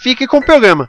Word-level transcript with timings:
fique 0.00 0.26
com 0.26 0.38
o 0.38 0.44
programa. 0.44 0.88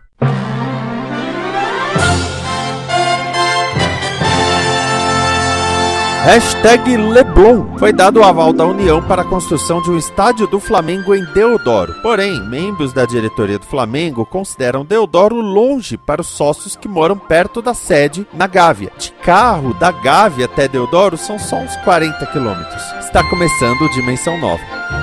Hashtag 6.24 6.98
Leblon. 6.98 7.80
Foi 7.80 7.92
dado 7.92 8.20
o 8.20 8.24
aval 8.24 8.54
da 8.54 8.64
União 8.64 9.02
para 9.02 9.24
a 9.24 9.26
construção 9.26 9.82
de 9.82 9.90
um 9.90 9.98
estádio 9.98 10.46
do 10.46 10.60
Flamengo 10.60 11.16
em 11.16 11.26
Deodoro. 11.34 11.96
Porém, 12.04 12.40
membros 12.48 12.94
da 12.94 13.08
diretoria 13.08 13.58
do 13.58 13.66
Flamengo 13.66 14.24
consideram 14.24 14.86
Deodoro 14.86 15.42
longe 15.42 15.98
para 15.98 16.22
os 16.22 16.28
sócios 16.28 16.76
que 16.76 16.88
moram 16.88 17.18
perto 17.18 17.60
da 17.60 17.74
sede, 17.74 18.28
na 18.32 18.46
Gávea. 18.46 18.92
De 19.00 19.12
carro, 19.14 19.74
da 19.74 19.92
Gávea 19.92 20.46
até 20.46 20.68
Deodoro 20.68 21.18
são 21.18 21.40
só 21.40 21.56
uns 21.56 21.76
40 21.78 22.24
quilômetros. 22.28 22.84
Está 23.00 23.28
começando 23.28 23.90
Dimensão 23.92 24.40
Nova. 24.40 25.01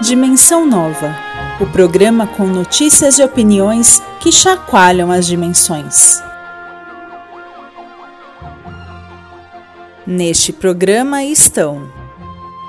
Dimensão 0.00 0.64
Nova 0.64 1.12
o 1.60 1.66
programa 1.66 2.24
com 2.24 2.46
notícias 2.46 3.18
e 3.18 3.24
opiniões 3.24 4.00
que 4.20 4.30
chacoalham 4.30 5.10
as 5.10 5.26
dimensões. 5.26 6.22
Neste 10.06 10.52
programa 10.52 11.24
estão 11.24 11.92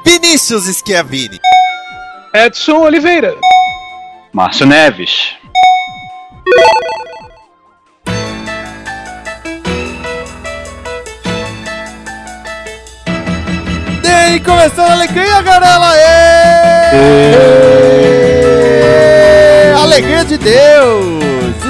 Vinícius 0.04 0.66
Schiavini, 0.66 1.40
Edson 2.34 2.80
Oliveira, 2.80 3.36
Márcio 4.34 4.66
Neves, 4.66 5.36
aí, 14.30 14.40
começando 14.40 14.90
a 14.90 14.94
alegria, 14.94 15.42
Garela! 15.42 15.94
Alegria 19.82 20.24
de 20.24 20.38
Deus! 20.38 21.20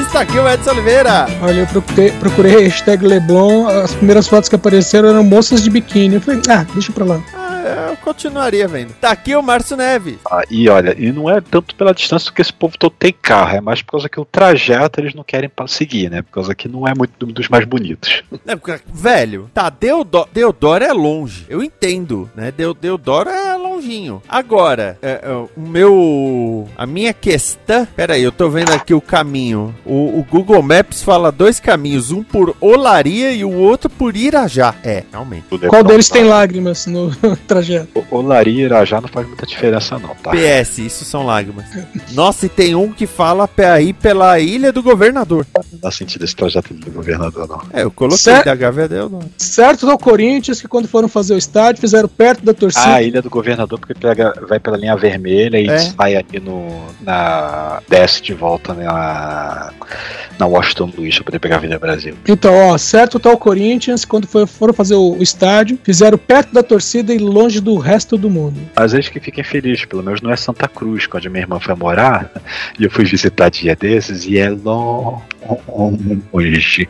Está 0.06 0.22
aqui 0.22 0.38
o 0.40 0.50
Edson 0.50 0.72
Oliveira. 0.72 1.28
Olha, 1.42 1.60
eu 1.60 1.68
procurei, 1.68 2.12
procurei 2.12 2.64
hashtag 2.64 3.06
Leblon, 3.06 3.68
as 3.68 3.94
primeiras 3.94 4.28
fotos 4.28 4.50
que 4.50 4.56
apareceram 4.56 5.10
eram 5.10 5.24
moças 5.24 5.64
de 5.64 5.70
biquíni. 5.70 6.16
Eu 6.16 6.22
falei, 6.22 6.42
ah, 6.50 6.66
deixa 6.74 6.92
pra 6.92 7.06
lá. 7.06 7.22
Ah, 7.34 7.49
eu 7.90 7.98
continuaria 7.98 8.68
vendo. 8.68 8.94
Tá 9.00 9.12
aqui 9.12 9.36
o 9.36 9.42
Márcio 9.42 9.76
Neves. 9.78 10.16
Ah, 10.30 10.44
e 10.50 10.68
olha, 10.70 10.96
e 10.98 11.12
não 11.12 11.30
é 11.30 11.42
tanto 11.42 11.76
pela 11.76 11.94
distância 11.94 12.32
que 12.32 12.42
esse 12.42 12.54
povo 12.54 12.78
todo 12.78 12.94
tem 12.98 13.14
carro, 13.14 13.58
é 13.58 13.62
mais 13.62 13.82
por 13.82 13.92
causa 13.94 14.10
que 14.10 14.20
o 14.20 14.26
trajeto 14.26 15.00
eles 15.00 15.14
não 15.14 15.24
querem 15.24 15.50
seguir, 15.68 16.10
né? 16.10 16.22
Por 16.22 16.32
causa 16.32 16.56
que 16.56 16.68
não 16.68 16.88
é 16.88 16.94
muito 16.96 17.14
do- 17.26 17.34
dos 17.34 17.48
mais 17.50 17.66
bonitos. 17.66 18.24
É, 18.48 18.56
porque, 18.56 18.80
velho, 18.94 19.50
tá, 19.54 19.70
Deodoro, 19.70 20.30
Deodoro 20.34 20.84
é 20.84 20.92
longe. 20.94 21.46
Eu 21.50 21.62
entendo, 21.64 22.30
né? 22.36 22.52
Deu- 22.52 22.74
Deodoro 22.74 23.30
é 23.30 23.56
longinho. 23.56 24.22
Agora, 24.28 24.98
é, 25.02 25.22
é, 25.24 25.32
o 25.32 25.50
meu. 25.62 26.68
A 26.78 26.86
minha 26.86 27.14
questão. 27.14 27.86
Pera 27.96 28.14
aí, 28.16 28.24
eu 28.24 28.32
tô 28.32 28.50
vendo 28.50 28.72
aqui 28.72 28.94
o 28.94 29.02
caminho. 29.02 29.74
O, 29.86 30.20
o 30.20 30.28
Google 30.30 30.62
Maps 30.62 31.02
fala 31.04 31.32
dois 31.32 31.60
caminhos: 31.60 32.12
um 32.12 32.24
por 32.24 32.56
Olaria 32.60 33.32
e 33.32 33.44
o 33.44 33.54
outro 33.54 33.90
por 33.90 34.16
Irajá. 34.16 34.74
É, 34.84 35.04
realmente. 35.12 35.46
É 35.62 35.68
Qual 35.68 35.84
deles 35.84 36.10
tem 36.10 36.24
lágrimas 36.24 36.86
no 36.86 37.12
trajeto? 37.48 37.59
O- 37.96 38.18
Olaria 38.18 38.62
e 38.64 38.66
Irajá 38.66 39.00
não 39.02 39.08
faz 39.08 39.28
muita 39.28 39.46
diferença 39.46 39.98
não, 40.00 40.16
tá? 40.16 40.32
PS, 40.32 40.80
isso 40.80 41.06
são 41.06 41.26
lágrimas. 41.26 41.66
Nossa, 42.12 42.46
e 42.46 42.50
tem 42.50 42.76
um 42.76 42.92
que 42.92 43.06
fala 43.08 43.48
ir 43.82 43.94
pela 43.94 44.40
ilha 44.40 44.72
do 44.72 44.82
governador. 44.84 45.46
Não 45.82 45.90
dá 45.90 45.92
sentido 45.92 46.26
esse 46.26 46.36
trajeto 46.36 46.74
do 46.74 46.92
governador 46.92 47.48
não. 47.48 47.62
É, 47.72 47.84
eu 47.84 47.92
coloquei 47.92 48.18
Certo. 48.20 48.46
da 48.46 48.56
Gávea 48.56 48.88
Deodoro. 48.90 49.26
Certo 49.38 49.90
ao 49.90 49.98
Corinthians 49.98 50.60
que 50.62 50.68
quando 50.68 50.90
foram 50.90 51.08
fazer 51.08 51.34
o 51.34 51.38
estádio 51.38 51.80
fizeram 51.80 52.10
perto 52.10 52.44
da 52.44 52.54
torcida. 52.54 52.84
Ah, 52.86 52.96
a 52.96 53.02
Ilha 53.04 53.22
do 53.22 53.30
Governador 53.30 53.80
porque 53.80 53.94
pega, 53.94 54.34
vai 54.48 54.60
pela 54.60 54.76
linha 54.76 54.96
vermelha 54.98 55.58
e 55.58 55.68
É. 55.70 55.78
sai 55.80 56.16
ali 56.18 56.40
no 56.42 56.68
na 57.02 57.82
desce 57.88 58.22
de 58.22 58.34
volta 58.34 58.74
na 58.74 59.72
na 60.38 60.46
Washington 60.46 60.92
Luiz 60.98 61.16
pra 61.16 61.26
poder 61.26 61.40
pegar 61.40 61.56
a 61.56 61.58
Avenida 61.58 61.80
Brasil. 61.80 62.16
Então, 62.28 62.54
ó, 62.70 62.78
certo 62.78 63.20
tá 63.20 63.30
o 63.30 63.38
Corinthians 63.38 64.06
quando 64.06 64.26
foi- 64.26 64.46
foram 64.48 64.74
fazer 64.74 64.96
o, 64.96 65.18
o 65.18 65.22
estádio, 65.24 65.78
fizeram 65.84 66.18
perto 66.18 66.54
da 66.54 66.64
torcida 66.64 67.14
e 67.14 67.18
longe 67.18 67.60
do 67.60 67.78
resto 67.78 68.18
do 68.18 68.30
mundo. 68.30 68.58
Às 68.76 68.94
vezes 68.94 69.10
que 69.10 69.20
fiquem 69.20 69.44
felizes, 69.44 69.84
pelo 69.86 70.02
menos 70.02 70.22
não 70.22 70.32
é 70.32 70.38
Santa 70.38 70.66
Cruz, 70.68 71.08
onde 71.14 71.30
minha 71.30 71.42
irmã 71.44 71.60
foi 71.60 71.76
morar, 71.76 72.32
e 72.80 72.86
eu 72.86 72.90
fui 72.92 73.04
visitar 73.04 73.50
dia 73.50 73.76
desses, 73.76 74.26
e 74.26 74.38
é 74.38 74.50
longe. 74.50 75.22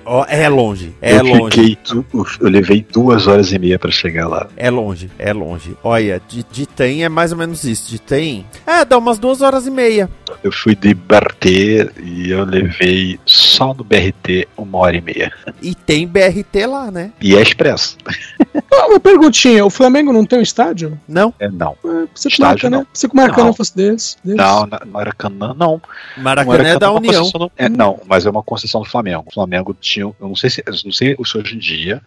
Ó, 0.06 0.26
é 0.28 0.48
longe, 0.50 0.94
é 1.02 1.18
eu 1.18 1.24
longe. 1.24 1.56
fiquei, 1.58 1.78
du- 1.90 2.06
eu 2.42 2.50
levei 2.50 2.86
duas 2.92 3.28
horas 3.28 3.52
e 3.52 3.60
meia 3.60 3.78
pra 3.80 3.92
chegar 3.92 4.28
lá. 4.28 4.48
É 4.58 4.70
longe, 4.70 5.10
é 5.18 5.32
longe. 5.34 5.76
Olha, 5.84 6.22
de, 6.28 6.44
de 6.52 6.66
tem 6.66 7.04
é 7.04 7.10
mais 7.10 7.32
ou 7.32 7.38
menos 7.38 7.64
isso. 7.64 7.90
De 7.90 8.00
tem. 8.00 8.46
É, 8.66 8.84
dá 8.86 8.98
umas 8.98 9.18
duas 9.20 9.42
horas 9.42 9.66
e 9.68 9.72
meia. 9.72 10.10
Eu 10.44 10.52
fui 10.52 10.76
de 10.76 10.94
BRT 10.94 11.92
e 12.04 12.30
eu 12.32 12.44
levei 12.46 13.20
só 13.26 13.74
no 13.74 13.84
BRT 13.84 14.48
uma 14.58 14.78
hora 14.80 14.96
e 14.98 15.02
meia. 15.02 15.32
E 15.62 15.74
tem 15.76 16.08
BRT 16.08 16.66
lá, 16.68 16.92
né? 16.92 17.12
E 17.22 17.36
é 17.36 17.42
expresso. 17.42 17.98
Ah, 18.72 18.88
uma 18.88 19.00
perguntinha, 19.00 19.66
o 19.66 19.70
Flamengo 19.70 20.14
não 20.14 20.24
tem 20.24 20.40
um 20.40 20.42
estádio? 20.44 20.98
Não? 21.08 21.34
É, 21.40 21.50
não. 21.50 21.76
É, 21.84 22.06
Você 22.14 22.30
que 22.30 22.36
Estádio, 22.36 22.42
marca, 22.42 22.70
né? 22.70 22.78
não. 22.78 22.88
Você 22.94 23.08
que 23.08 23.14
o 23.14 23.18
Maracanã 23.18 23.48
Não. 23.48 23.54
fosse 23.54 23.76
desse. 23.76 24.16
desse. 24.24 24.38
Não, 24.38 24.66
na- 24.68 24.82
Maracanã 24.86 25.56
não. 25.58 25.82
Maracanã 26.18 26.68
é 26.70 26.80
da 26.80 26.92
uma 26.92 27.00
União. 27.00 27.22
concessão 27.24 27.40
do- 27.48 27.52
é, 27.58 27.68
não, 27.68 28.00
mas 28.08 28.26
é 28.26 28.30
uma 28.30 28.44
concessão 28.44 28.69
do 28.78 28.86
Flamengo. 28.86 29.26
O 29.28 29.34
Flamengo 29.34 29.74
tinha, 29.74 30.06
eu 30.06 30.16
não 30.20 30.36
sei 30.36 30.50
se, 30.50 30.64
eu 30.66 30.74
não 30.86 30.92
sei 30.92 31.16
se 31.26 31.38
hoje 31.38 31.56
em 31.56 31.60
dia 31.60 32.02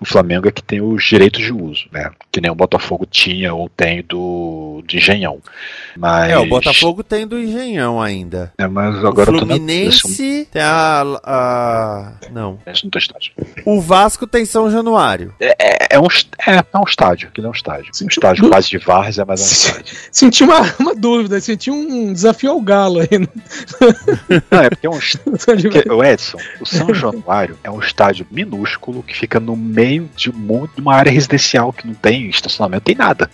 o 0.00 0.04
Flamengo 0.04 0.48
é 0.48 0.52
que 0.52 0.62
tem 0.62 0.80
os 0.80 1.02
direitos 1.04 1.42
de 1.42 1.52
uso, 1.52 1.86
né? 1.92 2.10
Que 2.30 2.40
nem 2.40 2.50
o 2.50 2.54
Botafogo 2.54 3.04
tinha 3.04 3.52
ou 3.54 3.68
tem 3.68 4.02
do 4.02 4.82
de 4.86 4.96
Engenhão. 4.98 5.38
Mas 5.96 6.30
É, 6.30 6.38
o 6.38 6.46
Botafogo 6.46 7.02
tem 7.02 7.26
do 7.26 7.38
Engenhão 7.38 8.00
ainda. 8.00 8.52
É, 8.56 8.66
mas 8.68 8.94
O 9.02 9.06
agora 9.08 9.30
eu 9.30 9.38
tô 9.40 9.44
na 9.46 9.54
Fluminense 9.54 10.48
tem 10.52 10.62
a, 10.62 11.02
a. 11.24 12.12
Não. 12.30 12.58
Esse 12.66 12.84
não 12.84 12.90
tem 12.90 13.00
estádio. 13.00 13.32
O 13.64 13.80
Vasco 13.80 14.26
tem 14.26 14.44
São 14.44 14.70
Januário. 14.70 15.34
É, 15.40 15.96
é 15.96 15.98
um, 16.00 16.06
est- 16.06 16.28
é, 16.46 16.56
é 16.58 16.78
um 16.78 16.84
estádio, 16.86 17.28
aquilo 17.28 17.46
é 17.46 17.50
um 17.50 17.54
estádio. 17.54 17.90
Um 18.02 18.06
estádio 18.06 18.44
Du- 18.44 18.50
quase 18.50 18.68
de 18.68 18.78
Várzea, 18.78 19.24
mas 19.26 19.40
é 19.40 19.44
um 19.44 19.46
estádio. 19.46 19.96
Senti 20.12 20.44
uma, 20.44 20.60
uma 20.78 20.94
dúvida, 20.94 21.40
senti 21.40 21.70
um 21.70 22.12
desafio 22.12 22.50
ao 22.52 22.60
galo 22.60 23.00
aí. 23.00 23.18
né? 23.18 23.26
Não, 24.50 24.60
é 24.62 24.70
porque 24.70 24.86
é 24.86 24.90
um 24.90 24.96
est- 24.98 25.18
porque, 25.24 25.90
o 25.90 26.04
Edson, 26.04 26.38
o 26.60 26.66
São 26.66 26.92
Januário 26.94 27.58
é 27.64 27.70
um 27.70 27.80
estádio 27.80 28.26
minúsculo 28.30 29.02
que 29.02 29.16
fica 29.16 29.40
no 29.40 29.56
meio 29.56 29.87
de, 29.96 30.30
de 30.30 30.80
uma 30.80 30.94
área 30.94 31.10
residencial 31.10 31.72
que 31.72 31.86
não 31.86 31.94
tem 31.94 32.28
estacionamento, 32.28 32.84
tem 32.84 32.94
nada. 32.94 33.30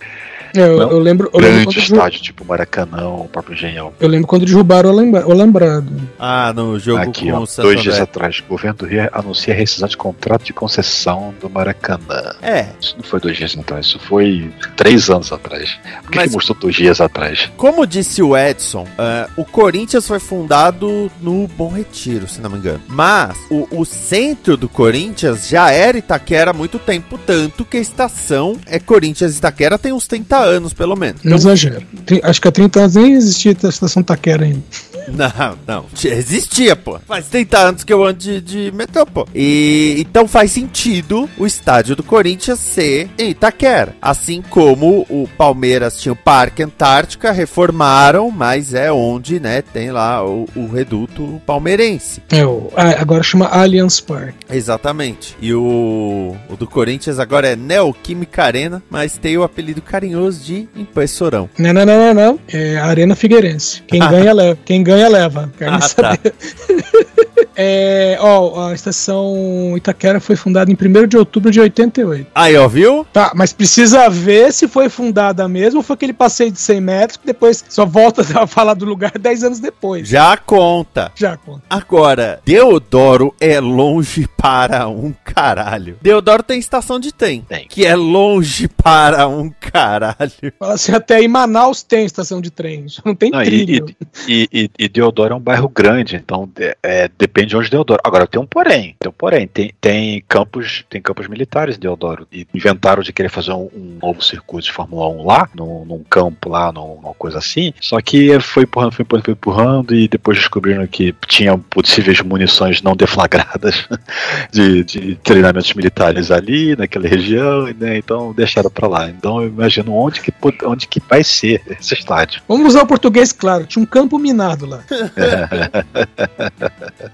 É, 0.55 0.61
eu, 0.67 0.77
Não, 0.77 0.91
eu 0.91 0.99
lembro, 0.99 1.29
eu 1.33 1.39
lembro, 1.39 1.55
Grande 1.63 1.75
derru- 1.75 1.95
estádio, 1.95 2.21
tipo 2.21 2.45
Maracanã, 2.45 3.07
o 3.09 3.27
próprio 3.27 3.53
Engenhão. 3.55 3.93
eu 3.99 4.07
lembro 4.07 4.27
quando 4.27 4.45
derrubaram 4.45 4.89
o, 4.89 4.93
lembra, 4.95 5.27
o 5.27 5.33
Lembrado. 5.33 5.87
Ah, 6.19 6.53
no 6.55 6.79
jogo 6.79 6.99
Aqui, 7.01 7.29
com 7.31 7.37
ó, 7.37 7.43
o 7.43 7.47
dois 7.63 7.81
dias 7.81 7.99
atrás, 7.99 8.39
o 8.39 8.43
governo 8.49 8.77
do 8.79 8.85
Rio 8.85 9.09
anuncia 9.11 9.53
a 9.53 9.57
rescisão 9.57 9.87
de 9.87 9.97
contrato 9.97 10.43
de 10.45 10.53
concessão 10.53 11.33
do 11.41 11.49
Maracanã. 11.49 12.33
É, 12.41 12.67
Isso 12.79 12.95
não 12.97 13.03
foi 13.03 13.19
dois 13.19 13.37
dias 13.37 13.55
atrás, 13.57 13.85
isso 13.87 13.99
foi 13.99 14.51
três 14.75 15.09
anos 15.09 15.31
atrás. 15.31 15.77
Por 16.03 16.11
que, 16.11 16.17
Mas- 16.17 16.29
que 16.29 16.35
mostrou 16.35 16.57
dois 16.59 16.75
dias 16.75 17.01
atrás? 17.01 17.49
Como 17.57 17.85
disse 17.85 18.21
o 18.21 18.35
Edson, 18.37 18.87
eh, 18.97 19.27
o 19.37 19.43
Corinthians 19.45 20.07
foi 20.07 20.19
fundado 20.19 21.11
no 21.21 21.47
Bom 21.47 21.69
Retiro, 21.71 22.27
se 22.27 22.39
não 22.41 22.49
me 22.49 22.57
engano. 22.57 22.81
Mas 22.87 23.35
o, 23.49 23.67
o 23.81 23.85
centro 23.85 24.55
do 24.57 24.67
Corinthians 24.69 25.47
já 25.47 25.71
era 25.71 25.97
Itaquera 25.97 26.51
há 26.51 26.53
muito 26.53 26.77
tempo, 26.79 27.17
tanto 27.17 27.65
que 27.65 27.77
a 27.77 27.79
estação 27.79 28.57
é 28.65 28.79
Corinthians 28.79 29.37
Itaquera 29.37 29.77
tem 29.77 29.91
uns 29.91 30.07
30 30.07 30.37
anos, 30.37 30.44
pelo 30.75 30.95
menos. 30.95 31.23
Não 31.23 31.35
exagero. 31.35 31.85
Acho 32.23 32.41
que 32.41 32.47
há 32.47 32.51
30 32.51 32.79
anos 32.79 32.95
nem 32.95 33.13
existia 33.13 33.55
a 33.63 33.67
estação 33.67 34.03
Taquera 34.03 34.45
ainda. 34.45 34.63
Não, 35.07 35.57
não. 35.67 35.85
Existia, 36.03 36.75
pô. 36.75 36.99
Faz 37.05 37.27
30 37.27 37.57
anos 37.57 37.83
que 37.83 37.93
eu 37.93 38.03
ando 38.03 38.17
de, 38.17 38.41
de 38.41 38.71
metrô, 38.71 39.05
pô. 39.05 39.27
E 39.33 39.95
então 39.99 40.27
faz 40.27 40.51
sentido 40.51 41.29
o 41.37 41.45
estádio 41.45 41.95
do 41.95 42.03
Corinthians 42.03 42.59
ser 42.59 43.09
em 43.17 43.29
Itaquera. 43.29 43.95
Assim 44.01 44.41
como 44.41 45.05
o 45.09 45.27
Palmeiras 45.37 45.99
tinha 45.99 46.13
o 46.13 46.15
Parque 46.15 46.63
Antártica, 46.63 47.31
reformaram, 47.31 48.31
mas 48.31 48.73
é 48.73 48.91
onde, 48.91 49.39
né, 49.39 49.61
tem 49.61 49.91
lá 49.91 50.25
o, 50.25 50.47
o 50.55 50.67
reduto 50.67 51.41
palmeirense. 51.45 52.21
É, 52.31 52.45
o, 52.45 52.71
agora 52.75 53.23
chama 53.23 53.47
Allianz 53.47 53.99
Park. 53.99 54.35
Exatamente. 54.49 55.35
E 55.39 55.53
o, 55.53 56.35
o 56.49 56.55
do 56.55 56.67
Corinthians 56.67 57.19
agora 57.19 57.49
é 57.49 57.55
Neoquímica 57.55 58.43
Arena, 58.43 58.81
mas 58.89 59.17
tem 59.17 59.37
o 59.37 59.43
apelido 59.43 59.81
carinhoso 59.81 60.34
jogos 60.35 60.45
de 60.45 60.67
impressorão. 60.75 61.49
Não, 61.57 61.73
não, 61.73 61.85
não, 61.85 61.97
não, 61.97 62.13
não. 62.13 62.39
É 62.51 62.77
a 62.77 62.85
Arena 62.85 63.15
Figueirense. 63.15 63.81
Quem 63.87 63.99
ganha, 63.99 64.33
leva. 64.33 64.57
Quem 64.65 64.83
ganha, 64.83 65.07
leva. 65.07 65.51
Quero 65.57 65.71
nem 65.71 65.79
Ah, 65.79 65.89
tá. 65.89 66.11
saber. 66.17 66.33
É, 67.57 68.17
ó, 68.19 68.67
a 68.67 68.73
estação 68.73 69.73
Itaquera 69.77 70.19
foi 70.19 70.35
fundada 70.35 70.69
em 70.69 70.75
1 70.75 71.07
de 71.07 71.17
outubro 71.17 71.49
de 71.49 71.61
88. 71.61 72.27
Aí, 72.35 72.53
ó, 72.57 72.67
viu? 72.67 73.05
Tá, 73.13 73.31
mas 73.33 73.53
precisa 73.53 74.09
ver 74.09 74.51
se 74.51 74.67
foi 74.67 74.89
fundada 74.89 75.47
mesmo 75.47 75.77
ou 75.79 75.83
foi 75.83 75.93
aquele 75.93 76.11
passeio 76.11 76.51
de 76.51 76.59
100 76.59 76.81
metros 76.81 77.17
que 77.17 77.25
depois 77.25 77.63
só 77.69 77.85
volta 77.85 78.23
a 78.37 78.45
falar 78.45 78.73
do 78.73 78.83
lugar 78.83 79.13
10 79.17 79.43
anos 79.45 79.59
depois. 79.61 80.05
Já 80.07 80.35
conta. 80.35 81.11
Já 81.15 81.37
conta. 81.37 81.61
Agora, 81.69 82.41
Deodoro 82.45 83.33
é 83.39 83.61
longe 83.61 84.27
para 84.35 84.89
um 84.89 85.13
caralho. 85.23 85.97
Deodoro 86.01 86.43
tem 86.43 86.59
estação 86.59 86.99
de 86.99 87.13
trem, 87.13 87.45
Tem. 87.47 87.67
que 87.69 87.85
é 87.85 87.95
longe 87.95 88.67
para 88.67 89.29
um 89.29 89.49
caralho. 89.61 90.14
Fala 90.59 90.73
assim, 90.73 90.91
até 90.93 91.21
em 91.21 91.27
Manaus 91.27 91.83
tem 91.83 92.05
estação 92.05 92.39
de 92.41 92.49
trem, 92.49 92.85
não 93.05 93.15
tem 93.15 93.31
Não, 93.31 93.41
e, 93.41 93.45
trilho. 93.45 93.85
e, 94.27 94.49
e, 94.51 94.69
e 94.79 94.89
Deodoro 94.89 95.33
é 95.33 95.37
um 95.37 95.39
bairro 95.39 95.67
grande, 95.69 96.15
então 96.15 96.49
é, 96.83 97.09
depende 97.17 97.49
de 97.49 97.57
onde 97.57 97.69
Deodoro. 97.69 97.99
Agora 98.03 98.25
tem 98.27 98.39
um 98.41 98.45
porém, 98.45 98.95
tem 98.99 99.09
um 99.09 99.13
porém, 99.13 99.47
tem, 99.47 99.73
tem 99.79 100.23
campos, 100.27 100.83
tem 100.89 101.01
campos 101.01 101.27
militares 101.27 101.75
em 101.77 101.79
Deodoro. 101.79 102.27
E 102.31 102.47
inventaram 102.53 103.03
de 103.03 103.11
querer 103.13 103.29
fazer 103.29 103.51
um, 103.51 103.69
um 103.73 103.97
novo 104.01 104.21
circuito 104.21 104.65
de 104.67 104.71
Fórmula 104.73 105.07
1 105.09 105.25
lá, 105.25 105.49
num, 105.55 105.85
num 105.85 106.03
campo 106.03 106.49
lá, 106.49 106.71
num- 106.71 106.95
numa 107.01 107.13
coisa 107.13 107.37
assim. 107.39 107.73
Só 107.81 107.99
que 108.01 108.39
foi 108.39 108.63
empurrando, 108.63 108.93
foi 108.93 109.03
empurrando, 109.03 109.23
foi 109.25 109.33
empurrando, 109.33 109.95
e 109.95 110.07
depois 110.07 110.37
descobriram 110.37 110.85
que 110.87 111.13
tinha 111.27 111.57
possíveis 111.57 112.21
munições 112.21 112.81
não 112.81 112.95
deflagradas 112.95 113.87
de, 114.51 114.83
de 114.83 115.15
treinamentos 115.15 115.73
militares 115.73 116.31
ali, 116.31 116.75
naquela 116.75 117.07
região, 117.07 117.65
né? 117.77 117.97
Então 117.97 118.33
deixaram 118.33 118.69
pra 118.69 118.87
lá. 118.87 119.09
Então 119.09 119.41
eu 119.41 119.47
imagino 119.49 119.91
onde 120.05 120.21
que, 120.21 120.33
onde 120.65 120.87
que 120.87 121.01
vai 121.09 121.23
ser 121.23 121.61
esse 121.79 121.93
estádio. 121.93 122.41
Vamos 122.47 122.67
usar 122.69 122.83
o 122.83 122.87
português 122.87 123.31
claro, 123.31 123.65
tinha 123.65 123.81
um 123.81 123.85
campo 123.85 124.17
minado 124.17 124.65
lá. 124.65 124.83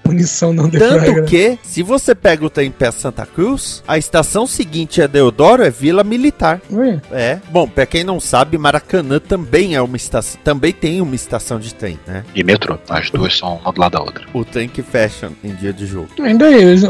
Munição 0.04 0.52
não 0.52 0.68
Tanto 0.68 0.80
deflagrada. 1.00 1.22
que, 1.22 1.58
se 1.62 1.82
você 1.82 2.14
pega 2.14 2.44
o 2.44 2.50
trem 2.50 2.70
pé 2.70 2.90
Santa 2.90 3.26
Cruz, 3.26 3.82
a 3.86 3.98
estação 3.98 4.46
seguinte 4.46 5.00
a 5.02 5.06
Deodoro 5.06 5.62
é 5.62 5.70
Vila 5.70 6.04
Militar. 6.04 6.60
Ué, 6.70 7.00
É. 7.10 7.38
Bom, 7.50 7.66
pra 7.68 7.86
quem 7.86 8.04
não 8.04 8.20
sabe, 8.20 8.58
Maracanã 8.58 9.18
também 9.18 9.74
é 9.74 9.82
uma 9.82 9.96
estação, 9.96 10.40
também 10.42 10.72
tem 10.72 11.00
uma 11.00 11.14
estação 11.14 11.58
de 11.58 11.74
trem, 11.74 11.98
né? 12.06 12.24
E 12.34 12.42
metrô, 12.44 12.78
as 12.88 13.10
duas 13.10 13.36
são 13.36 13.56
uma 13.56 13.72
do 13.72 13.80
lado 13.80 13.92
da 13.92 14.00
outra. 14.00 14.24
O 14.32 14.44
trem 14.44 14.68
que 14.68 14.82
fecha 14.82 15.30
em 15.42 15.54
dia 15.54 15.72
de 15.72 15.86
jogo. 15.86 16.08
Ainda 16.20 16.46
aí, 16.46 16.54
eles- 16.62 16.82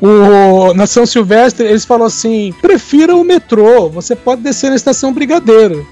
o, 0.00 0.74
na 0.74 0.86
São 0.86 1.06
Silvestre, 1.06 1.66
eles 1.66 1.84
falam 1.84 2.06
assim: 2.06 2.52
prefira 2.60 3.14
o 3.16 3.24
metrô, 3.24 3.88
você 3.88 4.14
pode 4.14 4.42
descer 4.42 4.70
na 4.70 4.76
estação 4.76 5.12
Brigadeiro. 5.12 5.39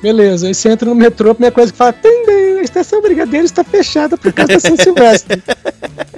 Beleza, 0.03 0.47
aí 0.47 0.55
você 0.55 0.69
entra 0.71 0.89
no 0.89 0.95
metrô, 0.95 1.31
a 1.31 1.35
primeira 1.35 1.55
coisa 1.55 1.73
que 1.73 1.79
fala: 1.79 1.93
"Tendem, 1.93 2.59
a 2.61 2.63
estação 2.63 3.01
Brigadeiro 3.03 3.45
está 3.47 3.63
fechada 3.65 4.17
por 4.17 4.33
causa 4.33 4.53
da 4.55 4.61
São 4.61 4.77
Silvestre. 4.79 5.43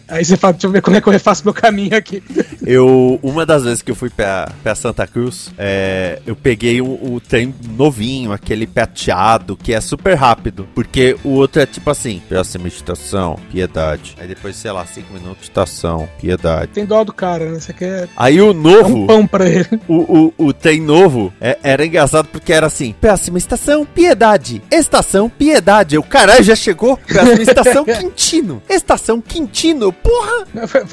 aí 0.08 0.24
você 0.24 0.36
fala: 0.36 0.52
deixa 0.54 0.66
eu 0.66 0.70
ver 0.70 0.82
como 0.82 0.96
é 0.96 1.00
que 1.00 1.06
eu 1.08 1.12
refaço 1.12 1.42
meu 1.44 1.54
caminho 1.54 1.96
aqui. 1.96 2.22
Eu, 2.66 3.18
uma 3.22 3.44
das 3.46 3.64
vezes 3.64 3.82
que 3.82 3.90
eu 3.90 3.94
fui 3.94 4.10
pra, 4.10 4.50
pra 4.62 4.74
Santa 4.74 5.06
Cruz, 5.06 5.50
é, 5.58 6.20
eu 6.26 6.36
peguei 6.36 6.80
o, 6.80 6.86
o 6.86 7.20
trem 7.20 7.54
novinho, 7.76 8.32
aquele 8.32 8.66
prateado, 8.66 9.56
que 9.56 9.72
é 9.72 9.80
super 9.80 10.14
rápido. 10.14 10.68
Porque 10.74 11.16
o 11.24 11.30
outro 11.30 11.60
é 11.62 11.66
tipo 11.66 11.90
assim: 11.90 12.20
próxima 12.28 12.68
estação, 12.68 13.38
piedade. 13.50 14.16
Aí 14.20 14.26
depois, 14.28 14.56
sei 14.56 14.70
lá, 14.72 14.84
cinco 14.86 15.12
minutos, 15.12 15.44
estação, 15.44 16.08
piedade. 16.20 16.72
Tem 16.72 16.84
dó 16.84 17.02
do 17.04 17.12
cara, 17.12 17.50
né? 17.50 17.58
Você 17.60 17.72
quer 17.72 18.08
Aí 18.16 18.40
o 18.40 18.52
novo. 18.52 19.04
um 19.04 19.06
pão 19.06 19.26
pra 19.26 19.48
ele. 19.48 19.68
O, 19.88 20.32
o, 20.38 20.46
o 20.48 20.52
trem 20.52 20.80
novo 20.80 21.32
é- 21.40 21.58
era 21.62 21.84
engraçado 21.84 22.28
porque 22.28 22.52
era 22.52 22.66
assim: 22.66 22.94
próxima 23.20 23.36
estação, 23.36 23.84
Piedade. 23.84 24.62
Estação, 24.70 25.28
Piedade. 25.28 25.94
Eu, 25.94 26.02
caralho, 26.02 26.42
já 26.42 26.56
chegou? 26.56 26.96
Próxima 26.96 27.42
estação, 27.42 27.84
Quintino. 28.00 28.62
Estação, 28.66 29.20
Quintino. 29.20 29.92
Porra, 29.92 30.46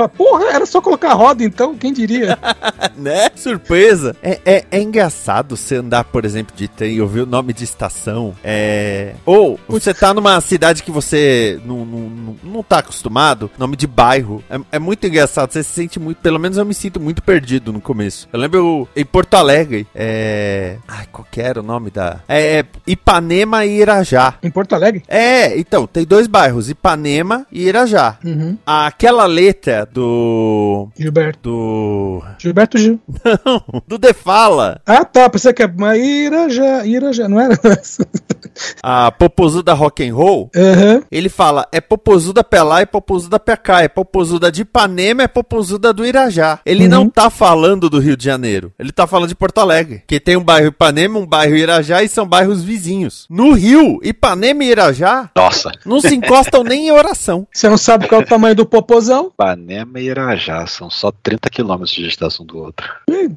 porra, 0.09 0.45
era 0.51 0.65
só 0.65 0.81
colocar 0.81 1.11
a 1.11 1.13
roda 1.13 1.43
então, 1.43 1.75
quem 1.75 1.93
diria? 1.93 2.37
né? 2.97 3.29
Surpresa. 3.33 4.13
É, 4.21 4.41
é, 4.45 4.65
é 4.69 4.81
engraçado 4.81 5.55
você 5.55 5.75
andar, 5.75 6.03
por 6.03 6.25
exemplo, 6.25 6.53
de 6.53 6.67
trem 6.67 6.95
e 6.95 7.01
ouvir 7.01 7.21
o 7.21 7.25
nome 7.25 7.53
de 7.53 7.63
estação. 7.63 8.35
É. 8.43 9.13
Ou 9.25 9.57
você 9.65 9.93
tá 9.93 10.13
numa 10.13 10.41
cidade 10.41 10.83
que 10.83 10.91
você 10.91 11.61
não, 11.63 11.85
não, 11.85 11.99
não, 12.09 12.35
não 12.43 12.63
tá 12.63 12.79
acostumado, 12.79 13.49
nome 13.57 13.77
de 13.77 13.87
bairro. 13.87 14.43
É, 14.49 14.59
é 14.73 14.79
muito 14.79 15.07
engraçado. 15.07 15.53
Você 15.53 15.63
se 15.63 15.69
sente 15.69 15.97
muito. 15.97 16.17
Pelo 16.17 16.39
menos 16.39 16.57
eu 16.57 16.65
me 16.65 16.73
sinto 16.73 16.99
muito 16.99 17.23
perdido 17.23 17.71
no 17.71 17.79
começo. 17.79 18.27
Eu 18.33 18.39
lembro 18.39 18.87
em 18.95 19.05
Porto 19.05 19.35
Alegre. 19.35 19.87
É. 19.95 20.77
Ai, 20.87 21.07
qual 21.09 21.25
que 21.31 21.39
era 21.39 21.61
o 21.61 21.63
nome 21.63 21.89
da. 21.89 22.16
É, 22.27 22.59
é 22.59 22.65
Ipanema 22.85 23.65
e 23.65 23.79
Irajá. 23.79 24.35
Em 24.43 24.49
Porto 24.51 24.73
Alegre? 24.73 25.03
É, 25.07 25.57
então, 25.59 25.85
tem 25.87 26.05
dois 26.05 26.27
bairros, 26.27 26.69
Ipanema 26.69 27.45
e 27.51 27.63
Irajá. 27.67 28.17
Uhum. 28.23 28.57
Aquela 28.65 29.25
letra 29.25 29.85
do. 29.85 30.89
Gilberto. 30.97 31.37
Do. 31.49 32.23
Gilberto 32.39 32.77
Gil. 32.77 32.99
do 33.87 33.97
Defala. 33.97 34.81
Ah, 34.85 35.03
tá. 35.05 35.29
Pensei 35.29 35.53
que 35.53 35.63
é 35.63 35.67
Maíra 35.67 36.49
já, 36.49 36.85
Ira 36.85 37.11
já, 37.13 37.27
não 37.27 37.39
era? 37.39 37.57
a 38.83 39.11
Popozuda 39.11 39.73
Rock 39.73 40.07
and 40.07 40.13
Roll, 40.15 40.49
Aham. 40.55 41.03
ele 41.11 41.29
fala, 41.29 41.67
é 41.71 41.79
Popozuda 41.81 42.43
pra 42.43 42.63
lá 42.63 42.81
e 42.81 42.85
Popozuda 42.85 43.39
pra 43.39 43.55
cá, 43.57 43.81
é 43.83 43.87
Popozuda 43.87 44.51
de 44.51 44.61
Ipanema, 44.61 45.23
é 45.23 45.27
Popozuda 45.27 45.93
do 45.93 46.05
Irajá. 46.05 46.59
Ele 46.65 46.83
Uhum. 46.85 46.89
não 46.89 47.09
tá 47.09 47.29
falando 47.29 47.89
do 47.89 47.99
Rio 47.99 48.15
de 48.17 48.23
Janeiro, 48.23 48.71
ele 48.79 48.91
tá 48.91 49.05
falando 49.05 49.29
de 49.29 49.35
Porto 49.35 49.59
Alegre, 49.59 50.03
que 50.07 50.19
tem 50.19 50.35
um 50.37 50.43
bairro 50.43 50.67
Ipanema, 50.67 51.19
um 51.19 51.25
bairro 51.25 51.55
Irajá 51.55 52.01
e 52.03 52.06
são 52.11 52.27
bairros 52.27 52.63
vizinhos. 52.63 53.25
No 53.29 53.53
Rio, 53.53 53.99
Ipanema 54.03 54.63
e 54.63 54.69
Irajá 54.69 55.29
Nossa, 55.35 55.71
não 55.85 56.01
se 56.01 56.15
encostam 56.15 56.63
nem 56.63 56.87
em 56.87 56.91
oração. 56.91 57.47
Você 57.53 57.69
não 57.69 57.77
sabe 57.77 58.07
qual 58.07 58.21
é 58.21 58.23
o 58.23 58.27
tamanho 58.27 58.55
do 58.55 58.65
popozão? 58.65 59.31
Ipanema 59.33 59.99
e 59.99 60.05
Irajá 60.05 60.65
são 60.67 60.89
só 60.89 61.11
30 61.11 61.49
quilômetros 61.49 61.91
de 61.91 62.03
distância 62.03 62.41
um 62.41 62.45
do 62.45 62.57
outro. 62.57 62.87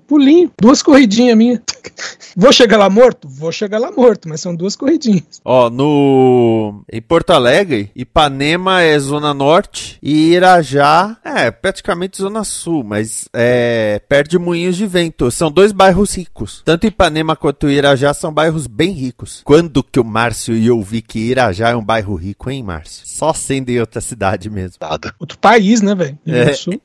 Pulinho. 0.06 0.50
Duas 0.60 0.82
corridinhas 0.82 1.36
minha. 1.36 1.62
Vou 2.36 2.52
chegar 2.52 2.76
lá 2.76 2.88
morto? 2.88 3.28
Vou 3.28 3.50
chegar 3.50 3.78
lá 3.78 3.90
morto, 3.90 4.28
mas 4.28 4.40
são 4.40 4.54
duas 4.54 4.76
corridinhas. 4.76 5.40
Ó, 5.44 5.68
no 5.70 6.82
em 6.92 7.00
Porto 7.00 7.30
Alegre, 7.30 7.90
Ipanema 7.94 8.82
é 8.82 8.98
zona 8.98 9.34
norte 9.34 9.98
e 10.02 10.32
Irajá 10.32 11.16
é 11.24 11.50
praticamente 11.50 12.18
zona 12.18 12.44
sul, 12.44 12.84
mas 12.84 13.28
é 13.32 14.00
perto 14.08 14.30
de 14.30 14.38
Moinhos 14.38 14.76
de 14.76 14.86
Vento. 14.86 15.30
São 15.30 15.50
dois 15.50 15.72
bairros 15.72 16.16
ricos. 16.16 16.62
Tanto 16.64 16.86
Ipanema 16.86 17.36
quanto 17.36 17.68
Irajá 17.68 18.14
são 18.14 18.32
bairros 18.32 18.59
bem 18.66 18.92
ricos. 18.92 19.40
Quando 19.44 19.82
que 19.82 19.98
o 20.00 20.04
Márcio 20.04 20.54
ia 20.54 20.74
ouvir 20.74 21.02
que 21.02 21.18
Irajá 21.18 21.70
é 21.70 21.76
um 21.76 21.84
bairro 21.84 22.14
rico, 22.14 22.50
hein, 22.50 22.62
Márcio? 22.62 23.02
Só 23.06 23.32
sendo 23.32 23.70
em 23.70 23.80
outra 23.80 24.00
cidade 24.00 24.48
mesmo. 24.50 24.76
Dado. 24.80 25.12
Outro 25.18 25.38
país, 25.38 25.80
né, 25.82 25.94
velho? 25.94 26.18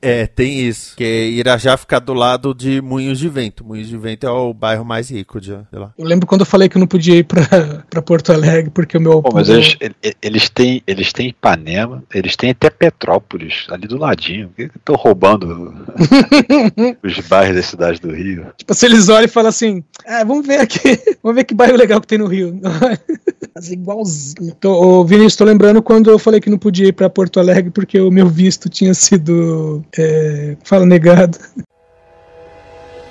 É, 0.02 0.22
é, 0.22 0.28
tem 0.28 0.60
isso. 0.68 0.96
Que 0.96 1.04
Irajá 1.30 1.78
fica 1.78 2.00
do 2.00 2.14
lado 2.14 2.54
de 2.54 2.82
Moinhos 2.82 3.20
de 3.20 3.30
Vento. 3.30 3.64
Moinhos 3.66 3.88
de 3.88 3.98
Vento 3.98 4.26
é 4.26 4.32
o 4.32 4.54
bairro 4.54 4.84
mais 4.86 5.10
rico 5.10 5.40
de 5.40 5.52
lá. 5.52 5.92
Eu 5.98 6.06
lembro 6.06 6.28
quando 6.28 6.42
eu 6.42 6.46
falei 6.46 6.68
que 6.70 6.78
eu 6.78 6.80
não 6.80 6.88
podia 6.88 7.16
ir 7.18 7.24
pra, 7.24 7.42
pra 7.90 8.02
Porto 8.02 8.32
Alegre, 8.32 8.70
porque 8.72 8.98
o 8.98 9.02
meu. 9.02 9.22
Pô, 9.22 9.30
mas 9.34 9.50
eles, 9.50 9.76
ele- 9.80 9.96
eles, 10.22 10.50
têm, 10.50 10.82
eles 10.86 11.12
têm 11.14 11.30
Ipanema, 11.30 12.04
eles 12.14 12.36
têm 12.36 12.52
até 12.52 12.70
Petrópolis, 12.70 13.66
ali 13.70 13.88
do 13.88 13.98
ladinho. 13.98 14.52
Estão 14.58 14.96
roubando 14.96 15.74
os 17.04 17.20
bairros 17.28 17.56
das 17.56 17.66
cidades 17.66 18.00
do 18.00 18.12
Rio. 18.12 18.48
Tipo, 18.58 18.74
se 18.74 18.86
eles 18.86 19.10
olham 19.10 19.26
e 19.26 19.30
falam 19.30 19.50
assim: 19.50 19.84
ah, 20.06 20.24
vamos 20.24 20.46
ver 20.46 20.60
aqui, 20.60 20.80
vamos 21.24 21.36
ver 21.36 21.44
que 21.44 21.54
bairro 21.54 21.65
legal 21.74 22.02
que 22.02 22.08
tem 22.08 22.18
no 22.18 22.28
Rio. 22.28 22.60
Mas 23.56 23.72
igualzinho. 23.72 24.54
Tô, 24.60 24.72
ô, 24.72 25.06
Vinícius, 25.06 25.38
tô 25.38 25.46
lembrando 25.46 25.82
quando 25.82 26.10
eu 26.10 26.20
falei 26.20 26.42
que 26.42 26.50
não 26.50 26.58
podia 26.58 26.88
ir 26.88 26.94
pra 26.94 27.10
Porto 27.10 27.40
Alegre 27.40 27.72
porque 27.72 28.00
o 28.00 28.12
meu 28.12 28.28
visto 28.28 28.70
tinha 28.70 28.94
sido. 28.94 29.84
é, 29.98 30.58
fala 30.64 30.86
negado. 30.86 31.38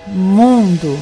Mundo. 0.07 0.99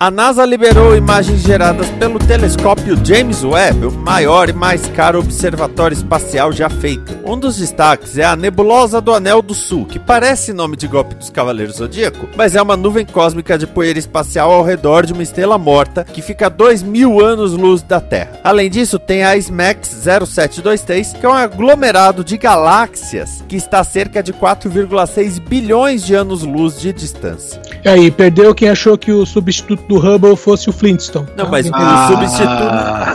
A 0.00 0.10
NASA 0.10 0.44
liberou 0.44 0.96
imagens 0.96 1.42
geradas 1.42 1.88
pelo 2.00 2.18
telescópio 2.18 2.98
James 3.06 3.44
Webb, 3.44 3.86
o 3.86 3.92
maior 3.92 4.48
e 4.48 4.52
mais 4.52 4.88
caro 4.88 5.20
observatório 5.20 5.94
espacial 5.94 6.50
já 6.50 6.68
feito. 6.68 7.16
Um 7.24 7.38
dos 7.38 7.58
destaques 7.58 8.18
é 8.18 8.24
a 8.24 8.34
nebulosa 8.34 9.00
do 9.00 9.14
Anel 9.14 9.40
do 9.40 9.54
Sul, 9.54 9.86
que 9.86 10.00
parece 10.00 10.52
nome 10.52 10.76
de 10.76 10.88
golpe 10.88 11.14
dos 11.14 11.30
Cavaleiros 11.30 11.76
Zodíaco, 11.76 12.28
mas 12.34 12.56
é 12.56 12.60
uma 12.60 12.76
nuvem 12.76 13.06
cósmica 13.06 13.56
de 13.56 13.68
poeira 13.68 13.96
espacial 13.96 14.50
ao 14.50 14.64
redor 14.64 15.06
de 15.06 15.12
uma 15.12 15.22
estrela 15.22 15.56
morta 15.56 16.02
que 16.02 16.20
fica 16.20 16.46
a 16.46 16.50
2 16.50 16.82
mil 16.82 17.24
anos-luz 17.24 17.80
da 17.80 18.00
Terra. 18.00 18.40
Além 18.42 18.68
disso, 18.68 18.98
tem 18.98 19.22
a 19.22 19.36
SMAX 19.36 19.90
0723, 20.02 21.12
que 21.12 21.24
é 21.24 21.28
um 21.28 21.32
aglomerado 21.32 22.24
de 22.24 22.36
galáxias 22.36 23.44
que 23.46 23.54
está 23.54 23.78
a 23.78 23.84
cerca 23.84 24.24
de 24.24 24.32
4,6 24.32 25.38
bilhões 25.38 26.04
de 26.04 26.16
anos-luz 26.16 26.80
de 26.80 26.92
distância. 26.92 27.62
E 27.84 27.88
aí, 27.88 28.10
perdeu 28.10 28.52
quem 28.52 28.68
achou 28.68 28.98
que 28.98 29.12
o 29.12 29.24
substituto 29.24 29.83
do 29.88 29.98
Hubble 29.98 30.36
fosse 30.36 30.68
o 30.68 30.72
Flintstone. 30.72 31.26
Não, 31.36 31.44
tá? 31.46 31.50
mas 31.50 31.66
Entendi. 31.66 31.84
o 31.84 32.06
substituto, 32.08 32.62
Ah, 32.62 33.14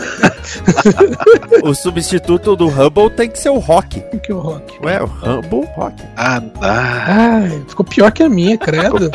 o 1.64 1.74
substituto 1.74 2.56
do 2.56 2.68
Hubble 2.68 3.10
tem 3.12 3.30
que 3.30 3.40
ser 3.40 3.50
o 3.50 3.58
Rock. 3.60 4.04
O 4.14 4.20
que 4.20 4.32
é 4.32 4.36
o 4.36 4.40
Rock? 4.40 4.78
Ué, 4.84 5.02
o 5.02 5.06
Hubble 5.06 5.68
Rock. 5.76 5.96
ah, 6.18 6.42
ah, 6.62 7.06
Ai, 7.42 7.64
ficou 7.68 7.86
pior 7.86 8.12
que 8.12 8.24
a 8.24 8.30
minha, 8.30 8.58
credo. 8.58 9.10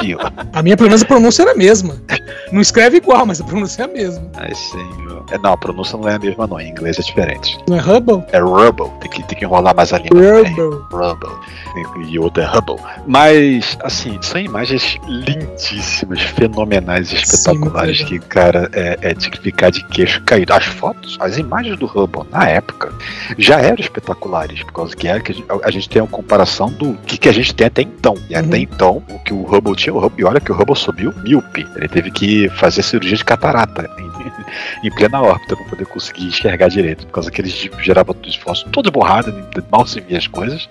A 0.52 0.62
minha, 0.62 0.76
pelo 0.76 0.88
menos, 0.88 1.02
a 1.02 1.06
pronúncia 1.06 1.42
era 1.42 1.52
a 1.52 1.56
mesma. 1.56 1.96
Não 2.52 2.60
escreve 2.60 2.98
igual, 2.98 3.26
mas 3.26 3.40
a 3.40 3.44
pronúncia 3.44 3.82
é 3.82 3.84
a 3.86 3.88
mesma. 3.88 4.22
Ai, 4.36 4.54
senhor. 4.54 5.24
É, 5.30 5.38
não, 5.38 5.52
a 5.52 5.56
pronúncia 5.56 5.98
não 5.98 6.08
é 6.08 6.14
a 6.14 6.18
mesma, 6.18 6.46
não. 6.46 6.60
Em 6.60 6.70
inglês 6.70 6.98
é 6.98 7.02
diferente. 7.02 7.58
Não 7.68 7.76
é 7.76 7.80
Hubble? 7.80 8.22
É 8.32 8.38
Rubble. 8.38 8.90
Tem 9.00 9.10
que, 9.10 9.22
tem 9.24 9.38
que 9.38 9.44
enrolar 9.44 9.74
mais 9.74 9.92
a 9.92 9.98
língua. 9.98 10.20
Rubble. 10.42 10.80
Rubble. 10.92 12.08
E 12.08 12.18
outra 12.18 12.44
é 12.44 12.46
Hubble. 12.46 12.76
Mas, 13.06 13.76
assim, 13.82 14.18
são 14.20 14.40
imagens 14.40 14.98
lindíssimas, 15.08 16.20
fenomenais 16.20 17.12
e 17.12 17.16
espetaculares 17.52 18.02
que, 18.04 18.18
cara, 18.18 18.68
é, 18.72 18.98
é 19.02 19.14
de 19.14 19.30
ficar 19.40 19.70
de 19.70 19.84
queixo 19.86 20.22
caído. 20.22 20.52
As 20.52 20.64
fotos, 20.64 21.16
as 21.20 21.36
imagens 21.38 21.78
do 21.78 21.86
Hubble, 21.86 22.22
na 22.30 22.48
época, 22.48 22.92
já 23.38 23.60
eram 23.60 23.76
espetaculares, 23.80 24.62
por 24.62 24.72
causa 24.72 24.96
que, 24.96 25.08
é 25.08 25.18
que 25.20 25.32
a 25.32 25.34
gente- 25.34 25.46
a 25.64 25.70
gente 25.70 25.88
tem 25.88 26.02
uma 26.02 26.08
comparação 26.08 26.70
do 26.70 26.94
que, 27.06 27.16
que 27.18 27.28
a 27.28 27.32
gente 27.32 27.54
tem 27.54 27.66
até 27.66 27.82
então. 27.82 28.14
E 28.28 28.34
até 28.34 28.48
Uhum. 28.56 28.62
então, 28.62 29.02
o 29.08 29.18
que 29.20 29.32
o 29.32 29.42
Hubble 29.42 29.74
tinha, 29.76 29.92
o 29.94 29.98
Hubble, 30.04 30.22
e 30.22 30.24
olha 30.24 30.40
que 30.40 30.50
o 30.52 30.54
Hubble 30.54 30.76
subiu 30.76 31.12
míope. 31.22 31.66
Ele 31.76 31.88
teve 31.88 32.10
que 32.10 32.48
fazer 32.50 32.82
cirurgia 32.82 33.16
de 33.16 33.24
catarata 33.24 33.88
em, 33.98 34.86
em 34.88 34.90
plena 34.90 35.20
órbita 35.20 35.56
para 35.56 35.64
poder 35.66 35.86
conseguir 35.86 36.26
enxergar 36.26 36.68
direito, 36.68 37.06
por 37.06 37.12
causa 37.12 37.30
que 37.30 37.40
eles 37.40 37.68
geravam 37.82 38.14
esforço 38.26 38.66
todo 38.70 38.90
borrado, 38.90 39.32
mal 39.70 39.86
se 39.86 40.00
via 40.00 40.18
as 40.18 40.26
coisas. 40.26 40.68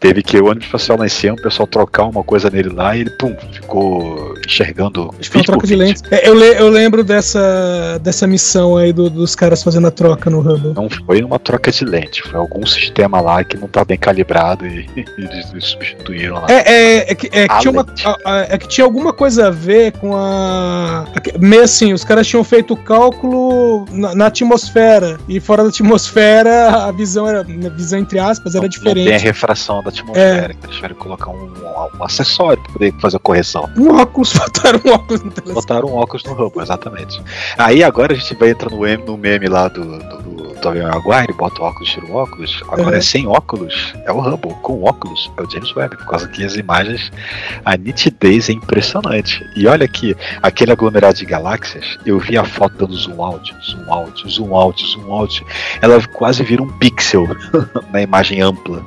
Teve 0.00 0.22
que 0.22 0.38
o 0.38 0.46
ônibus 0.46 0.66
espacial 0.66 0.98
lá 0.98 1.06
em 1.06 1.08
cima, 1.08 1.34
o 1.34 1.42
pessoal 1.42 1.66
trocar 1.66 2.04
uma 2.04 2.22
coisa 2.22 2.48
nele 2.50 2.68
lá 2.70 2.96
e 2.96 3.00
ele, 3.00 3.10
pum, 3.10 3.34
ficou 3.52 4.34
enxergando. 4.46 5.10
Acho 5.18 5.18
que 5.20 5.28
foi 5.30 5.40
uma 5.40 5.44
troca 5.46 5.66
de 5.66 5.72
bit. 5.76 5.84
lentes. 5.84 6.02
É, 6.12 6.28
eu, 6.28 6.34
le- 6.34 6.54
eu 6.58 6.68
lembro 6.68 7.02
dessa, 7.02 7.98
dessa 8.02 8.26
missão 8.26 8.76
aí 8.76 8.92
do- 8.92 9.08
dos 9.08 9.34
caras 9.34 9.62
fazendo 9.62 9.86
a 9.86 9.90
troca 9.90 10.28
no 10.28 10.40
Hubble. 10.40 10.74
Não 10.74 10.88
foi 10.90 11.22
uma 11.22 11.38
troca 11.38 11.72
de 11.72 11.84
lente, 11.86 12.22
foi 12.22 12.38
algum 12.38 12.66
sistema 12.66 13.20
lá 13.20 13.42
que 13.42 13.56
não 13.56 13.66
tá 13.66 13.82
bem 13.84 13.96
calibrado 13.96 14.66
e 14.66 14.86
eles 15.16 15.46
substituíram 15.46 16.34
lá. 16.36 16.46
É, 16.50 16.72
é, 16.72 17.12
é 17.12 17.14
que, 17.14 17.26
é, 17.32 17.48
que 17.48 17.58
tinha 17.60 17.70
uma, 17.72 17.86
é 18.48 18.58
que 18.58 18.68
tinha 18.68 18.84
alguma 18.84 19.12
coisa 19.12 19.46
a 19.46 19.50
ver 19.50 19.92
com 19.92 20.14
a. 20.14 21.06
Meio 21.40 21.62
assim, 21.62 21.92
os 21.94 22.04
caras 22.04 22.26
tinham 22.26 22.44
feito 22.44 22.74
o 22.74 22.76
cálculo 22.76 23.86
na, 23.90 24.14
na 24.14 24.26
atmosfera. 24.26 25.18
E 25.28 25.40
fora 25.40 25.62
da 25.62 25.70
atmosfera, 25.70 26.68
a 26.88 26.92
visão 26.92 27.26
era. 27.26 27.40
A 27.40 27.68
visão, 27.70 27.98
entre 27.98 28.18
aspas, 28.18 28.54
era 28.54 28.66
Não- 28.66 28.68
Não 28.68 28.82
tem 28.82 28.90
a 28.90 28.94
diferente. 28.94 29.22
refração 29.24 29.82
da 29.82 29.88
atmosfera, 29.88 30.52
então 30.52 30.64
eles 30.64 30.76
tiveram 30.76 30.94
que 30.94 31.00
colocar 31.00 31.30
um, 31.30 31.50
um 31.98 32.04
acessório 32.04 32.62
para 32.62 32.72
poder 32.74 32.94
fazer 33.00 33.16
a 33.16 33.20
correção. 33.20 33.68
Um 33.78 33.96
óculos, 33.98 34.32
botaram 34.36 34.80
um 34.84 34.90
óculos 34.90 35.22
no 35.22 35.30
telescópio. 35.30 35.54
Botaram 35.54 35.88
um 35.88 35.92
óculos 35.94 36.01
no 36.24 36.32
Hubble, 36.34 36.62
exatamente. 36.62 37.20
Aí 37.58 37.82
agora 37.82 38.12
a 38.12 38.16
gente 38.16 38.34
vai 38.34 38.50
entrar 38.50 38.70
no 38.70 38.80
meme, 38.80 39.04
no 39.04 39.16
meme 39.16 39.46
lá 39.48 39.68
do, 39.68 39.98
do, 39.98 40.22
do 40.22 40.54
Tobey 40.60 40.82
Maguire, 40.82 41.32
bota 41.32 41.60
o 41.60 41.64
óculos, 41.64 41.90
tira 41.90 42.06
o 42.06 42.14
óculos. 42.14 42.62
Agora 42.68 42.96
É. 42.96 42.98
é 42.98 43.02
sem 43.02 43.26
óculos, 43.26 43.92
é 44.04 44.12
o 44.12 44.20
Hubble. 44.20 44.54
Com 44.62 44.82
óculos, 44.84 45.30
é 45.36 45.42
o 45.42 45.50
James 45.50 45.74
Webb. 45.74 45.96
Por 45.96 46.06
causa 46.06 46.28
que 46.28 46.44
as 46.44 46.54
imagens, 46.56 47.10
a 47.64 47.76
nitidez 47.76 48.48
é 48.48 48.52
impressionante. 48.52 49.44
E 49.56 49.66
olha 49.66 49.84
aqui, 49.84 50.16
aquele 50.42 50.72
aglomerado 50.72 51.18
de 51.18 51.24
galáxias, 51.26 51.98
eu 52.06 52.18
vi 52.18 52.38
a 52.38 52.44
foto 52.44 52.76
dando 52.78 52.94
zoom 52.94 53.20
out, 53.22 53.54
zoom 53.64 53.92
out, 53.92 54.30
zoom 54.30 54.54
out, 54.54 54.86
zoom 54.86 55.12
out. 55.12 55.44
Ela 55.80 56.00
quase 56.08 56.42
vira 56.44 56.62
um 56.62 56.68
pixel 56.78 57.26
na 57.92 58.00
imagem 58.00 58.40
ampla 58.40 58.82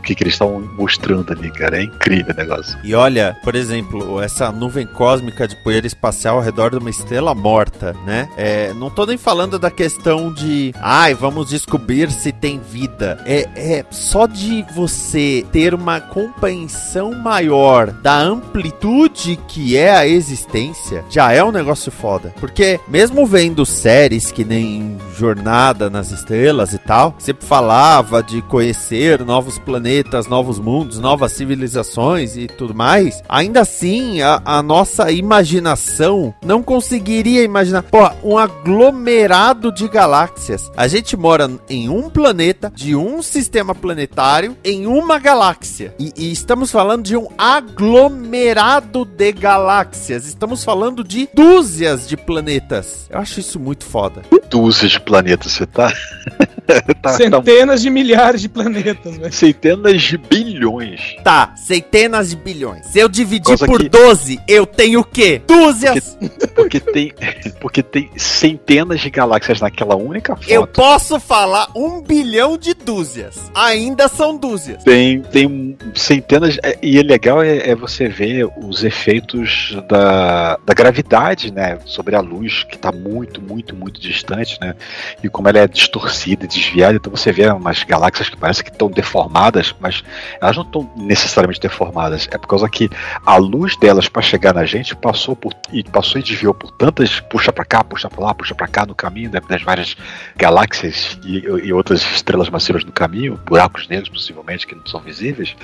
do, 0.00 0.02
que, 0.02 0.14
que 0.14 0.24
eles 0.24 0.34
estão 0.34 0.60
mostrando 0.76 1.32
ali, 1.32 1.50
cara. 1.50 1.78
É 1.78 1.84
incrível 1.84 2.34
o 2.34 2.36
negócio. 2.36 2.78
E 2.82 2.94
olha, 2.94 3.36
por 3.44 3.54
exemplo, 3.54 4.20
essa 4.20 4.50
nuvem 4.50 4.86
cósmica 4.86 5.46
de 5.46 5.56
poeira 5.56 5.86
espacial 5.86 6.36
ao 6.36 6.42
redor 6.42 6.70
de 6.70 6.78
uma 6.78 6.90
estrela 6.90 7.34
morta, 7.34 7.94
né? 8.04 8.28
É, 8.36 8.72
não 8.74 8.90
tô 8.90 9.06
nem 9.06 9.18
falando 9.18 9.58
da 9.58 9.70
questão 9.70 10.32
de, 10.32 10.72
ai, 10.80 11.14
vamos 11.14 11.50
descobrir 11.50 12.10
se 12.10 12.32
tem 12.32 12.58
vida. 12.58 13.22
É, 13.26 13.48
é 13.54 13.84
só 13.90 14.26
de 14.26 14.64
você 14.74 15.44
ter 15.52 15.74
uma 15.74 16.00
compreensão 16.00 17.12
maior 17.12 17.90
da 17.90 18.18
amplitude 18.18 19.38
que 19.48 19.76
é 19.76 19.94
a 19.94 20.06
existência, 20.06 21.04
já 21.10 21.32
é 21.32 21.42
um 21.44 21.52
negócio 21.52 21.92
foda. 21.92 22.32
Porque 22.40 22.80
mesmo 22.88 23.26
vendo 23.26 23.66
séries 23.66 24.32
que 24.32 24.44
nem 24.44 24.96
Jornada 25.16 25.90
nas 25.90 26.10
Estrelas 26.10 26.72
e 26.72 26.78
tal, 26.78 27.14
sempre 27.18 27.46
falava 27.46 28.22
de 28.22 28.40
conhecer 28.42 29.24
novos 29.24 29.58
planetas, 29.58 29.89
novos 30.28 30.58
mundos, 30.60 30.98
novas 30.98 31.32
civilizações 31.32 32.36
e 32.36 32.46
tudo 32.46 32.74
mais, 32.74 33.22
ainda 33.28 33.60
assim 33.60 34.20
a, 34.22 34.40
a 34.44 34.62
nossa 34.62 35.10
imaginação 35.10 36.32
não 36.44 36.62
conseguiria 36.62 37.42
imaginar, 37.42 37.82
pô, 37.82 38.08
um 38.22 38.38
aglomerado 38.38 39.72
de 39.72 39.88
galáxias. 39.88 40.70
A 40.76 40.86
gente 40.86 41.16
mora 41.16 41.50
em 41.68 41.88
um 41.88 42.08
planeta, 42.08 42.72
de 42.74 42.94
um 42.94 43.20
sistema 43.22 43.74
planetário, 43.74 44.56
em 44.64 44.86
uma 44.86 45.18
galáxia. 45.18 45.94
E, 45.98 46.12
e 46.16 46.30
estamos 46.30 46.70
falando 46.70 47.02
de 47.02 47.16
um 47.16 47.28
aglomerado 47.36 49.04
de 49.04 49.32
galáxias. 49.32 50.26
Estamos 50.26 50.62
falando 50.62 51.02
de 51.02 51.28
dúzias 51.34 52.08
de 52.08 52.16
planetas. 52.16 53.06
Eu 53.10 53.18
acho 53.18 53.40
isso 53.40 53.58
muito 53.58 53.84
foda. 53.84 54.22
Dúzias 54.48 54.92
de 54.92 55.00
planetas, 55.00 55.52
você 55.52 55.66
tá. 55.66 55.92
tá, 56.66 56.94
tá 57.02 57.10
Centenas 57.10 57.82
de 57.82 57.90
milhares 57.90 58.40
de 58.40 58.48
planetas, 58.48 59.16
velho. 59.16 59.32
centenas 59.32 59.79
de 59.80 60.16
bilhões. 60.18 61.16
Tá, 61.24 61.52
centenas 61.56 62.30
de 62.30 62.36
bilhões. 62.36 62.86
Se 62.86 62.98
eu 62.98 63.08
dividir 63.08 63.58
por 63.58 63.80
que- 63.80 63.88
12, 63.88 64.38
eu 64.46 64.66
tenho 64.66 65.00
o 65.00 65.04
quê? 65.04 65.40
Dúzias! 65.46 66.16
Porque 66.54 66.78
tem, 66.80 67.12
porque 67.60 67.82
tem 67.82 68.10
centenas 68.16 69.00
de 69.00 69.10
galáxias 69.10 69.60
naquela 69.60 69.96
única 69.96 70.36
foto. 70.36 70.48
Eu 70.50 70.66
posso 70.66 71.18
falar 71.18 71.68
um 71.74 72.00
bilhão 72.00 72.56
de 72.56 72.74
dúzias. 72.74 73.50
Ainda 73.54 74.08
são 74.08 74.36
dúzias. 74.36 74.82
Tem, 74.84 75.20
tem 75.22 75.76
centenas. 75.94 76.58
é, 76.62 76.78
E 76.82 76.98
é 76.98 77.02
legal 77.02 77.42
é, 77.42 77.70
é 77.70 77.74
você 77.74 78.08
ver 78.08 78.48
os 78.62 78.84
efeitos 78.84 79.76
da, 79.88 80.56
da 80.64 80.74
gravidade, 80.74 81.52
né? 81.52 81.78
Sobre 81.86 82.14
a 82.16 82.20
luz, 82.20 82.64
que 82.64 82.76
está 82.76 82.92
muito, 82.92 83.40
muito, 83.40 83.74
muito 83.74 84.00
distante, 84.00 84.58
né? 84.60 84.74
E 85.22 85.28
como 85.28 85.48
ela 85.48 85.58
é 85.60 85.68
distorcida 85.68 86.44
e 86.44 86.48
desviada, 86.48 86.96
então 86.96 87.10
você 87.10 87.32
vê 87.32 87.48
umas 87.50 87.82
galáxias 87.84 88.28
que 88.28 88.36
parecem 88.36 88.64
que 88.64 88.70
estão 88.70 88.90
deformadas, 88.90 89.69
mas 89.80 90.02
elas 90.40 90.56
não 90.56 90.64
estão 90.64 90.90
necessariamente 90.96 91.60
deformadas. 91.60 92.28
É 92.30 92.38
por 92.38 92.48
causa 92.48 92.68
que 92.68 92.88
a 93.24 93.36
luz 93.36 93.76
delas 93.76 94.08
para 94.08 94.22
chegar 94.22 94.54
na 94.54 94.64
gente 94.64 94.94
passou 94.96 95.36
por 95.36 95.52
e 95.72 95.84
passou 95.84 96.20
e 96.20 96.24
desviou 96.24 96.52
por 96.54 96.70
tantas, 96.72 97.20
puxa 97.20 97.52
para 97.52 97.64
cá, 97.64 97.84
puxa 97.84 98.08
para 98.08 98.24
lá, 98.24 98.34
puxa 98.34 98.54
para 98.54 98.66
cá 98.66 98.84
no 98.86 98.94
caminho 98.94 99.30
né, 99.30 99.40
das 99.48 99.62
várias 99.62 99.96
galáxias 100.36 101.18
e, 101.24 101.38
e 101.66 101.72
outras 101.72 102.02
estrelas 102.12 102.48
massivas 102.48 102.84
no 102.84 102.92
caminho, 102.92 103.38
buracos 103.46 103.86
negros 103.88 104.08
possivelmente 104.08 104.66
que 104.66 104.74
não 104.74 104.86
são 104.86 105.00
visíveis, 105.00 105.54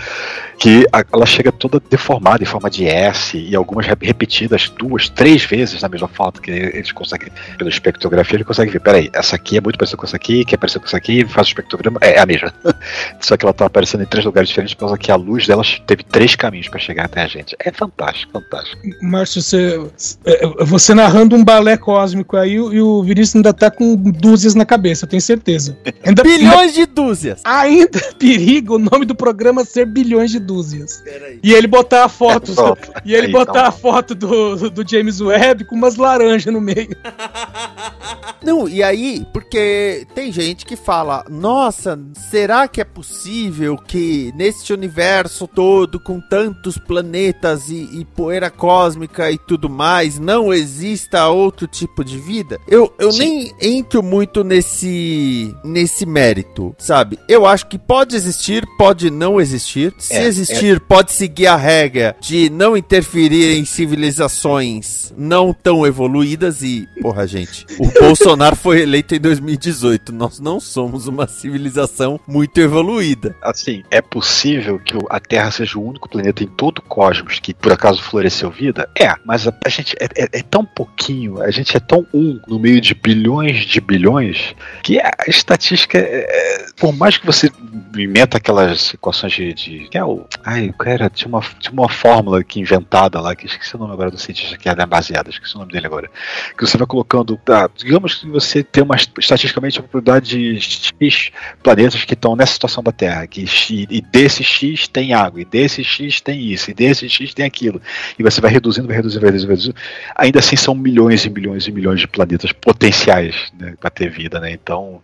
que 0.58 0.86
a- 0.92 1.04
ela 1.12 1.26
chega 1.26 1.50
toda 1.50 1.80
deformada 1.80 2.42
em 2.42 2.46
forma 2.46 2.68
de 2.70 2.86
S 2.86 3.36
e 3.38 3.54
algumas 3.56 3.86
rep- 3.86 4.04
repetidas 4.04 4.68
duas, 4.68 5.08
três 5.08 5.44
vezes 5.44 5.80
na 5.82 5.88
mesma 5.88 6.08
foto 6.08 6.40
que 6.40 6.50
eles 6.50 6.92
conseguem 6.92 7.28
pela 7.56 7.70
espectrografia 7.70 8.36
ele 8.36 8.44
consegue 8.44 8.70
ver. 8.70 8.80
Peraí, 8.80 9.10
essa 9.12 9.36
aqui 9.36 9.56
é 9.56 9.60
muito 9.60 9.78
parecida 9.78 9.96
com 9.98 10.06
essa 10.06 10.16
aqui, 10.16 10.44
que 10.44 10.54
é 10.54 10.58
parecida 10.58 10.80
com 10.80 10.86
essa 10.86 10.96
aqui, 10.96 11.24
faz 11.26 11.46
o 11.46 11.50
espectrograma, 11.50 11.98
é, 12.02 12.14
é 12.16 12.20
a 12.20 12.26
mesma. 12.26 12.52
Só 13.20 13.36
que 13.36 13.44
ela 13.44 13.52
tá 13.54 13.66
aparecendo 13.66 13.95
em 14.02 14.06
três 14.06 14.24
lugares 14.24 14.48
diferentes 14.48 14.74
por 14.74 14.80
causa 14.80 14.98
que 14.98 15.10
a 15.10 15.16
luz 15.16 15.46
delas 15.46 15.80
teve 15.86 16.02
três 16.02 16.34
caminhos 16.34 16.68
para 16.68 16.78
chegar 16.78 17.04
até 17.06 17.22
a 17.22 17.26
gente. 17.26 17.56
É 17.58 17.72
fantástico, 17.72 18.32
fantástico. 18.32 18.82
Márcio, 19.02 19.42
você, 19.42 19.80
é, 20.24 20.64
você 20.64 20.94
narrando 20.94 21.36
um 21.36 21.44
balé 21.44 21.76
cósmico 21.76 22.36
aí 22.36 22.54
e 22.54 22.80
o 22.80 23.02
Vinícius 23.02 23.36
ainda 23.36 23.52
tá 23.52 23.70
com 23.70 23.94
dúzias 23.96 24.54
na 24.54 24.64
cabeça, 24.64 25.04
eu 25.04 25.08
tenho 25.08 25.22
certeza. 25.22 25.76
Ainda, 26.04 26.22
Bilhões 26.24 26.72
de 26.74 26.86
dúzias. 26.86 27.40
ainda 27.44 28.00
periga 28.18 28.72
o 28.74 28.78
nome 28.78 29.04
do 29.04 29.14
programa 29.14 29.64
ser 29.64 29.86
bilhões 29.86 30.30
de 30.30 30.38
dúzias. 30.38 31.02
E 31.42 31.52
ele 31.52 31.66
botar 31.66 32.04
a 32.04 32.08
foto, 32.08 32.54
Pronto. 32.54 32.90
e 33.04 33.14
ele 33.14 33.26
Aí, 33.26 33.32
botar 33.32 33.52
tá 33.52 33.66
a 33.68 33.72
foto 33.72 34.14
do, 34.14 34.70
do 34.70 34.88
James 34.88 35.20
Webb 35.20 35.64
com 35.64 35.74
umas 35.74 35.96
laranjas 35.96 36.52
no 36.52 36.60
meio. 36.60 36.96
Não, 38.42 38.68
e 38.68 38.82
aí, 38.82 39.26
porque 39.32 40.06
tem 40.14 40.30
gente 40.30 40.64
que 40.64 40.76
fala: 40.76 41.24
Nossa, 41.28 41.98
será 42.30 42.68
que 42.68 42.80
é 42.80 42.84
possível 42.84 43.76
que 43.86 44.32
neste 44.36 44.72
universo 44.72 45.46
todo, 45.46 46.00
com 46.00 46.20
tantos 46.20 46.78
planetas 46.78 47.68
e, 47.68 48.00
e 48.00 48.04
poeira 48.04 48.50
cósmica 48.50 49.30
e 49.30 49.38
tudo 49.38 49.68
mais, 49.70 50.18
não 50.18 50.52
exista 50.52 51.28
outro 51.28 51.66
tipo 51.66 52.04
de 52.04 52.18
vida? 52.18 52.58
Eu, 52.66 52.92
eu 52.98 53.12
Sim. 53.12 53.18
nem 53.18 53.54
entro 53.60 54.02
muito 54.02 54.42
nesse, 54.42 55.54
nesse 55.64 56.04
mérito, 56.06 56.74
sabe? 56.78 57.18
Eu 57.28 57.46
acho 57.46 57.66
que 57.66 57.78
pode 57.78 58.16
existir, 58.16 58.66
pode 58.76 59.10
não 59.10 59.40
existir. 59.40 59.94
Se 59.98 60.14
É, 60.14 60.24
existir, 60.24 60.80
pode 60.80 61.12
seguir 61.12 61.46
a 61.46 61.56
regra 61.56 62.16
de 62.20 62.50
não 62.50 62.76
interferir 62.76 63.56
em 63.58 63.64
civilizações 63.64 65.12
não 65.16 65.52
tão 65.52 65.86
evoluídas 65.86 66.62
e, 66.62 66.86
porra, 67.00 67.26
gente, 67.26 67.66
o 67.78 67.86
Bolsonaro 68.00 68.56
foi 68.56 68.82
eleito 68.82 69.14
em 69.14 69.20
2018. 69.20 70.12
Nós 70.12 70.40
não 70.40 70.60
somos 70.60 71.06
uma 71.06 71.26
civilização 71.26 72.20
muito 72.26 72.60
evoluída. 72.60 73.36
Assim, 73.42 73.75
assim, 73.76 73.84
é 73.90 74.00
possível 74.00 74.78
que 74.78 74.96
a 75.10 75.20
Terra 75.20 75.50
seja 75.50 75.78
o 75.78 75.84
único 75.84 76.08
planeta 76.08 76.42
em 76.42 76.46
todo 76.46 76.78
o 76.78 76.82
cosmos 76.82 77.38
que 77.38 77.52
por 77.52 77.72
acaso 77.72 78.02
floresceu 78.02 78.50
vida? 78.50 78.88
É, 78.98 79.14
mas 79.24 79.46
a, 79.46 79.54
a 79.64 79.68
gente 79.68 79.94
é, 80.00 80.04
é, 80.22 80.28
é, 80.38 80.42
tão 80.42 80.64
pouquinho, 80.64 81.42
a 81.42 81.50
gente 81.50 81.76
é 81.76 81.80
tão 81.80 82.06
um 82.12 82.40
no 82.46 82.58
meio 82.58 82.80
de 82.80 82.94
bilhões 82.94 83.64
de 83.64 83.80
bilhões 83.80 84.54
que 84.82 84.98
a 85.00 85.12
estatística, 85.26 85.98
é, 85.98 86.26
é 86.28 86.66
por 86.76 86.94
mais 86.94 87.18
que 87.18 87.26
você 87.26 87.50
inventa 87.96 88.36
aquelas 88.36 88.94
equações 88.94 89.32
de, 89.32 89.52
de 89.52 89.88
que 89.88 89.98
é 89.98 90.04
o, 90.04 90.26
ai, 90.44 90.72
cara, 90.78 91.10
tinha 91.10 91.28
uma, 91.28 91.40
tinha 91.58 91.72
uma 91.72 91.88
fórmula 91.88 92.42
que 92.42 92.60
inventada 92.60 93.20
lá 93.20 93.34
que 93.34 93.46
esqueci 93.46 93.76
o 93.76 93.78
nome 93.78 93.92
agora 93.92 94.10
do 94.10 94.18
cientista 94.18 94.56
que 94.56 94.68
é 94.68 94.86
baseada, 94.86 95.30
esqueci 95.30 95.56
o 95.56 95.58
nome 95.60 95.72
dele 95.72 95.86
agora, 95.86 96.10
que 96.56 96.66
você 96.66 96.76
vai 96.76 96.86
colocando, 96.86 97.36
tá, 97.38 97.68
digamos 97.74 98.14
que 98.14 98.28
você 98.28 98.62
tem 98.62 98.84
uma 98.84 98.96
estatisticamente 98.96 99.78
a 99.78 99.82
probabilidade 99.82 100.58
de 100.58 100.92
X 101.00 101.30
planetas 101.62 102.04
que 102.04 102.14
estão 102.14 102.36
nessa 102.36 102.52
situação 102.52 102.82
da 102.82 102.92
Terra, 102.92 103.26
que 103.26 103.46
e 103.72 104.00
desse 104.00 104.42
X 104.42 104.88
tem 104.88 105.12
água, 105.12 105.40
e 105.40 105.44
desse 105.44 105.82
X 105.82 106.20
tem 106.20 106.52
isso, 106.52 106.70
e 106.70 106.74
desse 106.74 107.08
X 107.08 107.34
tem 107.34 107.44
aquilo. 107.44 107.80
E 108.18 108.22
você 108.22 108.40
vai 108.40 108.50
reduzindo, 108.50 108.86
vai 108.86 108.96
reduzindo, 108.96 109.20
vai 109.20 109.30
reduzindo, 109.30 109.48
vai 109.48 109.56
reduzindo. 109.56 109.76
Ainda 110.16 110.38
assim 110.38 110.56
são 110.56 110.74
milhões 110.74 111.24
e 111.24 111.30
milhões 111.30 111.66
e 111.66 111.72
milhões 111.72 112.00
de 112.00 112.06
planetas 112.06 112.52
potenciais 112.52 113.52
né, 113.58 113.74
para 113.78 113.90
ter 113.90 114.10
vida, 114.10 114.40
né? 114.40 114.50
Então 114.50 115.00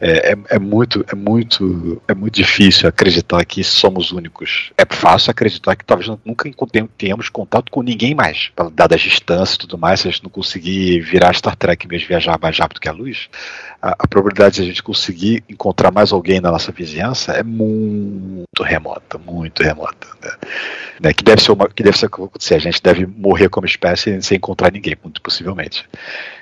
é, 0.00 0.32
é, 0.32 0.36
é, 0.50 0.58
muito, 0.58 1.04
é 1.10 1.14
muito, 1.14 2.02
é 2.08 2.14
muito 2.14 2.34
difícil 2.34 2.88
acreditar 2.88 3.44
que 3.44 3.62
somos 3.62 4.12
únicos. 4.12 4.72
É 4.76 4.84
fácil 4.88 5.30
acreditar 5.30 5.76
que 5.76 5.84
talvez 5.84 6.08
nunca 6.24 6.50
tenhamos 6.96 7.28
contato 7.28 7.70
com 7.70 7.82
ninguém 7.82 8.14
mais, 8.14 8.50
dadas 8.72 8.96
as 8.96 9.02
distâncias 9.02 9.54
e 9.54 9.58
tudo 9.58 9.78
mais. 9.78 10.00
Se 10.00 10.08
a 10.08 10.10
gente 10.10 10.22
não 10.22 10.30
conseguir 10.30 11.00
virar 11.00 11.34
Star 11.34 11.56
Trek 11.56 11.86
mesmo 11.86 12.08
viajar 12.08 12.38
mais 12.40 12.58
rápido 12.58 12.80
que 12.80 12.88
a 12.88 12.92
luz, 12.92 13.28
a, 13.80 13.90
a 13.98 14.08
probabilidade 14.08 14.56
de 14.56 14.62
a 14.62 14.64
gente 14.64 14.82
conseguir 14.82 15.44
encontrar 15.48 15.90
mais 15.90 16.12
alguém 16.12 16.40
na 16.40 16.50
nossa 16.50 16.72
vizinhança 16.72 17.32
é 17.32 17.42
muito 17.42 18.62
remota, 18.62 19.18
muito 19.18 19.62
remota. 19.62 20.06
Né? 20.22 20.30
né? 21.00 21.12
Que 21.12 21.22
deve 21.22 21.42
ser 21.42 21.52
uma, 21.52 21.68
que 21.68 21.82
deve 21.82 21.98
ser 21.98 22.06
acontecer. 22.06 22.54
A 22.54 22.58
gente 22.58 22.82
deve 22.82 23.06
morrer 23.06 23.48
como 23.48 23.66
espécie 23.66 24.20
sem 24.22 24.36
encontrar 24.36 24.72
ninguém, 24.72 24.96
muito 25.02 25.20
possivelmente. 25.20 25.84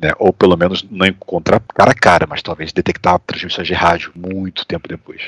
Né? 0.01 0.13
Ou 0.19 0.33
pelo 0.33 0.57
menos 0.57 0.85
não 0.91 1.07
encontrar 1.07 1.61
cara 1.75 1.91
a 1.91 1.95
cara, 1.95 2.27
mas 2.29 2.43
talvez 2.43 2.73
detectar 2.73 3.19
transmissões 3.21 3.67
de 3.67 3.75
rádio 3.75 4.13
muito 4.15 4.65
tempo 4.67 4.89
depois. 4.89 5.21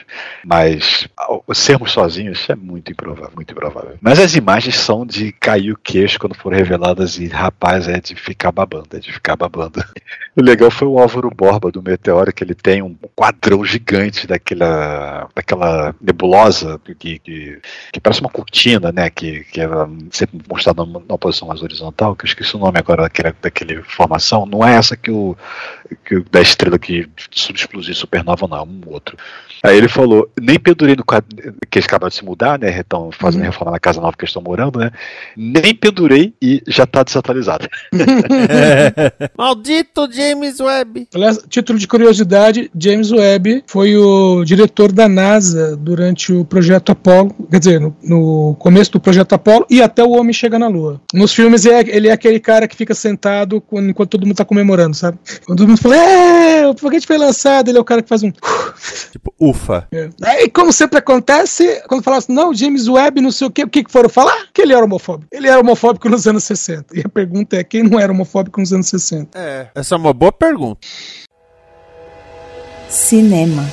Mas 0.45 1.09
sermos 1.55 1.93
sozinhos 1.93 2.49
é 2.49 2.55
muito 2.55 2.93
improvável, 2.93 3.33
muito 3.35 3.53
improvável. 3.53 3.97
Mas 4.01 4.19
as 4.21 4.35
imagens 4.35 4.77
são 4.77 5.05
de 5.05 5.33
cair 5.33 5.73
o 5.73 5.79
queixo 5.79 6.19
quando 6.19 6.35
foram 6.35 6.57
reveladas 6.57 7.19
e 7.19 7.27
rapaz 7.27 7.89
é 7.89 8.01
de 8.01 8.15
ficar 8.15 8.53
babando, 8.53 8.89
é 8.95 8.99
de 8.99 9.13
ficar 9.13 9.37
babando. 9.37 9.85
O 10.39 10.43
legal 10.43 10.71
foi 10.71 10.87
o 10.87 10.99
Álvaro 10.99 11.31
Borba 11.31 11.73
do 11.73 11.81
Meteoro 11.97 12.33
que 12.33 12.45
ele 12.45 12.55
tem 12.55 12.83
um 12.83 12.95
quadrão 13.15 13.65
gigante 13.65 14.26
daquela, 14.26 15.29
daquela 15.35 15.95
nebulosa 16.00 16.79
que, 16.99 17.19
que, 17.19 17.59
que 17.93 18.00
parece 18.00 18.21
uma 18.21 18.29
cortina, 18.29 18.93
né? 18.93 19.09
Que, 19.09 19.45
que 19.45 19.61
era 19.61 19.88
sempre 20.11 20.38
mostrada 20.49 20.85
numa 20.85 21.19
posição 21.19 21.49
mais 21.49 21.62
horizontal, 21.62 22.15
que 22.15 22.25
eu 22.25 22.29
esqueci 22.29 22.55
o 22.55 22.59
nome 22.59 22.79
agora 22.79 23.05
daquele, 23.05 23.35
daquele 23.41 23.83
formação. 23.83 24.45
Não 24.45 24.65
é 24.65 24.75
essa 24.75 24.97
que 24.97 25.11
o, 25.11 25.37
que, 26.05 26.21
da 26.31 26.41
estrela 26.41 26.79
que 26.79 27.09
subexplodiu 27.31 27.95
supernova, 27.95 28.47
não, 28.47 28.59
é 28.59 28.62
um 28.62 28.81
outro. 28.87 29.17
Aí 29.62 29.76
ele 29.76 29.88
falou, 29.88 30.31
nem 30.41 30.59
pendurei 30.59 30.95
no 30.95 31.05
quadro, 31.05 31.29
que 31.71 31.79
eles 31.79 31.87
acabaram 31.87 32.11
de 32.11 32.15
se 32.15 32.25
mudar, 32.25 32.59
né? 32.59 32.79
Estão 32.79 33.11
fazendo 33.11 33.41
uhum. 33.41 33.47
reforma 33.47 33.73
na 33.73 33.81
casa 33.81 34.00
nova 34.00 34.17
que 34.17 34.25
eles 34.25 34.31
estão 34.31 34.43
morando, 34.43 34.79
né? 34.79 34.91
Nem 35.37 35.75
pendurei 35.75 36.35
e 36.41 36.62
já 36.69 36.85
está 36.85 37.03
desatualizado. 37.03 37.67
Maldito 39.37 40.09
James 40.12 40.61
Webb! 40.61 41.09
Aliás, 41.15 41.38
título 41.49 41.79
de 41.79 41.86
curiosidade: 41.88 42.71
James 42.78 43.11
Webb 43.11 43.64
foi 43.66 43.97
o 43.97 44.45
diretor 44.45 44.93
da 44.93 45.09
NASA 45.09 45.76
durante 45.76 46.33
o 46.33 46.45
projeto 46.45 46.93
Apollo, 46.93 47.35
quer 47.50 47.59
dizer, 47.59 47.81
no, 47.81 47.97
no 48.02 48.57
começo 48.59 48.93
do 48.93 49.00
projeto 49.00 49.35
Apollo 49.35 49.66
e 49.71 49.83
até 49.83 50.02
o 50.02 50.11
homem 50.11 50.33
chega 50.33 50.59
na 50.59 50.69
Lua. 50.69 51.00
Nos 51.12 51.33
filmes 51.33 51.66
é, 51.66 51.81
ele 51.88 52.09
é 52.09 52.12
aquele 52.12 52.40
cara 52.40 52.69
que 52.69 52.76
fica 52.76 52.95
sentado 52.95 53.62
enquanto 53.73 54.11
todo 54.11 54.23
mundo 54.23 54.33
está 54.33 54.45
comemorando, 54.45 54.97
sabe? 54.97 55.19
Quando 55.45 55.59
todo 55.59 55.69
mundo 55.69 55.81
fala, 55.81 55.97
é, 55.97 56.66
o 56.66 56.76
foguete 56.76 57.07
foi 57.07 57.19
lançado, 57.19 57.69
ele 57.69 57.78
é 57.78 57.81
o 57.81 57.85
cara 57.85 58.02
que 58.02 58.09
faz 58.09 58.23
um. 58.23 58.33
Tipo, 59.12 59.33
ufa. 59.40 59.87
É. 59.93 60.11
Aí, 60.23 60.50
como 60.50 60.73
sempre 60.73 60.99
acontece, 60.99 61.83
quando 61.88 62.02
fala 62.02 62.19
assim, 62.19 62.33
não, 62.33 62.55
James 62.55 62.88
Webb, 62.88 63.21
não 63.21 63.33
sei 63.33 63.47
o 63.47 63.50
quê, 63.50 63.64
o 63.64 63.69
que, 63.69 63.85
que 63.85 63.90
foram 63.90 64.09
falar? 64.09 64.47
Que 64.52 64.62
ele 64.62 64.73
era 64.73 64.85
homofóbico. 64.85 65.28
Ele 65.33 65.49
era 65.49 65.61
homofóbico 65.61 66.09
nos 66.09 66.26
anos 66.26 66.45
60. 66.45 66.97
E 66.99 67.02
a 67.05 67.09
pergunta 67.09 67.57
é: 67.57 67.64
quem 67.64 67.83
não 67.83 67.99
era 67.99 68.12
homofóbico 68.12 68.61
nos 68.61 68.73
anos 68.73 68.88
60? 68.88 69.38
É, 69.38 69.69
essa 69.75 69.95
é 69.95 69.99
uma 69.99 70.12
boa 70.12 70.33
pergunta. 70.33 70.81
Cinema. 72.88 73.64